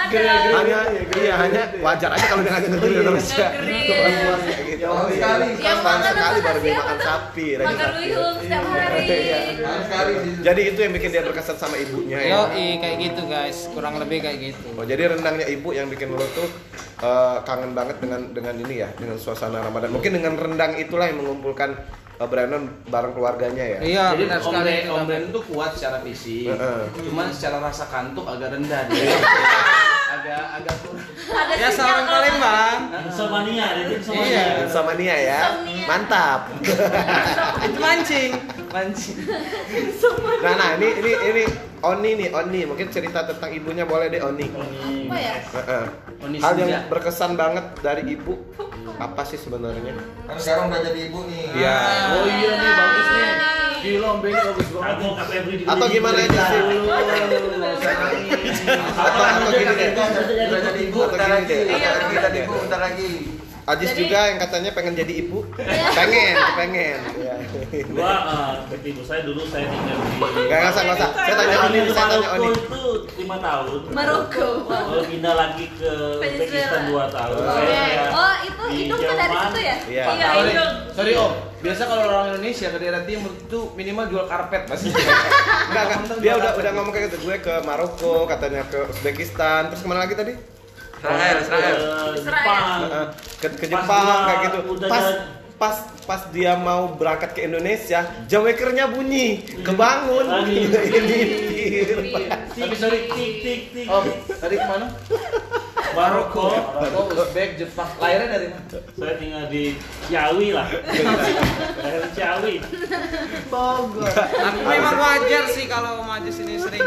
di 0.08 0.16
ya? 0.16 0.34
Hanya 0.48 0.78
iya 1.20 1.34
hanya 1.36 1.62
wajar 1.84 2.10
aja 2.16 2.26
kalau 2.32 2.42
dia 2.42 2.52
ngajak 2.56 2.70
negeri 2.78 2.94
terus 3.04 3.28
ya. 3.34 3.48
Gitu. 3.58 4.88
Sekali. 4.88 5.48
Yang 5.58 5.78
Setahun 5.78 5.84
makan 5.84 6.12
sekali 6.14 6.38
baru 6.38 6.58
dia 6.62 6.74
makan 6.78 6.98
sapi, 7.02 7.46
daging 7.58 7.68
Makan 7.68 7.90
wihum 7.98 8.34
setiap 8.40 8.64
hari. 8.70 9.00
Iya. 9.04 9.38
Jadi 10.46 10.60
itu 10.70 10.78
yang 10.78 10.92
bikin 10.94 11.08
dia 11.12 11.22
berkesan 11.26 11.56
sama 11.58 11.76
ibunya 11.76 12.18
ya. 12.22 12.30
Yo, 12.30 12.42
kayak 12.54 12.96
gitu 13.02 13.22
guys, 13.26 13.58
kurang 13.74 13.94
lebih 13.98 14.18
kayak 14.22 14.38
gitu. 14.38 14.66
Oh, 14.78 14.86
jadi 14.86 15.02
rendangnya 15.12 15.46
ibu 15.50 15.68
yang 15.74 15.90
bikin 15.90 16.14
lo 16.14 16.24
tuh 16.32 16.48
eh, 17.02 17.36
kangen 17.42 17.74
banget 17.74 17.96
dengan 18.00 18.20
dengan 18.32 18.54
ini 18.54 18.74
ya, 18.86 18.88
dengan 18.96 19.18
suasana 19.18 19.60
Ramadan. 19.60 19.90
Mungkin 19.92 20.12
dengan 20.14 20.34
rendang 20.38 20.78
itulah 20.78 21.10
yang 21.10 21.20
mengumpulkan 21.20 21.74
Brandon 22.26 22.62
bareng 22.90 23.14
keluarganya 23.14 23.62
ya. 23.62 23.78
Iya, 23.78 24.04
Jadi 24.16 24.22
benar 24.26 24.38
Om 24.42 24.44
sekali. 24.50 24.74
Om. 24.90 25.02
Brandon 25.06 25.30
tuh 25.30 25.44
kuat 25.46 25.70
secara 25.78 26.02
fisik. 26.02 26.50
Heeh. 26.50 26.80
Cuman 27.06 27.30
secara 27.30 27.62
rasa 27.62 27.84
kantuk 27.86 28.26
agak 28.26 28.58
rendah 28.58 28.82
dia. 28.90 29.14
agak 30.08 30.42
agak 30.56 30.74
Ya 31.58 31.68
kalau- 31.68 32.08
Palembang. 32.08 32.78
Insomnia, 33.04 33.66
jadi 33.76 33.92
insomnia 33.94 34.24
Iya. 34.24 34.46
Sama 34.66 34.92
Nia 34.96 35.16
ya. 35.18 35.40
Mantap. 35.84 36.40
Itu 37.60 37.78
mancing. 37.78 38.32
Mancing. 38.68 39.16
Nah, 40.40 40.52
nah 40.54 40.70
ini 40.76 40.88
ini 40.98 41.12
ini 41.12 41.42
Oni 41.78 42.10
nih, 42.16 42.28
Oni. 42.32 42.60
Mungkin 42.64 42.88
cerita 42.90 43.22
tentang 43.22 43.52
ibunya 43.52 43.84
boleh 43.84 44.08
deh 44.08 44.18
Oni. 44.18 44.46
Apa 44.48 45.16
ya? 45.16 45.34
Oni 46.18 46.36
Hal 46.40 46.52
yang 46.56 46.88
berkesan 46.88 47.36
banget 47.36 47.64
dari 47.78 48.02
ibu 48.08 48.34
apa 48.98 49.22
sih 49.22 49.38
sebenarnya? 49.38 49.94
Kan 50.26 50.36
sekarang 50.36 50.72
udah 50.72 50.80
jadi 50.82 51.00
ibu 51.06 51.20
nih. 51.28 51.44
Iya. 51.54 51.78
Oh 52.12 52.24
iya 52.24 52.50
nih 52.56 52.72
bagus 52.72 53.08
nih. 53.08 53.30
Gila 53.78 54.06
Om 54.10 54.18
Benny 54.18 54.40
bagus 54.42 54.68
banget. 54.74 54.96
Atau 55.70 55.86
gimana 55.86 56.18
aja 56.18 56.40
sih? 56.50 56.60
Atau 58.98 59.22
atau 59.22 59.50
gini 59.54 59.72
deh. 59.72 59.90
Udah 59.98 60.60
jadi 60.70 60.80
ibu, 60.88 60.98
bentar 61.10 61.28
gini 61.42 61.42
lagi. 61.42 61.58
kita 62.14 62.28
ibu, 62.30 62.52
deh. 62.54 62.60
bentar 62.62 62.80
lagi. 62.80 63.37
Ajis 63.68 63.92
Jadi- 63.92 64.00
juga 64.02 64.18
yang 64.24 64.38
katanya 64.38 64.70
pengen 64.72 64.94
jadi 64.96 65.12
ibu. 65.18 65.38
Pengen, 65.98 66.34
pengen. 66.56 66.98
Iya. 67.14 67.34
Gua 67.86 68.12
eh, 68.24 68.52
seperti 68.64 68.86
ibu 68.88 69.02
saya 69.04 69.20
dulu 69.22 69.44
saya 69.44 69.68
tinggal 69.68 69.96
di 69.98 70.08
Gak 70.42 70.56
nggak 70.58 70.72
usah, 70.72 70.82
nggak 70.82 70.96
usah. 70.96 71.10
Saya 71.12 71.34
tanya 71.36 71.56
Oni, 71.60 71.78
di 71.78 71.90
saya 71.90 72.06
tanya 72.06 72.16
Maroko 72.18 72.32
Oni. 72.34 72.48
itu 72.50 72.82
lima 73.18 73.36
tahun. 73.38 73.78
Maroko. 73.90 74.46
Lalu 74.64 75.02
pindah 75.06 75.34
lagi 75.34 75.64
ke 75.70 75.92
Uzbekistan 76.16 76.82
dua 76.88 77.04
tahun. 77.08 77.36
Oh. 77.36 77.44
Saya- 77.46 77.60
Oke. 77.60 77.76
saya 77.76 78.08
Oh, 78.10 78.34
itu 78.40 78.62
hidung 78.72 79.00
tuh 79.02 79.14
dari 79.14 79.36
situ 79.38 79.58
ya? 79.60 79.76
Iya. 79.84 80.04
Iya, 80.08 80.26
Sorry, 80.26 80.48
hidung. 80.48 80.72
sorry 80.90 81.12
Om. 81.14 81.32
Biasa 81.58 81.82
kalau 81.84 82.02
orang 82.06 82.26
Indonesia 82.30 82.68
ke 82.70 82.78
daerah 82.78 83.02
timur 83.02 83.32
itu 83.34 83.58
minimal 83.74 84.04
jual 84.06 84.24
karpet 84.24 84.62
pasti. 84.64 84.88
Enggak, 84.88 85.84
enggak. 85.90 86.16
Dia 86.18 86.32
udah 86.34 86.52
udah 86.56 86.70
ngomong 86.72 86.92
kayak 86.94 87.04
gitu. 87.10 87.18
Gue 87.20 87.36
ke 87.36 87.54
Maroko, 87.60 88.24
katanya 88.24 88.64
ke 88.64 88.80
Uzbekistan, 88.88 89.68
terus 89.68 89.82
ke 89.82 89.86
mana 89.86 90.06
lagi 90.06 90.14
tadi? 90.14 90.32
Israel, 90.98 91.38
Israel. 91.42 91.78
Ke 92.10 92.20
Jepang. 92.26 92.78
Ke, 93.38 93.66
Jepang 93.70 94.18
kayak 94.26 94.40
gitu. 94.50 94.58
Pas 94.90 95.06
pas 95.58 95.74
pas 96.06 96.22
dia 96.30 96.54
mau 96.54 96.94
berangkat 96.94 97.34
ke 97.34 97.50
Indonesia, 97.50 98.06
jam 98.30 98.46
wakernya 98.46 98.86
bunyi, 98.90 99.42
kebangun. 99.62 100.26
Tapi 102.54 102.74
sorry. 102.78 103.10
Tik 103.10 103.32
tik 103.42 103.60
tik. 103.74 103.86
Om, 103.90 104.04
tadi 104.38 104.54
ke 104.54 104.66
mana? 104.66 104.86
Maroko. 105.98 106.54
Oh, 106.94 107.10
Uzbek, 107.10 107.58
Jepang. 107.58 107.90
Lahirnya 107.98 108.38
dari 108.38 108.46
mana? 108.54 108.66
Saya 108.94 109.14
tinggal 109.18 109.50
di 109.50 109.74
Ciawi 110.06 110.54
lah. 110.54 110.68
Lahir 111.82 112.00
di 112.06 112.10
Ciawi. 112.14 112.54
Tapi 114.14 114.58
memang 114.62 114.94
wajar 114.94 115.44
sih 115.50 115.66
kalau 115.66 116.06
Majis 116.06 116.38
ini 116.38 116.54
sering 116.62 116.86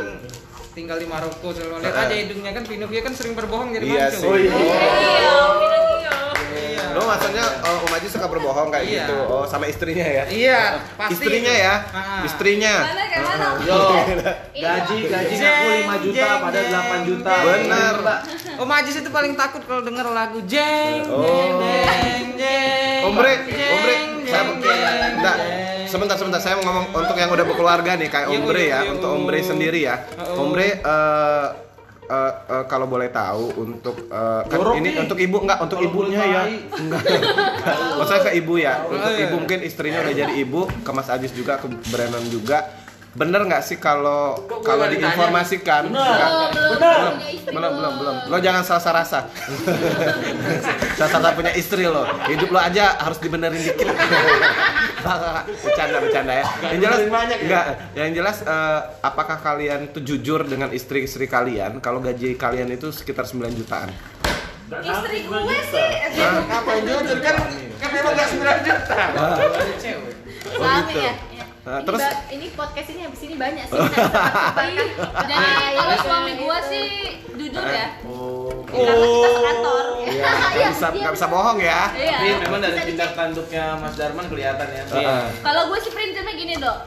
tinggal 0.72 0.98
di 0.98 1.06
Maroko. 1.06 1.48
Selalu 1.50 1.82
lihat 1.82 1.96
aja 1.98 2.16
hidungnya 2.16 2.52
kan 2.52 2.64
Pinocchio 2.64 3.02
kan 3.02 3.14
sering 3.14 3.34
berbohong 3.34 3.70
jadi 3.72 3.86
Iya 3.86 4.00
mancung. 4.06 4.22
sih. 4.22 4.28
Oh, 4.28 4.36
iya. 4.36 4.52
Iya. 4.52 4.74
Iya. 6.52 6.86
Lo 6.92 7.02
maksudnya 7.06 7.46
uh, 7.62 7.80
Om 7.82 7.94
Aji 7.94 8.08
suka 8.10 8.28
berbohong 8.28 8.68
kayak 8.70 8.86
Iya. 8.86 8.96
gitu. 9.02 9.16
Oh, 9.26 9.44
sama 9.46 9.66
istrinya 9.66 10.04
ya? 10.04 10.24
Iya, 10.28 10.62
pasti. 10.98 11.14
Istrinya 11.18 11.54
ya? 11.54 11.74
Ah. 11.90 12.22
Istrinya. 12.22 12.74
Mana 12.84 13.04
kayak 13.06 13.24
mana? 13.26 13.48
Yo, 13.62 13.80
Ini 14.52 14.62
gaji 14.62 14.96
gaji 15.08 15.34
ngaku 15.38 15.68
5 15.72 15.96
juta 16.02 16.18
jeng, 16.18 16.40
pada 16.42 16.60
jeng, 16.60 16.72
8 16.74 17.02
juta. 17.06 17.32
jeng. 17.32 17.46
Bener. 17.48 17.96
Oh 18.54 18.68
Majis 18.68 18.96
itu 18.98 19.10
paling 19.10 19.34
takut 19.34 19.62
kalau 19.64 19.82
denger 19.82 20.06
lagu 20.08 20.40
jeng 20.44 21.08
Oh. 21.08 21.24
jeng 21.24 21.54
jeng 21.58 22.26
jeng. 22.38 23.02
Ombre, 23.04 23.34
jeng, 23.46 23.72
Ombre, 23.74 23.96
saya 24.22 24.42
jeng, 24.44 24.60
jeng, 24.60 25.14
enggak. 25.16 25.38
Sebentar, 25.92 26.16
sebentar. 26.16 26.40
Saya 26.40 26.56
mau 26.56 26.72
ngomong 26.72 26.86
untuk 27.04 27.18
yang 27.20 27.28
udah 27.28 27.44
berkeluarga 27.44 28.00
nih, 28.00 28.08
kayak 28.08 28.28
Iya, 28.32 28.38
Ombre 28.40 28.62
iya, 28.64 28.72
ya, 28.72 28.80
iya. 28.80 28.92
untuk 28.96 29.10
Ombre 29.12 29.38
sendiri 29.44 29.80
ya. 29.84 29.96
Oh. 30.24 30.48
Ombre, 30.48 30.80
eh, 30.80 31.48
eh, 32.08 32.34
eh, 32.48 32.64
kalau 32.72 32.88
boleh 32.88 33.12
tahu 33.12 33.46
untuk 33.60 34.08
eh, 34.08 34.42
kan 34.48 34.60
ini 34.80 34.96
nih. 34.96 35.04
untuk 35.04 35.20
ibu 35.20 35.38
enggak 35.44 35.60
untuk 35.64 35.78
Kalau 35.80 35.88
ibunya 35.92 36.22
ya 36.24 36.42
enggak 36.76 37.04
maksudnya 38.00 38.22
ke 38.28 38.32
ibu 38.36 38.54
ya 38.60 38.74
untuk 38.84 39.12
iya. 39.16 39.24
ibu 39.28 39.36
mungkin 39.40 39.60
istrinya 39.64 40.00
udah 40.04 40.16
jadi 40.16 40.34
ibu 40.44 40.68
ke 40.68 40.92
Mas 40.92 41.08
Ajis 41.08 41.32
juga 41.32 41.56
ke 41.60 41.72
Brennan 41.88 42.28
juga 42.28 42.68
bener 43.12 43.44
nggak 43.44 43.60
sih 43.60 43.76
kalau 43.76 44.40
kalau 44.64 44.88
nggak 44.88 44.96
diinformasikan? 44.96 45.92
Bener. 45.92 46.20
Belum 46.72 47.16
belum. 47.52 47.74
Belum 47.76 47.94
belum 48.00 48.16
lo 48.32 48.38
jangan 48.40 48.64
salah 48.64 49.04
rasa. 49.04 49.28
Salah 50.96 51.36
punya 51.36 51.52
istri 51.52 51.84
lo. 51.84 52.08
Hidup 52.32 52.56
lo 52.56 52.60
aja 52.64 52.96
harus 53.04 53.20
dibenerin 53.20 53.60
dikit. 53.60 53.84
Bercanda 55.66 55.98
bercanda 56.00 56.34
ya. 56.40 56.46
Yang 56.72 56.80
jelas 56.88 57.00
enggak 57.42 57.66
yang 57.98 58.12
jelas 58.16 58.38
eh, 58.48 58.80
apakah 59.04 59.44
kalian 59.44 59.92
tuh 59.92 60.00
jujur 60.06 60.48
dengan 60.48 60.72
istri-istri 60.72 61.28
kalian? 61.28 61.84
Kalau 61.84 62.00
gaji 62.00 62.40
kalian 62.40 62.72
itu 62.72 62.96
sekitar 62.96 63.28
9 63.28 63.52
jutaan. 63.60 63.92
Nggak 64.72 64.88
Istri 64.88 65.18
gue 65.28 65.40
juta. 65.44 65.56
sih. 65.68 65.90
Apa 66.48 66.70
yang 66.80 66.86
jujur 66.88 67.18
kan 67.20 67.36
kan 67.76 67.90
memang 67.92 68.14
enggak 68.16 68.30
9 68.32 68.68
juta. 68.72 69.00
Oh, 69.20 69.36
Suami 70.52 70.94
gitu. 70.94 71.00
ya. 71.04 71.14
Nah, 71.62 71.78
Ini 71.78 71.86
terus 71.86 72.02
ba- 72.02 72.26
ini 72.32 72.46
podcast 72.52 72.90
ini 72.90 73.02
habis 73.02 73.22
ini 73.22 73.36
banyak 73.36 73.66
sih. 73.66 73.78
Jadi 73.78 74.76
kalau 75.78 75.96
suami 76.02 76.32
gua 76.40 76.58
sih 76.64 76.86
jujur 77.32 77.62
ya. 77.64 77.88
oh 78.04 78.66
Karena 78.66 78.98
kita 78.98 79.30
sekantor. 79.32 79.86
iya 80.02 80.30
nggak 80.58 80.72
bisa 80.72 80.88
nggak 80.92 81.14
bisa 81.14 81.28
bohong 81.28 81.60
ya 81.60 81.82
Iya. 81.92 82.18
Tapi 82.18 82.28
memang 82.42 82.60
dari 82.60 82.80
tindak 82.84 83.12
tanduknya 83.14 83.78
Mas 83.78 83.94
Darman 83.94 84.26
kelihatan 84.26 84.68
ya. 84.68 84.84
Heeh. 84.90 85.24
Kalau 85.40 85.62
gue 85.68 85.80
sih 85.80 85.92
prinsipnya 85.92 86.34
gini 86.34 86.54
dok 86.58 86.78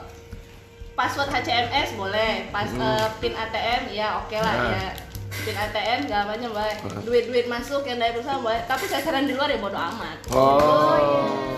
Password 0.95 1.27
HCMS 1.29 1.95
boleh 1.95 2.51
Pas 2.51 2.67
eh, 2.67 3.07
PIN 3.19 3.33
ATM 3.33 3.83
ya 3.91 4.19
oke 4.21 4.37
lah 4.37 4.55
Hmm. 4.57 4.91
Nah. 5.35 5.43
ya 5.43 5.45
PIN 5.45 5.57
ATM 5.61 6.01
gampangnya 6.07 6.49
boleh 6.49 6.75
Duit-duit 7.03 7.47
masuk 7.47 7.83
yang 7.85 7.99
dari 7.99 8.13
perusahaan 8.13 8.39
boleh 8.39 8.63
Tapi 8.65 8.85
sasaran 8.87 9.27
di 9.27 9.35
luar 9.35 9.51
ya 9.51 9.59
bodo 9.59 9.75
amat 9.75 10.17
oh 10.31 10.95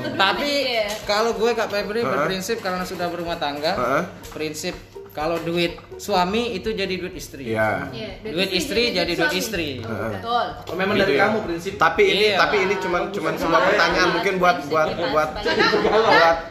Lebih 0.01 0.17
Tapi 0.17 0.51
mikir. 0.65 0.89
kalau 1.05 1.31
gue 1.33 1.51
Kak 1.53 1.69
Febri 1.69 2.01
Heeh. 2.01 2.09
berprinsip 2.09 2.59
karena 2.59 2.83
sudah 2.83 3.07
berumah 3.07 3.37
tangga, 3.37 3.73
Heeh. 3.75 4.03
prinsip 4.31 4.75
kalau 5.17 5.41
duit 5.41 5.73
suami 5.97 6.53
itu 6.53 6.69
jadi 6.71 6.93
duit 6.93 7.17
istri. 7.17 7.49
Iya. 7.49 7.89
Iya, 7.89 8.21
Duit 8.21 8.53
istri 8.53 8.93
jadi 8.93 9.09
duit 9.09 9.25
suami. 9.27 9.41
istri. 9.41 9.69
Oh, 9.81 10.13
Betul 10.13 10.47
Oh, 10.63 10.77
memang 10.77 10.93
Gitu 10.95 11.03
dari 11.03 11.15
ya. 11.17 11.23
kamu 11.25 11.39
prinsip. 11.43 11.73
tapi 11.77 12.03
ini 12.05 12.27
Iya. 12.27 12.37
tapi 12.37 12.57
ini 12.61 12.75
cuman 12.77 13.03
cuman 13.09 13.33
sebuah 13.35 13.61
pertanyaan 13.65 14.09
mungkin 14.13 14.35
buat 14.37 14.57
buat 14.69 14.89
buat 14.93 15.29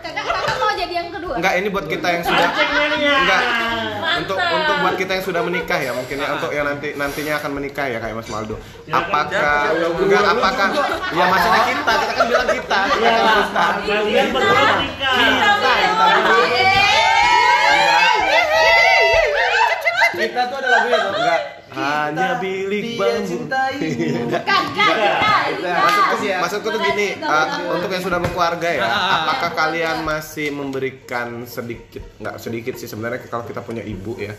Kakak, 0.01 0.23
buat 0.25 0.57
mau 0.57 0.73
jadi 0.73 0.93
yang 0.95 1.09
kedua? 1.13 1.33
enggak 1.37 1.53
ini 1.55 1.67
buat 1.69 1.85
kita 1.85 2.07
yang 2.09 2.23
sudah 2.23 2.47
enggak 3.21 3.41
untuk 4.17 4.37
untuk 4.39 4.75
buat 4.81 4.95
kita 4.95 5.11
yang 5.13 5.25
sudah 5.25 5.41
menikah 5.43 5.77
ya 5.77 5.91
mungkin 5.91 6.15
ya 6.15 6.27
untuk 6.33 6.49
yang 6.49 6.65
nanti 6.65 6.87
nantinya 6.95 7.33
akan 7.37 7.51
menikah 7.53 7.85
ya 7.85 7.97
kayak 7.99 8.15
Mas 8.15 8.29
Maldo 8.29 8.55
Silakan. 8.81 8.97
apakah 8.97 9.61
enggak 9.93 10.23
apakah 10.25 10.67
ya 11.11 11.25
maksudnya 11.27 11.61
kita 11.67 11.91
kita 11.93 12.13
kan 12.13 12.25
bilang 12.25 12.49
kita 12.49 12.79
Iya, 12.95 13.13
kalian 13.85 14.27
berdua 14.31 14.63
menikah. 14.73 15.13
Kita 15.13 15.73
tuh 20.15 20.57
ada 20.57 20.69
lagunya 20.71 20.97
tuh. 20.97 21.13
enggak 21.13 21.41
hanya 21.75 22.39
bilik 22.39 22.95
bambu. 22.95 23.35
Bukan. 23.35 23.71
Maksudku, 25.65 26.15
Iya. 26.23 26.37
maksudku 26.39 26.67
tuh 26.71 26.81
gini, 26.81 27.07
uh, 27.19 27.45
untuk 27.75 27.89
yang 27.91 27.99
sudah 27.99 28.19
berkeluarga 28.21 28.69
ya, 28.69 28.85
apakah 28.87 29.51
kalian 29.53 30.07
masih 30.07 30.55
memberikan 30.55 31.43
sedikit, 31.43 32.01
nggak 32.17 32.35
sedikit 32.39 32.73
sih 32.79 32.87
sebenarnya 32.87 33.27
kalau 33.27 33.43
kita 33.43 33.59
punya 33.59 33.83
ibu 33.83 34.15
ya, 34.15 34.31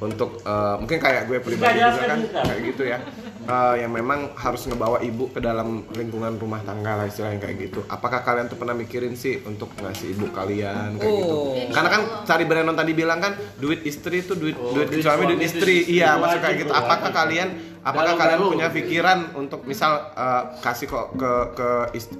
untuk 0.00 0.40
uh, 0.48 0.80
mungkin 0.80 0.96
kayak 0.96 1.28
gue 1.28 1.38
pribadi 1.44 1.76
juga 1.76 2.08
kan, 2.08 2.20
kayak 2.24 2.60
gitu 2.72 2.82
ya, 2.88 2.98
uh, 3.44 3.76
yang 3.76 3.92
memang 3.92 4.32
harus 4.32 4.64
ngebawa 4.64 5.04
ibu 5.04 5.28
ke 5.28 5.44
dalam 5.44 5.84
lingkungan 5.92 6.40
rumah 6.40 6.64
tangga 6.64 6.96
lah 6.96 7.06
istilahnya 7.06 7.44
kayak 7.44 7.68
gitu. 7.68 7.84
Apakah 7.84 8.24
kalian 8.24 8.48
tuh 8.48 8.56
pernah 8.56 8.72
mikirin 8.72 9.12
sih 9.12 9.44
untuk 9.44 9.68
ngasih 9.76 10.16
ibu 10.16 10.32
kalian 10.32 10.96
kayak 10.96 11.12
gitu? 11.20 11.36
Oh. 11.36 11.52
Karena 11.68 11.88
kan 11.92 12.02
cari 12.24 12.44
Brandon 12.48 12.76
tadi 12.76 12.92
bilang 12.96 13.20
kan 13.20 13.36
duit 13.60 13.84
istri 13.84 14.24
itu 14.24 14.32
duit 14.32 14.56
duit 14.56 14.88
duit 14.88 15.04
suami 15.04 15.28
duit 15.28 15.44
suami, 15.44 15.44
istri, 15.44 15.60
duit 15.60 15.84
istri. 15.84 15.94
iya 16.00 16.16
maksud 16.16 16.40
kayak 16.40 16.56
gitu. 16.64 16.72
Apakah 16.72 17.10
kalian 17.12 17.48
apakah 17.80 18.12
Dalam 18.12 18.20
kalian 18.20 18.38
baru. 18.44 18.52
punya 18.52 18.68
pikiran 18.68 19.18
untuk 19.40 19.60
misal 19.64 20.12
uh, 20.12 20.52
kasih 20.60 20.84
kok 20.84 21.16
ke 21.16 21.32
ke 21.56 21.68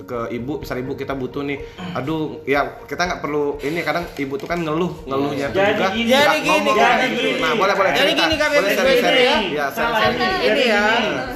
ke 0.09 0.19
ibu 0.33 0.65
misal 0.65 0.81
ibu 0.81 0.97
kita 0.97 1.13
butuh 1.13 1.45
nih 1.45 1.61
aduh 1.93 2.41
ya 2.49 2.81
kita 2.89 3.05
nggak 3.05 3.21
perlu 3.21 3.61
ini 3.61 3.85
kadang 3.85 4.09
ibu 4.17 4.41
tuh 4.41 4.49
kan 4.49 4.57
ngeluh 4.65 5.05
ngeluhnya 5.05 5.53
tuh 5.53 5.61
Jadi 5.61 5.77
juga 5.77 5.89
gini, 5.93 6.09
nggak 6.09 6.25
jadi 6.25 6.39
gini, 6.41 6.49
ngomong 6.49 6.77
jadi 6.81 7.05
gitu. 7.13 7.21
gini. 7.21 7.41
nah 7.45 7.53
boleh 7.61 7.70
boleh 7.73 7.91
Jadi 7.91 8.01
cerita. 8.09 8.23
gini, 8.23 8.35
Kak 8.37 8.49
boleh 8.51 8.71
Febri, 8.71 8.77
sharing 8.77 9.01
ini 9.01 9.23
ya. 9.23 9.37
ya 9.53 9.67
Salah 9.71 10.01
ini. 10.03 10.27
Ini 10.41 10.63
ya, 10.65 10.83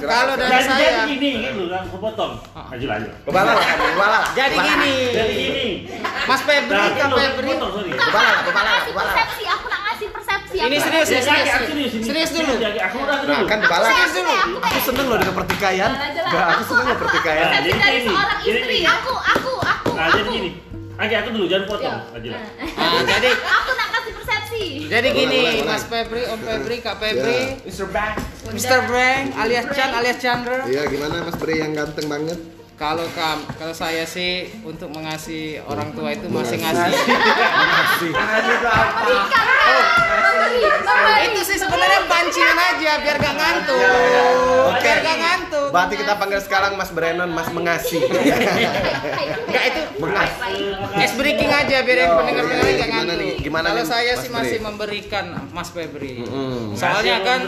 kalau 0.01 0.35
dari 0.35 0.51
Jadi 0.51 0.64
saya 0.64 0.89
jadi 0.95 1.03
gini, 1.09 1.30
gitu 1.43 1.62
kan, 1.66 1.82
aku 1.82 1.97
potong. 1.99 2.32
Maju 2.55 2.85
lanjut. 2.87 3.12
kebala 3.20 3.51
lah 3.51 3.64
kebala 3.64 4.09
lah 4.14 4.22
Jadi 4.32 4.57
gini, 4.59 4.95
Jadi 5.11 5.32
gini. 5.37 5.66
Mas 6.24 6.41
Febri, 6.41 6.72
Nah, 6.72 6.89
Kak 6.91 7.07
lu 7.07 7.16
Febri. 7.16 7.51
kebala 7.95 8.20
lah 8.24 8.43
kebala 8.43 8.70
lah 8.70 8.82
kebala 8.82 9.11
persepsi, 9.11 9.45
aku 9.47 9.66
nak 9.66 9.80
ngasih 9.85 10.09
persepsi. 10.11 10.57
Ini 10.57 10.64
aku- 10.72 10.85
serius, 10.85 11.05
Ya, 11.05 11.12
serius, 11.14 11.26
jadi, 11.26 11.43
serius. 11.45 11.93
aku 11.93 12.05
serius 12.05 12.30
dulu. 12.32 12.53
Jadi, 12.57 12.78
aku 12.80 12.97
udah 13.01 13.16
nah 13.16 13.26
dulu. 13.35 13.45
kan 13.45 13.59
kebala 13.61 13.85
Aku 13.85 13.93
kan 13.93 13.99
serius 14.07 14.14
dulu, 14.16 14.32
aku 14.35 14.59
aku 14.64 14.80
seneng 14.85 15.07
loh 15.07 15.18
dengan 15.18 15.35
pertikaian 15.37 15.91
Jalan 15.91 16.03
aja 16.05 16.20
lah. 16.20 16.30
Nggak, 16.30 16.47
aku 16.49 16.62
seneng 16.64 16.85
loh 16.85 16.99
pertikaian 16.99 17.37
Nah, 17.37 17.51
Persepsi 17.51 17.66
jadi 17.66 17.80
dari 17.80 17.99
seorang 18.05 18.39
jadi 18.39 18.51
istri. 18.57 18.74
gini. 18.74 18.87
Aku, 18.89 19.12
aku, 19.16 19.53
aku, 19.61 19.91
Nah, 19.93 20.07
jadi 20.09 20.22
aku. 20.22 20.32
gini. 20.32 20.51
Oke, 20.95 21.14
aku 21.16 21.28
dulu, 21.28 21.45
jangan 21.45 21.64
potong. 21.66 21.91
Iya. 21.91 22.12
Maju 22.14 22.28
lah. 22.30 22.43
Ah, 22.78 23.01
jadi 23.05 23.30
Aku 23.35 23.70
nak 23.74 23.89
persepsi. 24.25 24.89
jadi 24.89 25.09
gini. 25.12 25.62
Mas 25.62 25.85
Febri, 25.85 26.25
Om 26.27 26.41
Febri, 26.41 26.77
Kak 26.81 26.97
Febri, 26.99 27.61
Mr. 27.62 27.87
Bang. 27.93 28.16
Mr. 28.51 28.81
Brang, 28.89 29.25
alias 29.37 29.66
Chan, 29.72 29.91
alias 29.93 30.18
Chandra. 30.20 30.64
iya 30.68 30.85
gimana 30.89 31.25
mas 31.25 31.37
Bre 31.37 31.61
yang 31.61 31.72
ganteng 31.77 32.09
banget 32.09 32.39
Kalau 32.75 33.07
kam, 33.14 33.39
kalau 33.55 33.70
saya 33.70 34.03
sih 34.05 34.51
untuk 34.61 34.91
mengasihi 34.91 35.62
orang 35.62 35.95
tua 35.95 36.11
itu 36.11 36.27
masih 36.27 36.59
ngasih. 36.59 36.91
Makasih. 36.91 38.11
itu 41.25 41.41
sih 41.43 41.57
sebenarnya 41.57 42.05
pancingan 42.05 42.59
aja 42.59 42.91
biar 43.01 43.16
gak 43.16 43.35
ngantuk. 43.35 43.79
Oke. 44.68 44.83
Biar 44.83 44.99
gak 45.01 45.16
ngantuk. 45.16 45.68
Berarti 45.70 45.95
kita 45.97 46.12
panggil 46.14 46.41
sekarang 46.43 46.72
Mas 46.75 46.91
Brennan 46.91 47.31
Mas 47.31 47.49
Mengasih. 47.49 48.03
Enggak 48.05 49.64
itu 49.64 49.81
Mengas. 49.97 50.31
ice 50.95 51.14
breaking 51.16 51.49
aja 51.49 51.81
biar 51.81 51.99
yang 52.01 52.12
pendengar-pendengar 52.14 52.64
gak 52.64 52.77
Gimana 52.77 52.93
ngantuk. 52.93 53.16
nih? 53.16 53.33
Gimana 53.41 53.66
Kalau 53.72 53.85
saya 53.85 54.12
sih 54.16 54.29
masih 54.29 54.59
memberikan 54.61 55.25
Mas 55.51 55.68
Febri. 55.70 56.20
Mm. 56.20 56.75
Soalnya 56.75 57.16
kan 57.22 57.41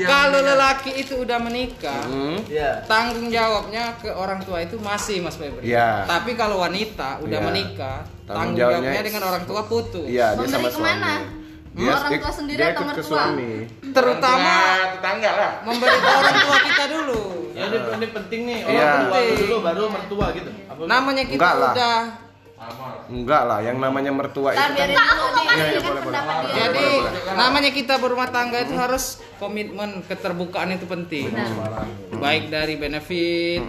kalau 0.00 0.40
lelaki 0.40 0.90
itu 0.96 1.14
udah 1.16 1.38
menikah, 1.38 2.04
Hmm. 2.06 2.38
Iya. 2.46 2.86
tanggung 2.86 3.28
jawabnya 3.28 3.98
ke 3.98 4.08
orang 4.08 4.35
tua 4.40 4.58
itu 4.60 4.76
masih 4.76 5.20
Mas 5.20 5.34
Febri. 5.34 5.64
Iya. 5.64 6.04
Tapi 6.04 6.32
kalau 6.32 6.58
wanita 6.58 7.20
udah 7.20 7.38
Iya. 7.38 7.46
menikah, 7.46 7.98
Tanggung 8.24 8.54
jawabnya- 8.54 9.02
dengan 9.02 9.22
orang 9.24 9.44
tua 9.44 9.62
putus. 9.62 10.04
Iya, 10.04 10.32
dia 10.32 10.38
Memberi 10.38 10.52
sama 10.52 10.68
ke 10.68 10.78
mana? 10.78 11.12
suami. 11.14 11.44
Dia 11.76 11.92
Orang 11.92 12.12
tua 12.16 12.32
sendiri 12.32 12.56
dia 12.58 12.72
atau 12.72 12.84
mertua? 12.84 13.04
suami. 13.04 13.50
Terutama 13.92 14.52
tetangga 14.92 15.30
lah. 15.30 15.52
memberi 15.62 15.92
ke 15.94 16.08
orang 16.10 16.36
tua 16.40 16.56
kita 16.58 16.84
dulu. 16.90 17.22
Ya 17.52 17.62
ini, 17.62 17.76
ini 17.78 18.06
penting 18.10 18.40
nih. 18.42 18.58
Iya. 18.62 18.80
Orang 18.82 19.00
tua 19.02 19.18
Penting. 19.18 19.38
dulu 19.38 19.56
baru 19.60 19.82
mertua 19.88 20.26
gitu. 20.32 20.50
Apa 20.66 20.80
Namanya 20.82 21.22
kita 21.22 21.36
Enggak 21.36 21.54
lah. 21.54 21.72
udah 21.72 21.96
Enggak 23.06 23.42
lah, 23.46 23.58
yang 23.62 23.78
namanya 23.78 24.10
mertua 24.10 24.50
itu 24.50 24.58
kan 24.58 24.74
boleh, 24.74 25.78
boleh. 25.78 26.02
pendapat 26.02 26.34
dia. 26.42 26.54
Jadi 26.58 26.86
namanya 27.38 27.70
kita 27.70 27.94
berumah 28.02 28.28
tangga 28.34 28.58
itu 28.66 28.74
harus 28.74 29.22
komitmen 29.38 30.02
keterbukaan 30.04 30.74
itu 30.74 30.86
penting. 30.90 31.30
Baik 32.18 32.50
dari 32.50 32.74
benefit, 32.74 33.62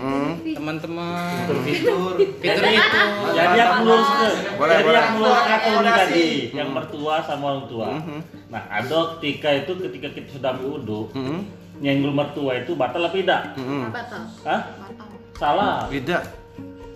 teman-teman, 0.58 1.46
Tidur. 1.62 2.18
fitur 2.42 2.66
itu. 2.66 3.02
Jadi 3.38 3.60
lurus 3.86 4.10
ke. 4.10 4.30
Boleh, 4.58 4.76
Jadi 4.82 4.88
boleh. 4.90 5.42
aku 5.46 5.72
tadi, 5.86 6.30
yang 6.58 6.70
mertua 6.74 7.16
sama 7.22 7.44
orang 7.54 7.66
tua. 7.70 7.90
Nah, 8.50 8.64
ada 8.72 9.00
ketika 9.20 9.50
itu 9.54 9.72
ketika 9.78 10.08
kita 10.18 10.30
sudah 10.40 10.50
ambil 10.58 10.80
wudhu, 10.80 11.02
Mm-mm. 11.14 11.40
nyenggol 11.84 12.16
mertua 12.16 12.64
itu 12.64 12.74
batal 12.74 13.06
apa 13.06 13.16
tidak? 13.20 13.42
Mm-mm. 13.60 13.94
Batal. 13.94 14.24
Hah? 14.48 14.62
Batal. 14.82 15.08
Salah. 15.38 15.86
Tidak, 15.92 16.24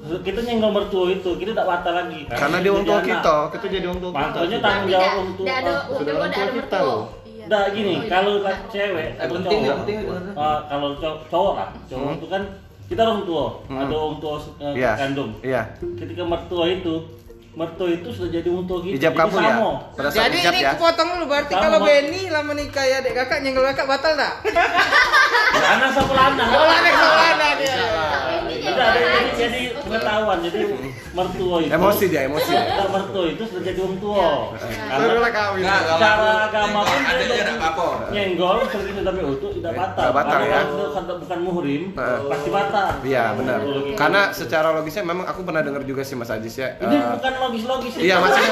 Kita 0.02 0.39
nyenggol 0.41 0.72
mertua 0.72 1.06
itu, 1.10 1.30
kita 1.36 1.52
tidak 1.52 1.68
batal 1.68 1.93
lagi. 1.95 2.20
karena 2.28 2.58
dia 2.58 2.72
orang 2.72 2.84
tua 2.84 2.97
Jadi 2.97 3.10
kita, 3.12 3.36
kita 3.49 3.66
jadi 3.70 3.86
orang 3.86 3.99
tua 3.99 4.12
kita. 4.12 4.22
Makanya 4.34 4.58
tanggung 4.60 4.89
jawab 4.89 5.12
orang 5.14 5.32
tua. 5.32 5.45
Sudah 5.45 5.62
udah 5.93 6.12
orang 6.12 6.24
ada 6.24 6.34
tua 6.34 6.47
kita 6.47 6.58
mertua. 6.58 6.82
loh. 6.82 7.04
Nah 7.41 7.64
gini, 7.70 7.91
Oh, 7.91 7.99
iya. 7.99 8.10
kalau 8.10 8.34
cewek 8.68 9.10
Eh, 9.12 9.20
atau 9.20 9.34
penting 9.36 9.60
penting 9.64 9.97
eh, 10.32 10.60
kalau 10.64 10.89
cow- 10.95 11.22
cowok 11.28 11.54
lah, 11.54 11.68
cowok 11.86 12.12
itu 12.14 12.28
kan 12.28 12.41
kita 12.86 13.02
orang 13.02 13.22
tua, 13.24 13.45
ada 13.68 13.95
orang 13.95 14.18
tua 14.18 14.36
eh, 14.60 14.74
Iya. 14.76 14.91
kandung. 14.95 15.32
Iya. 15.41 15.62
Ketika 15.95 16.24
mertua 16.24 16.66
itu, 16.68 16.93
mertua 17.52 17.88
itu 17.89 18.08
sudah 18.10 18.30
jadi 18.32 18.47
kita. 18.47 18.76
Hijab 18.88 19.12
jadi 19.12 19.20
kabul 19.20 19.39
ya. 19.39 19.54
Pada 19.91 20.08
saat 20.08 20.18
Jadi 20.24 20.38
hijab 20.39 20.54
ini 20.54 20.64
ya. 20.64 20.72
potong 20.76 21.10
dulu 21.12 21.26
berarti 21.28 21.52
Sama. 21.52 21.64
kalau 21.64 21.80
Benny 21.82 22.24
lah 22.28 22.41
menikah 22.41 22.84
ya 22.84 22.95
adik 22.97 23.14
kakak 23.14 23.39
nyenggol 23.41 23.66
kakak 23.66 23.86
batal 23.86 24.14
tak? 24.16 24.34
Anak 25.52 25.89
sama 25.91 26.14
anak. 26.30 26.47
Oh 26.47 26.64
anak 26.64 26.93
sama 26.93 27.22
anak 27.28 27.56
ya. 27.60 27.76
Tidak 28.52 28.86
ada 28.86 28.99
jadi, 29.02 29.30
jadi 29.36 29.62
pengetahuan. 29.78 30.30
Jadi 30.41 30.59
mertua 31.13 31.55
itu. 31.61 31.71
Emosi 31.71 32.05
dia, 32.09 32.21
emosi. 32.25 32.51
Kita 32.51 32.85
mertua 32.89 33.25
itu 33.29 33.43
sudah 33.45 33.61
jadi 33.61 33.79
orang 33.81 33.97
tua. 34.01 34.29
Karena 34.57 35.05
Barulah 35.11 35.31
kawin. 35.31 35.63
Nah, 35.63 35.79
cara 36.01 36.31
agama 36.49 36.79
pun 36.85 37.01
ada 37.05 37.23
dia 37.23 37.43
nak 37.45 37.57
apa? 37.61 37.87
nyenggol 38.11 38.57
seperti 38.67 38.91
sudah 38.97 39.13
utuh 39.25 39.49
tidak 39.55 39.73
batal. 39.77 40.01
Tidak 40.01 40.15
batal, 40.15 40.39
ya. 40.41 40.61
kalau 40.71 41.15
bukan 41.21 41.39
muhrim 41.41 41.83
Heeh. 41.93 42.19
pasti 42.27 42.49
batal. 42.49 42.89
Iya 43.05 43.23
benar. 43.37 43.57
Betul. 43.61 43.81
Karena 43.95 44.21
secara 44.33 44.67
logisnya 44.75 45.03
memang 45.05 45.25
aku 45.29 45.41
pernah 45.45 45.61
dengar 45.63 45.81
juga 45.85 46.01
sih 46.03 46.15
Mas 46.17 46.29
Ajis 46.33 46.55
ya. 46.57 46.75
ini 46.81 46.97
eh, 46.97 47.03
bukan 47.17 47.33
logis-logis. 47.47 47.93
Iya 47.97 48.15
maksudnya. 48.19 48.51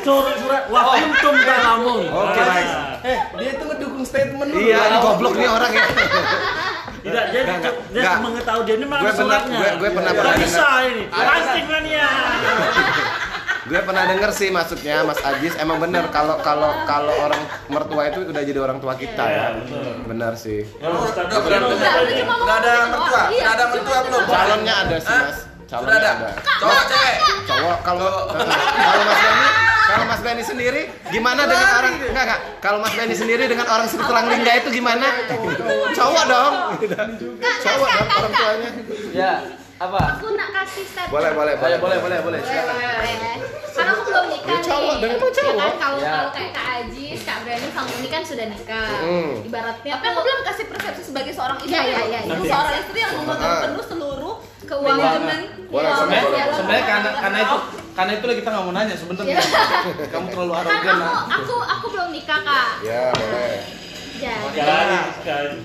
Surat 0.00 0.36
surat 0.40 0.62
wah 0.72 0.96
untung 0.96 1.36
gak 1.44 1.58
lamun. 1.60 2.02
Oke 2.08 2.40
baik. 2.40 2.68
Eh, 3.00 3.18
dia 3.40 3.50
itu 3.56 3.64
ngedukung 3.64 4.04
statement 4.04 4.48
lu. 4.52 4.58
Iya, 4.60 4.78
ini 4.92 4.96
goblok 5.00 5.34
nih 5.36 5.48
orang 5.48 5.72
ya. 5.72 5.84
Tidak 7.00 7.24
jadi 7.26 7.42
Nggak, 7.42 7.58
nggak, 7.58 7.74
dia 7.88 8.02
nggak. 8.02 8.18
mengetahui 8.20 8.62
dia 8.62 8.74
ini 8.74 8.84
mana 8.84 9.00
Gue 9.00 9.10
pernah- 9.10 9.40
suratnya. 9.40 9.58
gue- 9.58 9.74
gue 9.74 9.88
pernah- 9.90 10.12
Nggak 10.12 10.20
pernah 10.22 10.36
bisa 10.38 10.58
dengar. 10.60 10.84
ini. 10.86 11.04
Plastik 11.08 11.64
mania. 11.66 12.08
Gue 13.62 13.80
pernah 13.80 14.04
denger 14.04 14.30
sih 14.32 14.48
maksudnya 14.48 14.96
Mas 15.02 15.20
Ajis 15.20 15.54
emang 15.56 15.78
bener 15.78 16.04
kalau 16.08 16.36
kalau 16.40 16.74
kalau 16.84 17.12
orang 17.20 17.38
mertua 17.66 18.02
itu 18.08 18.24
udah 18.24 18.42
jadi 18.42 18.58
orang 18.58 18.78
tua 18.78 18.94
kita 18.94 19.22
Iya, 19.22 19.36
ya. 19.38 19.46
betul. 19.54 19.84
Benar 20.06 20.32
sih. 20.34 20.60
Udah 20.76 21.38
ada 22.56 22.72
mertua? 22.84 23.22
Iya, 23.28 23.38
Udah 23.38 23.52
ada 23.52 23.64
cuma 23.64 23.72
mertua 23.72 23.98
belum? 24.02 24.22
Calonnya 24.26 24.74
ada 24.76 24.96
sih? 24.98 25.12
Mas. 25.14 25.38
Calonnya 25.66 25.98
ada. 26.10 26.28
Cowok 26.58 26.82
cewek. 26.84 27.16
Cowok 27.46 27.76
kalau 27.80 28.10
kalau 28.34 29.02
Mas 29.04 29.20
Benny 29.20 29.48
kalau 29.90 30.06
Mas 30.06 30.20
Benny 30.22 30.44
sendiri 30.46 30.82
gimana 31.10 31.42
dengan 31.50 31.68
orang 31.82 31.92
enggak 31.98 32.24
enggak 32.30 32.40
kalau 32.62 32.78
Mas 32.78 32.94
Benny 32.94 33.14
sendiri 33.18 33.44
dengan 33.50 33.66
orang 33.66 33.86
Sri 33.90 33.98
Tulang 33.98 34.26
Lingga 34.30 34.52
itu 34.62 34.68
gimana? 34.70 35.06
Cowok 35.96 36.24
dong. 36.30 36.54
Cowok 37.64 37.88
dong 37.90 38.08
orang 38.08 38.32
tuanya. 38.32 38.70
Ya, 39.10 39.32
apa? 39.80 40.00
Aku 40.14 40.26
nak 40.34 40.48
kasih 40.52 40.84
statement. 40.84 41.08
Boleh 41.08 41.30
boleh 41.32 41.54
Boleh, 41.56 41.78
boleh, 41.78 41.98
boleh, 41.98 42.18
boleh. 42.20 42.40
Silakan. 42.40 43.38
Karena 43.70 43.90
aku 43.90 44.02
belum 44.04 44.24
nikah 44.28 44.50
Ya, 44.50 44.60
cowok, 44.60 44.92
nih. 44.92 45.00
dan 45.00 45.08
emang 45.08 45.20
Ya 45.22 45.32
cowok. 45.32 45.56
kan 45.56 45.72
kalau 45.74 45.98
Ya. 45.98 46.10
kalau 46.12 46.30
kayak 46.30 46.50
Kak 46.52 46.66
Ajis, 46.76 47.20
Kak 47.24 47.38
Brani 47.40 47.68
sama 47.70 47.90
Uni 47.90 48.08
kan 48.08 48.22
sudah 48.22 48.46
nikah. 48.46 48.90
Mm. 49.00 49.32
Ibaratnya 49.42 49.92
tapi 49.94 50.06
aku 50.06 50.20
belum 50.20 50.40
kasih 50.44 50.64
persepsi 50.68 51.02
sebagai 51.02 51.32
seorang 51.32 51.56
istri. 51.58 51.72
Iya, 51.72 51.82
iya, 51.82 52.00
iya, 52.04 52.20
iya. 52.22 52.36
seorang 52.44 52.74
istri 52.76 52.98
yang 52.98 53.12
memegang 53.16 53.40
Ah. 53.50 53.62
penuh 53.64 53.84
seluruh 53.86 54.34
Keuangan. 54.60 54.92
Boleh, 54.92 55.08
keuangan 55.10 55.40
boleh, 55.66 55.90
Sebenarnya, 55.90 56.44
dalam 56.44 56.54
sebenarnya 56.54 56.84
karena 56.84 57.10
karena 57.16 57.38
itu 57.40 57.56
karena 57.90 58.12
itulah 58.14 58.34
kita 58.36 58.48
nggak 58.50 58.62
mau 58.62 58.72
nanya 58.72 58.94
sebenarnya. 58.94 59.36
Kamu 60.12 60.26
terlalu 60.28 60.52
kan 60.52 60.62
arogan. 60.62 60.76
aku 60.76 61.00
lah. 61.00 61.24
aku 61.32 61.54
aku 61.64 61.86
belum 61.90 62.08
nikah 62.12 62.40
kak 62.44 62.68
Ya, 62.84 63.02
boleh. 63.10 63.56
jadi 64.52 65.56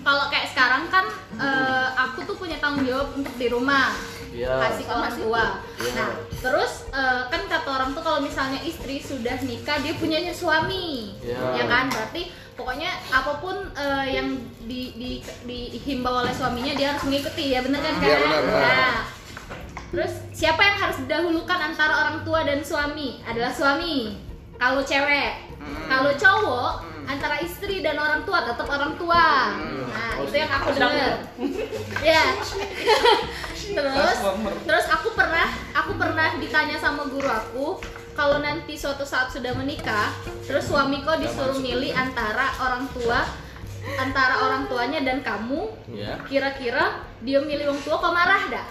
kalau 0.00 0.24
kayak 0.30 0.46
sekarang 0.48 0.82
kan 0.86 1.04
eh, 1.34 1.71
aku 2.08 2.26
tuh 2.26 2.36
punya 2.38 2.58
tanggung 2.58 2.86
jawab 2.88 3.14
untuk 3.14 3.34
di 3.38 3.46
rumah. 3.52 3.94
Iya. 4.32 4.48
kasih 4.64 4.88
ke 4.88 4.92
orang 4.96 5.16
tua. 5.20 5.44
Nah 5.92 6.10
terus 6.40 6.88
eh, 6.88 7.20
kan 7.28 7.42
kata 7.52 7.68
orang 7.68 7.90
tuh 7.92 8.00
kalau 8.00 8.24
misalnya 8.24 8.64
istri 8.64 8.96
sudah 8.96 9.36
nikah 9.44 9.76
dia 9.84 9.92
punyanya 10.00 10.32
suami. 10.32 11.12
Iya. 11.20 11.60
ya 11.60 11.64
kan? 11.68 11.92
Berarti 11.92 12.32
pokoknya 12.56 12.90
apa 13.12 13.44
pun 13.44 13.56
eh, 13.76 14.06
yang 14.16 14.40
di, 14.64 14.96
di, 14.96 15.20
dihimbau 15.44 16.24
oleh 16.24 16.32
suaminya 16.32 16.72
dia 16.72 16.96
harus 16.96 17.04
mengikuti. 17.04 17.52
Ya 17.52 17.60
bener 17.60 17.84
kan 17.84 17.94
kak? 18.00 18.08
Iya, 18.08 18.16
benar, 18.24 18.40
benar. 18.40 18.64
Nah, 18.64 18.96
terus 19.92 20.12
siapa 20.32 20.64
yang 20.64 20.76
harus 20.80 20.96
didahulukan 21.04 21.58
antara 21.60 21.92
orang 21.92 22.16
tua 22.24 22.40
dan 22.48 22.64
suami? 22.64 23.20
Adalah 23.28 23.52
suami. 23.52 24.16
Kalau 24.56 24.80
cewek. 24.80 25.52
Hmm. 25.62 25.86
kalau 25.86 26.10
cowok 26.18 26.72
antara 27.06 27.38
istri 27.42 27.82
dan 27.82 27.98
orang 27.98 28.22
tua 28.26 28.44
tetap 28.46 28.66
orang 28.66 28.94
tua. 28.96 29.54
Nah, 29.92 30.12
itu 30.22 30.34
yang 30.36 30.50
aku 30.50 30.68
dengar. 30.74 31.12
Ya. 32.02 32.34
terus 33.62 34.18
terus 34.66 34.86
aku 34.90 35.14
pernah 35.14 35.46
aku 35.70 35.94
pernah 35.94 36.34
ditanya 36.36 36.76
sama 36.82 37.06
guru 37.06 37.30
aku 37.30 37.66
kalau 38.12 38.42
nanti 38.42 38.76
suatu 38.76 39.06
saat 39.06 39.32
sudah 39.32 39.56
menikah, 39.56 40.12
terus 40.44 40.68
suamiku 40.68 41.16
disuruh 41.16 41.56
milih 41.56 41.94
antara 41.96 42.52
orang 42.60 42.84
tua 42.92 43.24
antara 43.98 44.46
orang 44.46 44.68
tuanya 44.70 45.00
dan 45.02 45.24
kamu, 45.26 45.66
Ya. 45.90 46.20
kira-kira 46.28 47.02
dia 47.24 47.40
milih 47.42 47.72
orang 47.72 47.82
tua 47.82 47.96
kok 47.98 48.14
marah 48.14 48.42
dah? 48.50 48.66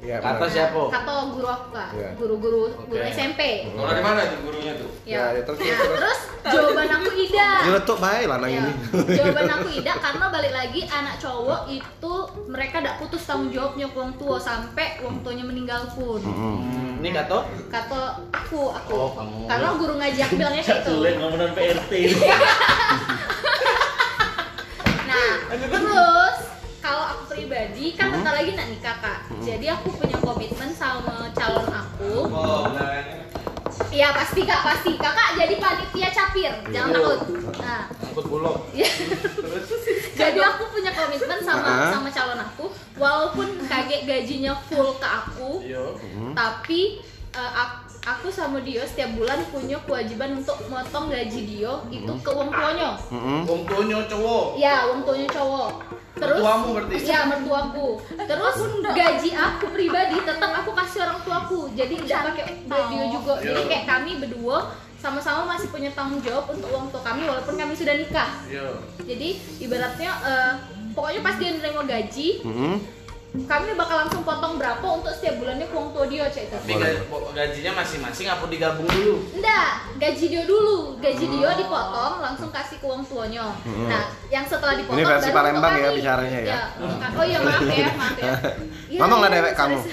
Iya, 0.00 0.16
Kata 0.16 0.40
benar. 0.40 0.48
siapa? 0.48 0.80
Kata 0.88 1.12
guru 1.28 1.44
aku 1.44 1.66
kak, 1.70 1.88
Iya. 1.92 2.08
guru-guru 2.16 2.62
guru 2.88 2.96
Oke. 2.96 3.12
SMP. 3.12 3.40
Kalau 3.68 3.92
di 3.92 4.00
mana 4.00 4.20
tuh 4.24 4.38
gurunya 4.42 4.72
tuh? 4.74 4.88
Ya, 5.04 5.28
ya, 5.30 5.44
terus, 5.44 5.60
Nah, 5.60 5.76
terus. 5.76 5.92
terus 5.92 6.20
jawaban 6.48 6.88
aku 6.90 7.08
Ida. 7.20 7.50
Nyeletuk 7.60 7.98
baik 8.00 8.24
lanang 8.26 8.48
Ya, 8.48 8.58
ini. 8.58 8.72
jawaban 9.20 9.48
aku 9.50 9.68
Ida 9.70 9.92
karena 10.00 10.24
balik 10.26 10.52
lagi 10.52 10.80
anak 10.88 11.14
cowok 11.20 11.60
itu 11.68 12.12
mereka 12.48 12.80
tidak 12.80 12.96
putus 12.96 13.22
tanggung 13.22 13.52
jawabnya 13.52 13.86
ke 13.86 13.96
orang 13.98 14.14
tua 14.16 14.36
sampai 14.40 14.86
orang 14.98 15.20
tuanya 15.20 15.44
meninggal 15.44 15.82
pun. 15.92 16.16
Hmm, 16.18 16.96
Ini 16.98 17.08
kata 17.12 17.36
Kata 17.68 18.00
aku, 18.30 18.60
aku. 18.72 18.92
Oh, 18.94 19.12
kamu. 19.12 19.44
Karena 19.46 19.68
guru 19.74 19.94
ngaji 19.96 20.20
aku 20.22 20.34
bilangnya 20.34 20.62
kayak 20.62 20.80
itu. 20.80 20.90
Sulit 20.90 21.14
ngomongin 21.16 21.50
PRT. 21.52 21.92
Nah, 25.10 25.32
terus 25.50 26.36
kalau 26.90 27.06
aku 27.06 27.22
pribadi 27.30 27.94
kan 27.94 28.10
bentar 28.10 28.34
lagi 28.34 28.50
nak 28.58 28.66
nikah 28.66 28.96
kak. 28.98 29.18
Jadi 29.46 29.66
aku 29.70 29.94
punya 29.94 30.18
komitmen 30.18 30.74
sama 30.74 31.30
calon 31.30 31.70
aku. 31.70 32.26
Oh, 32.26 32.66
Iya 33.90 34.10
pasti 34.10 34.42
kak, 34.42 34.60
pasti. 34.60 34.98
Kakak 34.98 35.38
jadi 35.38 35.54
panitia 35.56 36.10
capir, 36.10 36.50
jangan 36.68 36.90
takut. 36.90 37.20
Nah, 37.58 37.86
angkut 38.02 38.26
bulog. 38.26 38.66
Ya. 38.74 38.90
Jadi 40.18 40.38
aku 40.38 40.62
punya 40.68 40.90
komitmen 40.90 41.38
sama 41.40 41.94
sama 41.94 42.08
calon 42.10 42.38
aku, 42.38 42.66
walaupun 42.98 43.46
kaget 43.70 44.02
gajinya 44.04 44.52
full 44.66 44.98
ke 44.98 45.06
aku, 45.06 45.62
Iya. 45.62 45.94
tapi 46.34 46.98
eh, 47.30 47.52
ak- 47.54 47.86
aku 48.00 48.32
sama 48.32 48.64
Dio 48.64 48.80
setiap 48.82 49.12
bulan 49.12 49.44
punya 49.52 49.76
kewajiban 49.84 50.40
untuk 50.40 50.56
motong 50.72 51.12
gaji 51.12 51.40
Dio 51.44 51.84
itu 51.92 52.12
ke 52.24 52.30
uang 52.32 52.48
tuanya. 52.48 52.96
Mm-mm. 53.12 53.44
Wong 53.44 53.62
tuanya 53.68 53.98
cowok. 54.08 54.46
Ya, 54.56 54.88
uang 54.88 55.04
tuanya 55.04 55.28
cowok. 55.28 55.70
Terus 56.20 56.36
Mertuamu 56.36 56.68
berarti? 56.76 56.96
Ya, 57.06 57.20
mertuaku. 57.24 57.88
Terus 58.12 58.56
gaji 58.92 59.30
aku 59.32 59.64
pribadi 59.72 60.16
tetap 60.20 60.50
aku 60.52 60.70
kasih 60.76 60.98
orang 61.08 61.18
tuaku. 61.24 61.60
Jadi 61.72 61.94
tidak 62.04 62.20
pakai 62.32 62.44
duit 62.68 62.86
Dio 62.92 63.04
juga. 63.20 63.34
Jadi 63.40 63.60
Iya. 63.64 63.68
kayak 63.68 63.86
kami 63.88 64.12
berdua 64.20 64.56
sama-sama 65.00 65.56
masih 65.56 65.72
punya 65.72 65.88
tanggung 65.96 66.20
jawab 66.20 66.44
untuk 66.52 66.68
uang 66.68 66.92
tua 66.92 67.00
kami 67.00 67.24
walaupun 67.24 67.56
kami 67.56 67.72
sudah 67.72 67.96
nikah. 67.96 68.30
Iya. 68.44 68.68
Jadi 69.00 69.28
ibaratnya 69.64 70.10
eh, 70.20 70.52
pokoknya 70.92 71.20
pas 71.24 71.36
dia 71.40 71.56
nerima 71.56 71.82
gaji, 71.88 72.28
Mm-mm. 72.44 72.74
Kami 73.30 73.72
bakal 73.72 73.96
langsung 73.96 74.22
potong 74.22 74.54
berapa 74.56 74.82
untuk 74.82 75.10
setiap 75.10 75.38
bulannya 75.38 75.66
uang 75.66 75.88
tua 75.90 76.04
dia 76.04 76.26
cek 76.26 76.44
itu. 76.44 76.56
Tapi 76.56 76.72
ga- 76.74 76.98
gajinya 77.32 77.72
masing-masing 77.76 78.26
apa 78.26 78.44
digabung 78.46 78.86
dulu? 78.86 79.22
Enggak, 79.32 79.70
gaji 79.96 80.24
dia 80.26 80.42
dulu, 80.44 80.98
gaji 80.98 81.24
dia 81.28 81.50
dipotong 81.54 82.14
langsung 82.18 82.50
kasih 82.50 82.76
ke 82.76 82.84
uang 82.84 83.02
tuanya. 83.02 83.54
Nah, 83.86 84.04
yang 84.26 84.42
setelah 84.42 84.74
dipotong 84.74 84.98
Ini 84.98 85.06
versi 85.06 85.30
Palembang 85.30 85.72
ya 85.72 85.90
bicaranya 85.90 86.40
ya. 86.40 86.60
bukan. 86.76 87.10
Oh 87.12 87.24
iya 87.24 87.38
maaf 87.38 87.62
ya, 87.64 87.88
maaf 87.94 88.16
ya. 88.16 88.34
Iya, 88.90 88.98
Ngomong 88.98 89.20
lah 89.20 89.30
iya, 89.30 89.36
dewek 89.38 89.54
kamu. 89.54 89.78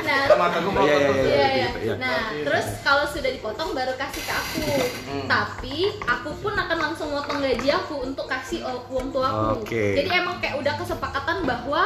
Nah, 0.00 0.26
Iya, 0.26 0.96
iya, 0.96 0.96
iya. 0.98 1.22
Iya, 1.22 1.46
iya. 1.46 1.66
gitu, 1.68 1.78
iya. 1.82 1.94
Nah, 1.96 2.18
terus 2.34 2.66
kalau 2.80 3.04
sudah 3.04 3.30
dipotong 3.30 3.70
baru 3.72 3.94
kasih 3.94 4.22
ke 4.24 4.32
aku. 4.32 4.66
Hmm. 5.06 5.26
Tapi 5.26 5.76
aku 6.00 6.30
pun 6.36 6.50
akan 6.52 6.78
langsung 6.80 7.12
motong 7.12 7.38
gaji 7.38 7.68
aku 7.70 8.02
untuk 8.02 8.26
kasih 8.26 8.64
o- 8.64 8.90
uang 8.90 9.12
tua 9.12 9.28
aku. 9.28 9.62
Oke. 9.62 9.84
Jadi 9.94 10.08
emang 10.10 10.42
kayak 10.42 10.58
udah 10.58 10.74
kesepakatan 10.74 11.46
bahwa 11.50 11.82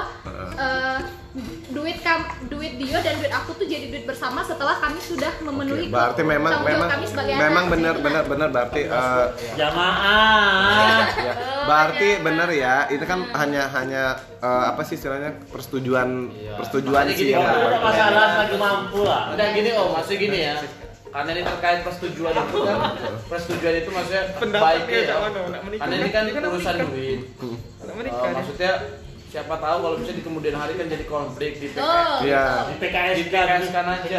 eh, 0.55 0.99
duit 1.67 1.99
kam 1.99 2.23
duit 2.47 2.79
dia 2.79 3.01
dan 3.01 3.19
duit 3.19 3.29
aku 3.29 3.51
tuh 3.55 3.67
jadi 3.67 3.91
duit 3.91 4.05
bersama 4.05 4.41
setelah 4.41 4.79
kami 4.79 5.01
sudah 5.01 5.35
memenuhi 5.41 5.87
Oke, 5.87 5.91
Berarti 5.91 6.23
memang 6.23 6.63
memang 6.63 6.89
kami 6.89 7.05
sebagai 7.05 7.35
memang 7.35 7.65
anak. 7.65 7.73
benar 7.75 7.95
benar 7.99 8.25
benar 8.25 8.49
berarti 8.51 8.81
eh, 8.87 9.25
Jamaah. 9.57 11.11
ya. 11.19 11.35
Berarti 11.65 12.09
benar 12.21 12.49
ya. 12.51 12.75
Ini 12.87 13.03
kan 13.03 13.21
hanya 13.35 13.63
hanya 13.73 14.03
eh, 14.39 14.65
apa 14.69 14.83
sih 14.83 14.95
istilahnya 14.95 15.35
persetujuan 15.49 16.09
Iya. 16.31 16.53
persetujuan 16.55 17.03
Makanya 17.03 17.15
sih. 17.15 17.27
gini, 17.27 17.33
ya. 17.35 17.43
Ada 17.43 17.79
masalah 17.81 18.29
lagi 18.39 18.57
mampu 18.57 18.99
lah. 19.03 19.23
Udah 19.33 19.47
gini 19.51 19.71
om, 19.75 19.89
maksudnya 19.91 20.19
gini 20.21 20.39
ya. 20.41 20.55
Karena 21.11 21.31
ini 21.33 21.43
terkait 21.45 21.81
persetujuan 21.83 22.35
itu 22.35 22.59
kan, 22.61 22.79
persetujuan 23.25 23.75
itu 23.77 23.91
maksudnya 23.91 24.23
baiknya 24.53 24.99
ya. 25.01 25.15
Karena 25.79 25.95
ini 25.97 26.11
kan 26.11 26.43
urusan 26.45 26.75
duit. 26.85 27.19
Eh, 27.85 28.31
maksudnya 28.31 28.73
siapa 29.35 29.59
tahu 29.59 29.79
kalau 29.83 29.97
bisa 29.99 30.15
di 30.15 30.23
kemudian 30.23 30.55
hari 30.55 30.79
kan 30.79 30.87
jadi 30.87 31.05
konflik 31.11 31.59
di 31.59 31.67
PKS. 31.75 31.83
Oh, 31.83 32.23
Iya. 32.23 32.45
Di 32.71 32.75
PKS 32.79 33.15
Di 33.19 33.25
PKS 33.27 33.65
kan 33.75 33.85
aja. 33.91 34.19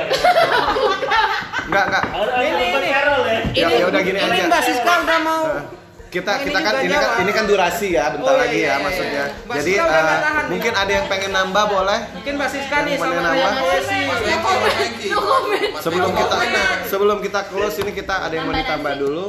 Enggak 1.72 1.86
enggak. 1.88 2.04
Ini 2.36 2.90
Carol 2.92 3.22
ya. 3.24 3.40
Ya, 3.56 3.68
ya 3.80 3.86
udah 3.88 4.02
gini 4.04 4.20
ini 4.20 4.36
aja. 4.36 4.46
Mbak 4.52 4.62
Siska 4.68 4.94
udah 5.08 5.20
mau 5.24 5.44
Eh, 5.56 5.64
kita 6.12 6.32
Ini 6.36 6.44
kita 6.48 6.60
kan 6.62 6.74
ini 6.84 6.96
kan 6.96 7.12
ini 7.24 7.32
kan 7.32 7.44
durasi 7.48 7.88
ya 7.92 8.12
bentar 8.12 8.28
Oh, 8.28 8.36
iya, 8.36 8.44
lagi 8.44 8.58
iya, 8.60 8.68
ya 8.68 8.76
iya. 8.76 8.84
maksudnya. 8.84 9.24
Jadi 9.56 9.72
nggak 9.74 9.88
eh, 9.88 10.04
tahan 10.04 10.20
nih. 10.36 10.52
mungkin 10.52 10.74
ada 10.76 10.92
yang 10.92 11.06
pengen 11.08 11.32
nambah 11.32 11.64
boleh 11.72 12.00
mungkin 12.12 12.34
Mbak 12.36 12.50
Siska 12.52 12.78
nih 12.84 12.94
sama 13.00 13.22
nambah? 13.24 13.52
Sebelum 15.80 16.12
kita 16.12 16.36
sebelum 16.92 17.18
kita 17.24 17.40
close 17.48 17.76
ini 17.80 17.92
kita 17.96 18.16
ada 18.20 18.34
yang 18.36 18.46
mau 18.46 18.54
Tambah 18.54 18.68
ditambah 18.68 18.94
dulu. 19.00 19.26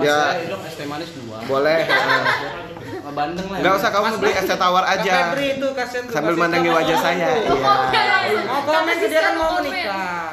Ya, 0.00 0.40
dong 0.48 0.62
es 0.64 0.74
teh 0.74 0.88
manis 0.88 1.12
dua. 1.12 1.36
boleh. 1.44 1.84
eh. 3.12 3.14
Sama 3.14 3.20
bandeng 3.20 3.46
lah. 3.46 3.58
Nggak 3.60 3.72
usah 3.76 3.90
kamu 3.92 4.06
beli 4.16 4.32
es 4.32 4.44
teh 4.44 4.56
tawar 4.56 4.82
Kak 4.82 4.94
aja. 4.98 5.12
Febri 5.28 5.46
itu 5.52 5.66
kasihan 5.70 6.02
tuh, 6.08 6.12
Sambil 6.12 6.34
mandangi 6.34 6.68
wajah 6.68 6.98
saya. 6.98 7.26
tuh. 7.44 7.56
Iya. 7.60 8.40
Mau 8.48 8.60
komen 8.64 8.96
dia 8.98 9.20
kan 9.20 9.34
mau 9.36 9.48
Komen. 9.52 9.62
menikah. 9.62 10.30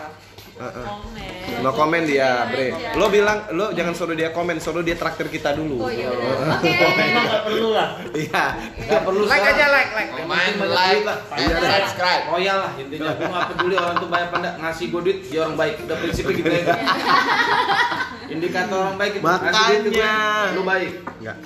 No 1.59 1.71
komen 1.71 2.03
dia, 2.03 2.47
Bre. 2.47 2.71
Lo 2.95 3.07
bilang 3.07 3.47
lo 3.51 3.71
jangan 3.71 3.91
suruh 3.91 4.11
dia 4.11 4.32
komen, 4.32 4.59
suruh 4.59 4.80
dia 4.80 4.95
traktir 4.95 5.27
kita 5.27 5.55
dulu. 5.55 5.88
Oh 5.88 5.91
iya. 5.91 6.07
Oke. 6.07 6.71
Memang 6.99 7.23
nggak 7.25 7.43
perlu 7.45 7.69
lah. 7.71 7.89
Iya. 8.11 8.43
Nggak 8.77 9.01
perlu 9.03 9.23
Like 9.23 9.47
aja 9.49 9.65
like 9.67 9.91
like. 9.91 10.11
Main 10.23 10.53
like, 10.61 11.03
Iya, 11.36 11.55
subscribe. 11.59 12.23
Royal 12.27 12.57
lah 12.59 12.71
intinya. 12.75 13.11
Gue 13.11 13.27
nggak 13.27 13.47
peduli 13.49 13.75
orang 13.75 13.95
tuh 13.99 14.07
bayar 14.07 14.27
pada 14.30 14.49
ngasih 14.57 14.86
gue 14.88 15.01
duit 15.03 15.17
dia 15.25 15.39
orang 15.41 15.55
baik. 15.55 15.75
Udah 15.84 15.95
prinsipnya 15.95 16.34
gitu 16.34 16.49
ya. 16.51 16.63
Indikator 18.36 18.77
orang 18.77 18.97
baik 18.99 19.13
itu 19.15 19.23
Makanya. 19.25 20.13
lu 20.53 20.61
baik. 20.63 20.91
Enggak. 21.19 21.38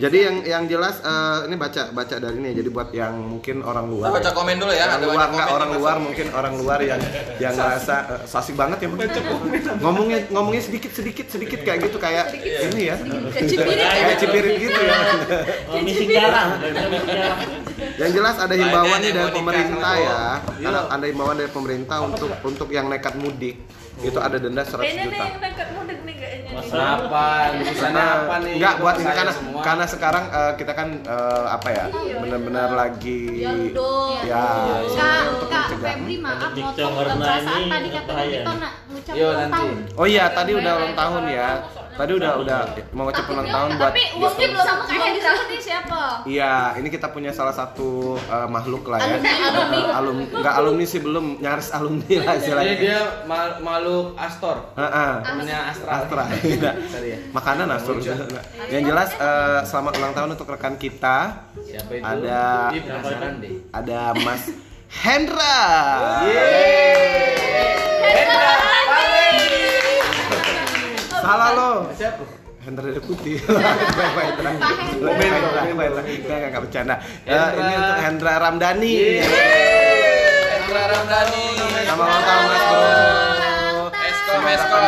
Jadi 0.00 0.16
yang 0.18 0.36
yang 0.42 0.62
jelas 0.64 0.96
eh, 0.98 1.44
ini 1.44 1.54
baca 1.54 1.92
baca 1.92 2.16
dari 2.16 2.32
ini 2.34 2.56
jadi 2.56 2.68
buat 2.68 2.88
yang 2.90 3.12
mungkin 3.20 3.60
orang 3.60 3.84
luar. 3.84 4.08
Kita 4.08 4.16
baca 4.16 4.30
komen 4.32 4.56
dulu 4.56 4.72
ya, 4.72 4.84
Orang 4.86 4.96
ada 4.96 5.04
luar 5.04 5.26
komen 5.28 5.44
orang 5.46 5.70
luar 5.70 5.94
masuk. 5.94 6.04
mungkin 6.08 6.26
orang 6.32 6.54
luar 6.56 6.78
yang 6.80 7.00
yang 7.36 7.52
ngerasa 7.52 7.94
eh, 8.08 8.20
sasik 8.24 8.56
banget 8.56 8.78
ya 8.80 8.88
Bang. 8.88 9.12
ngomongnya 9.78 10.18
ngomongnya 10.28 10.62
sedikit 10.62 10.88
sedikit 10.90 11.28
sedikit 11.28 11.60
kayak 11.60 11.84
gitu 11.84 12.00
kayak 12.00 12.32
ini 12.32 12.88
ya 12.88 12.96
Kecipirit 13.30 13.76
ya. 13.76 13.90
kayak 13.92 14.16
cipirit 14.18 14.54
gitu 14.58 14.80
ya 14.80 14.96
Oh, 15.68 15.78
misi 15.80 16.04
jarang. 16.06 16.48
yang 17.92 18.10
jelas 18.10 18.36
ada 18.36 18.54
himbauan 18.54 18.98
nih 18.98 19.12
dari 19.12 19.30
pemerintah 19.30 19.94
ya 19.94 20.18
ada 20.62 20.80
ada 20.88 21.04
himbauan 21.04 21.36
dari 21.36 21.50
pemerintah 21.50 21.98
untuk 22.00 22.30
untuk 22.40 22.68
yang 22.68 22.88
nekat 22.88 23.14
mudik 23.14 23.60
itu 24.02 24.18
ada 24.18 24.36
denda 24.36 24.62
100 24.62 24.80
Ini 24.80 24.90
nih 24.90 25.04
juta 25.04 25.16
yang 25.20 25.38
dekat 25.40 25.68
mudik 25.72 25.98
nih 26.00 26.14
kayaknya 26.14 26.40
nih. 26.46 26.56
Masa- 26.56 26.72
Kenapa? 26.72 27.24
Urusannya 27.52 28.04
apa 28.06 28.34
nih? 28.38 28.52
Enggak 28.54 28.74
buat 28.76 28.94
ini 28.96 29.10
karena 29.10 29.32
semua. 29.32 29.60
karena 29.60 29.84
sekarang 29.86 30.24
eh, 30.30 30.52
kita 30.54 30.72
kan 30.72 30.88
eh, 30.98 31.44
apa 31.48 31.68
ya 31.68 31.84
benar-benar 32.16 32.68
lagi 32.72 33.20
ya 34.22 34.44
Kak, 34.90 35.22
untuk 35.30 35.48
Kak 35.48 35.64
mencegah. 35.70 35.92
Febri 35.92 36.16
maaf 36.18 36.50
warna 36.76 37.14
perasaan 37.16 37.62
tadi 37.66 37.88
kata 37.90 38.10
bahaya. 38.10 38.30
kita 38.36 38.52
nak 38.54 38.72
ngucap 38.86 39.14
Yo, 39.14 39.26
ulang 39.26 39.38
nanti. 39.40 39.54
tahun. 39.54 39.76
Oh 39.96 40.06
iya 40.06 40.24
tadi 40.30 40.50
udah 40.54 40.72
ulang 40.74 40.94
tahun 40.94 41.22
ya. 41.28 41.48
Tadi 42.00 42.12
udah 42.16 42.32
udah 42.40 42.58
mau 42.96 43.04
ngucap 43.04 43.28
ulang 43.28 43.44
tahun 43.44 43.70
buat 43.76 43.92
Tapi 43.92 44.02
uangnya 44.16 44.48
belum 44.48 44.64
sama 44.64 44.82
kayak 44.88 45.12
di 45.12 45.20
sana 45.20 45.42
nih 45.44 45.60
siapa? 45.60 46.00
Iya, 46.24 46.54
ini 46.80 46.88
kita 46.88 47.06
punya 47.12 47.28
salah 47.28 47.52
satu 47.52 48.16
eh, 48.16 48.48
makhluk 48.48 48.88
lah 48.88 49.04
ya. 49.04 49.20
Alumni, 49.20 49.28
alumni. 49.36 49.78
Alum, 49.92 50.16
enggak 50.32 50.54
alumni 50.56 50.84
sih 50.88 51.00
belum, 51.04 51.26
nyaris 51.38 51.68
alumni 51.70 52.14
lah 52.16 52.34
Jadi 52.34 52.40
istilahnya. 52.40 52.74
dia 52.80 53.00
ma- 53.28 53.60
makhluk 53.60 54.16
Astor. 54.16 54.56
Heeh. 54.80 55.12
Namanya 55.20 55.56
Astra. 55.68 55.90
Astra. 55.92 56.22
Tidak. 56.40 56.74
Sorry 56.96 57.08
ya. 57.12 57.18
Makanan 57.36 57.68
Astur. 57.68 57.96
Yang 58.72 58.82
jelas 58.88 59.10
eh, 59.20 59.60
selamat 59.68 59.92
ulang 60.00 60.12
tahun 60.16 60.30
untuk 60.32 60.48
rekan 60.48 60.80
kita. 60.80 61.16
Siapa 61.60 61.92
itu? 61.92 62.00
Ada-. 62.00 62.72
Ada 63.76 64.00
Mas 64.24 64.48
Hendra. 64.88 65.60
Hendra, 68.10 68.54
Salah 71.20 71.48
lo. 71.52 71.70
Siapa? 71.92 72.24
Hendra. 72.60 72.92
Pak 72.92 73.04
Hendra. 73.24 74.50
Pak 74.52 75.64
Hendra. 75.64 76.02
Enggak, 76.04 76.48
enggak 76.50 76.62
bercanda. 76.62 76.94
Eh, 77.24 77.48
ini 77.56 77.72
untuk 77.74 77.96
Hendra 78.00 78.34
Ramdhani. 78.38 78.94
Hendra 80.50 80.82
Ramdhani. 80.86 81.44
Selamat 81.80 82.04
ulang 82.04 82.22
tahun 82.22 82.44
Mas 82.46 82.64
Bro. 82.64 82.82
Tapi 84.30 84.46
Meskol. 84.46 84.82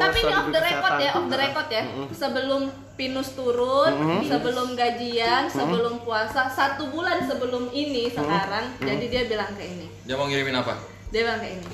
tapi 0.00 0.18
ini 0.18 0.32
off 0.32 0.48
the 0.48 0.60
record 0.62 0.96
ya 0.96 1.10
off 1.12 1.26
the 1.28 1.36
record 1.36 1.68
ya 1.68 1.82
sebelum 2.10 2.62
pinus 2.96 3.28
turun 3.36 3.92
sebelum 4.24 4.72
gajian 4.72 5.42
sebelum 5.46 6.00
puasa 6.00 6.48
satu 6.48 6.88
bulan 6.88 7.20
sebelum 7.22 7.68
ini 7.70 8.08
sekarang 8.08 8.72
jadi 8.80 9.04
dia 9.04 9.22
bilang 9.28 9.52
kayak 9.52 9.68
ini 9.70 9.86
Dia 10.02 10.16
mau 10.16 10.24
ngirimin 10.24 10.56
apa? 10.56 10.80
dia 11.06 11.20
bilang 11.22 11.38
kayak 11.38 11.60
ini 11.60 11.68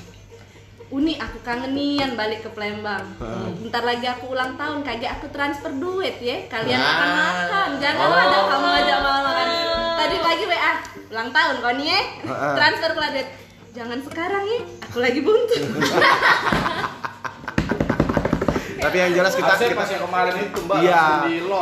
Uni 0.93 1.17
aku 1.17 1.41
kangen 1.41 1.73
nian 1.73 2.13
balik 2.13 2.45
ke 2.45 2.53
Palembang. 2.53 3.01
Bentar 3.57 3.81
lagi 3.81 4.05
aku 4.05 4.29
ulang 4.29 4.53
tahun, 4.53 4.85
kagak 4.85 5.17
aku 5.17 5.25
transfer 5.27 5.73
duit 5.73 6.21
ya. 6.21 6.45
Kalian 6.45 6.77
Nah. 6.77 6.85
makan 6.85 7.09
makan, 7.17 7.69
jangan 7.81 8.07
Oh. 8.07 8.13
ada 8.15 8.39
kamu 8.45 8.67
ajak 8.77 8.99
makan 9.01 9.21
makan. 9.25 9.47
Tadi 9.97 10.15
pagi 10.21 10.43
WA, 10.45 10.73
ulang 11.09 11.29
tahun 11.33 11.55
kau 11.59 11.73
nih 11.73 11.87
ya. 11.87 12.01
Transfer 12.53 12.89
pula 12.93 13.09
duit. 13.09 13.29
Jangan 13.73 13.99
sekarang 14.05 14.43
ya, 14.45 14.59
aku 14.85 14.97
lagi 15.01 15.19
buntu. 15.19 15.55
Tapi 18.83 18.97
yang 18.97 19.11
jelas 19.13 19.31
kita 19.31 19.47
Harusnya 19.47 19.69
kita 19.69 19.79
pas 19.79 19.89
yang 19.89 20.03
kemarin 20.03 20.33
itu 20.37 20.59
mbak 20.61 20.77
Iya. 20.79 21.03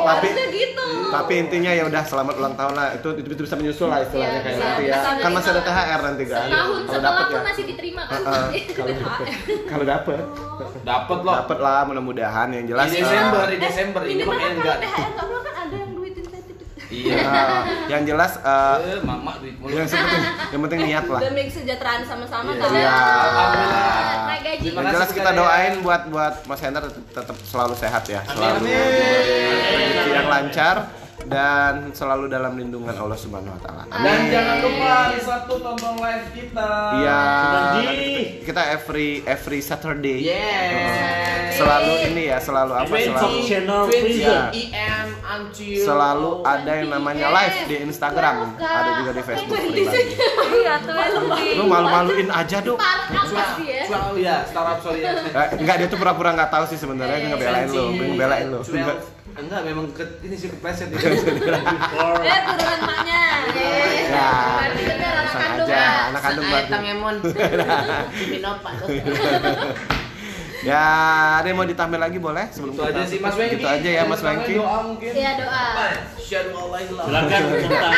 Tapi- 0.02 0.32
gitu. 0.52 0.86
tapi 1.12 1.34
intinya 1.38 1.72
ya 1.72 1.84
udah 1.86 2.04
selamat 2.04 2.34
ulang 2.36 2.56
tahun 2.56 2.74
lah 2.74 2.88
itu 2.94 3.10
itu, 3.14 3.28
itu 3.30 3.42
bisa 3.44 3.56
menyusul 3.56 3.88
lah 3.88 4.00
istilahnya 4.02 4.32
Iya, 4.34 4.42
kayak 4.42 4.56
bisa. 4.56 4.66
nanti 4.66 4.84
ya 4.84 4.96
Bisa 4.96 5.10
kan 5.22 5.32
masih 5.32 5.50
ada 5.50 5.62
menerima. 5.62 5.84
THR 5.86 6.00
nanti 6.02 6.24
kan 6.26 6.42
Setahun 6.42 6.52
kalau 6.52 6.82
setelah 6.88 7.04
dapet 7.04 7.24
pun 7.24 7.32
ya 7.32 7.42
masih 7.44 7.64
diterima 7.66 8.02
kan. 8.04 8.20
Heeh. 8.22 8.48
kalau 8.78 8.94
kalau 9.72 9.86
dapet 9.86 10.20
Dapat 10.82 11.20
loh. 11.22 11.34
dapet 11.38 11.58
lah 11.60 11.80
mudah-mudahan 11.86 12.48
yang 12.52 12.66
jelas 12.66 12.86
Di 12.86 12.92
eh, 12.92 13.00
Desember, 13.00 13.44
di 13.46 13.58
Desember 13.60 14.02
ini 14.04 14.22
mah 14.24 14.36
enggak. 14.36 14.78
THR 14.80 15.12
keluar 15.16 15.42
kan 15.44 15.56
ada 15.62 15.76
yang 15.78 15.92
duit 15.94 16.14
insentif. 16.16 16.56
Iya. 17.04 17.20
yang 17.88 18.02
jelas 18.04 18.32
eh, 18.38 18.78
Eh, 18.92 19.02
mama 19.02 19.36
duit 19.38 19.56
mulu. 19.56 19.72
yang 19.72 19.86
penting 19.86 20.24
yang 20.54 20.62
penting 20.62 20.80
niat 20.84 21.06
lah 21.06 21.22
Demi 21.22 21.44
kesejahteraan 21.46 22.02
sama-sama 22.04 22.50
Iya. 22.50 22.60
kan. 22.60 22.70
Iya. 22.72 22.92
Alhamdulillah. 22.92 23.90
Naik 24.24 24.42
gaji. 24.42 24.62
Terima 24.64 24.80
yang 24.80 24.94
jelas 24.94 25.10
kita 25.12 25.30
ya. 25.30 25.38
doain 25.38 25.74
buat 25.80 26.02
buat 26.08 26.34
Mas 26.46 26.60
Hendra 26.60 26.86
tetap, 26.88 27.36
selalu 27.44 27.74
sehat 27.76 28.04
ya 28.06 28.22
selalu 28.26 28.56
Amin. 28.58 28.68
diberi 28.68 29.14
rezeki 29.82 30.10
yang 30.12 30.28
lancar 30.28 30.76
dan 31.32 31.96
selalu 31.96 32.28
dalam 32.28 32.60
lindungan 32.60 32.92
Allah 32.92 33.16
Subhanahu 33.16 33.56
Wa 33.56 33.62
Taala 33.64 33.84
Dan 33.88 34.20
jangan 34.28 34.58
lupa 34.60 34.88
hari 34.92 35.20
Sabtu 35.24 35.56
tonton 35.64 35.96
live 36.04 36.28
kita. 36.36 36.72
Iya, 37.00 37.22
kita 38.44 38.62
every 38.76 39.24
every 39.24 39.60
Saturday. 39.64 40.20
Yes. 40.28 41.56
Selalu 41.56 41.94
ini 42.12 42.24
ya, 42.28 42.38
selalu 42.44 42.74
apa? 42.76 42.92
Selalu 42.92 43.40
Channel 43.48 43.82
20 43.88 44.02
Freezer. 44.04 44.42
EM 44.52 45.08
until 45.24 45.80
selalu 45.88 46.32
ada 46.44 46.72
yang 46.76 46.90
namanya 46.92 47.28
live 47.32 47.58
di 47.70 47.76
Instagram, 47.88 48.36
ada 48.60 48.90
juga 49.00 49.12
di 49.16 49.24
Facebook. 49.24 49.56
pribadi. 49.56 49.84
Iya, 50.52 50.74
tuh 50.84 50.94
Lu 51.56 51.64
malu-maluin 51.72 52.28
aja 52.28 52.60
ya? 52.60 53.84
Cuau 53.88 54.14
ya, 54.20 54.44
startup 54.44 54.80
sorry 54.84 55.00
ya. 55.06 55.16
Eh, 55.16 55.48
enggak 55.64 55.76
dia 55.80 55.88
tuh 55.88 55.96
pura-pura 55.96 56.36
nggak 56.36 56.52
tahu 56.52 56.64
sih 56.68 56.76
sebenarnya 56.76 57.24
dia 57.24 57.30
ngebelain 57.32 57.68
lu, 57.72 57.86
ngebelain 57.96 58.48
lu. 58.52 58.60
Enggak, 59.42 59.62
memang 59.66 59.86
ke 59.90 60.04
ini 60.22 60.36
sih 60.38 60.48
kepleset 60.48 60.88
ya. 60.88 60.98
Eh, 61.02 61.20
turunan 62.46 62.80
maknya. 62.82 63.22
Ya. 64.06 64.30
Berarti 64.70 64.84
anak 65.02 65.34
kandung 65.34 65.68
aja, 65.68 65.84
anak 66.08 66.22
kandung 66.22 66.46
berarti. 66.46 66.70
tangemon. 66.70 67.16
Minop 68.32 68.58
Pak. 68.62 68.74
Ya, 70.62 70.78
ada 71.42 71.50
yang 71.50 71.58
mau 71.58 71.66
ditambah 71.66 71.98
lagi 71.98 72.22
boleh 72.22 72.46
sebelum 72.54 72.78
Itu 72.78 72.86
kita 72.86 72.94
aja 72.94 73.10
sih 73.10 73.18
Mas 73.18 73.34
Wengki. 73.34 73.58
Gitu 73.58 73.66
aja 73.66 73.90
ya 73.98 74.04
Mas 74.06 74.22
Wengki. 74.22 74.62
Doa 74.62 74.80
mungkin. 74.86 75.10
Iya, 75.10 75.32
doa. 75.42 75.66
Silakan 76.22 77.42
tentang 77.66 77.94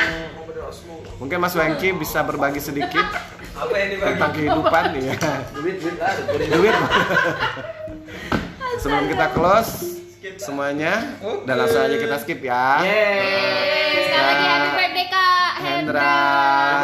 Mungkin 1.20 1.38
Mas 1.44 1.54
Wengki 1.54 1.92
bisa 1.92 2.24
berbagi 2.24 2.64
sedikit 2.64 3.04
Apa 3.54 3.76
yang 3.76 3.90
dibagi? 3.92 4.12
tentang 4.16 4.32
kehidupan 4.32 4.84
ya. 4.96 5.16
Duit 5.52 5.76
duit 5.76 5.98
lah, 6.00 6.16
duit. 6.24 6.48
Duit. 6.48 6.76
Sebelum 8.80 9.06
kita 9.12 9.26
close 9.30 9.93
semuanya 10.38 10.94
dan 11.44 11.56
langsung 11.56 11.82
aja 11.82 11.96
kita 11.96 12.18
skip 12.18 12.40
ya. 12.40 12.80
Yeay. 12.80 14.04
Sekali 14.04 14.24
lagi 14.24 14.46
happy 14.46 14.70
birthday 14.72 15.08
Kak 15.08 15.52
Hendra. 15.60 16.16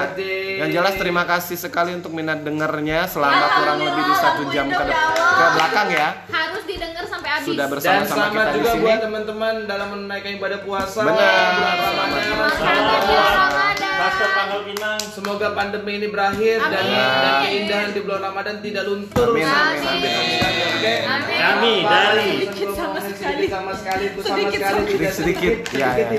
birthday. 0.03 0.47
Yang 0.59 0.69
jelas 0.73 0.93
terima 0.95 1.23
kasih 1.23 1.57
sekali 1.57 1.91
untuk 1.93 2.11
minat 2.11 2.39
dengernya 2.39 3.05
selama 3.05 3.45
kurang 3.55 3.79
lebih 3.79 4.03
di 4.03 4.15
satu 4.15 4.41
jam 4.49 4.65
ke, 4.67 4.83
ke 4.83 5.45
belakang 5.49 5.87
ya. 5.89 6.09
Harus 6.27 6.63
didengar 6.63 7.03
sampai 7.03 7.29
habis. 7.31 7.47
Sudah 7.47 7.65
Dan 7.65 7.71
bersama-sama 7.71 8.25
kita 8.29 8.43
di 8.45 8.57
juga 8.57 8.71
sini. 8.71 8.83
buat 8.83 8.99
teman-teman 8.99 9.53
dalam 9.65 9.87
menunaikan 9.89 10.31
ibadah 10.33 10.59
puasa 10.61 10.99
Benar. 11.01 11.15
bulan 11.49 11.77
Ramadan. 11.79 12.23
Selamat 12.51 13.03
Ramadan. 13.31 13.88
Pastor 13.99 14.29
Pangkal 14.31 14.61
Pinang. 14.63 15.01
Semoga 15.11 15.47
pandemi 15.51 15.99
ini 15.99 16.07
berakhir 16.07 16.63
dan, 16.63 16.83
Amin. 16.87 16.95
dan 16.95 17.33
keindahan 17.43 17.89
di 17.91 17.99
bulan 17.99 18.21
Ramadan 18.31 18.55
tidak 18.63 18.83
luntur. 18.87 19.35
Amin, 19.35 19.43
amin, 19.43 19.79
Sampai 19.83 20.07
amin. 20.07 20.31
sekali, 20.39 20.59
oke? 20.63 20.95
Amin. 21.03 21.35
Kami 21.35 21.73
dari 21.83 22.29
Sedikit 22.39 22.69
sama 22.71 22.99
sekali. 23.03 23.45
Sama 23.51 23.71
sekali 23.75 24.03
sama 24.07 24.23
Sedikit 24.23 24.55
sekali 24.55 24.79
Sedikit 24.79 25.11
sedikit 25.11 25.55
ya, 25.75 25.89
sedikit 25.99 26.15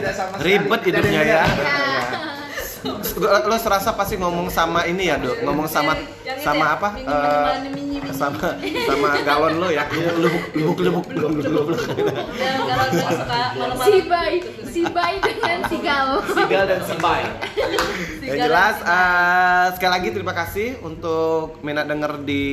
ya. 1.09 1.22
ya. 1.24 1.41
Ya. 1.41 1.45
Lo, 2.12 2.20
lo 3.20 3.57
serasa 3.57 3.93
pasti 3.93 4.16
ngomong 4.16 4.49
sama 4.49 4.85
ini 4.85 5.07
ya, 5.07 5.16
Dok. 5.16 5.45
Ngomong 5.45 5.66
sama 5.66 5.93
Yang 6.22 6.41
sama 6.41 6.64
ya, 6.64 6.74
apa? 6.74 6.89
mini, 6.95 7.07
mini, 7.70 7.97
mini. 8.01 8.12
sama 8.12 8.57
sama 8.87 9.09
galon 9.20 9.55
lo 9.57 9.68
ya. 9.68 9.85
Lubuk 9.89 10.45
lubuk 10.55 10.78
lubuk 10.78 11.07
lubuk 11.11 11.45
lubuk. 11.45 11.78
Si 13.81 13.97
Bay, 14.03 14.33
si 14.64 14.83
Bay 14.87 15.14
dengan 15.18 15.59
si 15.66 15.76
Gal. 15.81 16.09
Sigal 16.24 16.64
dan 16.66 16.81
Sibai. 16.83 17.22
Yang 18.20 18.39
jelas 18.47 18.76
eh, 18.81 19.66
sekali 19.74 19.91
lagi 19.91 20.09
terima 20.11 20.33
kasih 20.33 20.68
untuk 20.81 21.59
minat 21.61 21.85
denger 21.85 22.22
di 22.22 22.45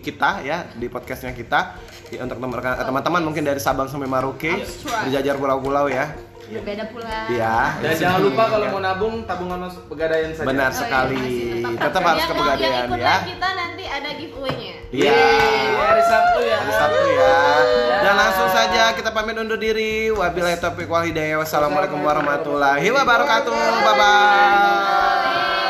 kita 0.00 0.42
ya 0.42 0.68
di 0.70 0.88
podcastnya 0.88 1.32
kita 1.32 1.78
Ya, 2.12 2.20
untuk 2.20 2.44
teman- 2.44 2.60
teman-teman 2.60 3.22
mungkin 3.24 3.40
dari 3.40 3.56
Sabang 3.56 3.88
sampai 3.88 4.04
Maroke 4.04 4.52
berjajar 4.84 5.32
pulau-pulau 5.32 5.88
ya. 5.88 6.12
Berbeda 6.54 6.84
pula. 6.88 7.18
Iya. 7.26 7.56
Dan 7.78 7.92
jangan 7.96 8.20
lupa 8.20 8.42
kalau 8.46 8.66
mau 8.68 8.80
nabung 8.80 9.14
tabungan 9.24 9.58
mas 9.60 9.76
pegadaian 9.82 10.30
saja. 10.30 10.46
Benar 10.46 10.68
Oh, 10.68 10.72
iya, 10.72 10.78
sekali. 10.78 11.16
masih 11.16 11.78
Tetap 11.78 12.02
harus 12.02 12.18
Yang 12.18 12.28
ke 12.28 12.34
pegadaian 12.36 12.84
ikut 12.84 12.98
ya. 12.98 13.16
kita 13.24 13.48
nanti 13.52 13.84
ada 13.84 14.10
giveaway-nya. 14.12 14.74
Iya. 14.92 15.08
Yeay, 15.08 15.66
hari 15.74 16.02
Sabtu 16.02 16.38
ya. 16.42 16.56
Hari 16.58 16.72
Sabtu 16.74 17.06
ya. 17.10 17.36
Dan 18.02 18.14
langsung 18.14 18.48
saja 18.48 18.82
kita 18.92 19.10
pamit 19.10 19.34
undur 19.34 19.56
diri. 19.56 20.08
Wabillahi 20.08 20.56
taufiq 20.58 20.86
wal 20.86 21.02
hidayah. 21.02 21.38
Wassalamualaikum 21.38 21.96
warahmatullahi 21.98 22.86
wabarakatuh. 22.86 23.56
Bye 23.80 23.94
bye. 23.94 25.61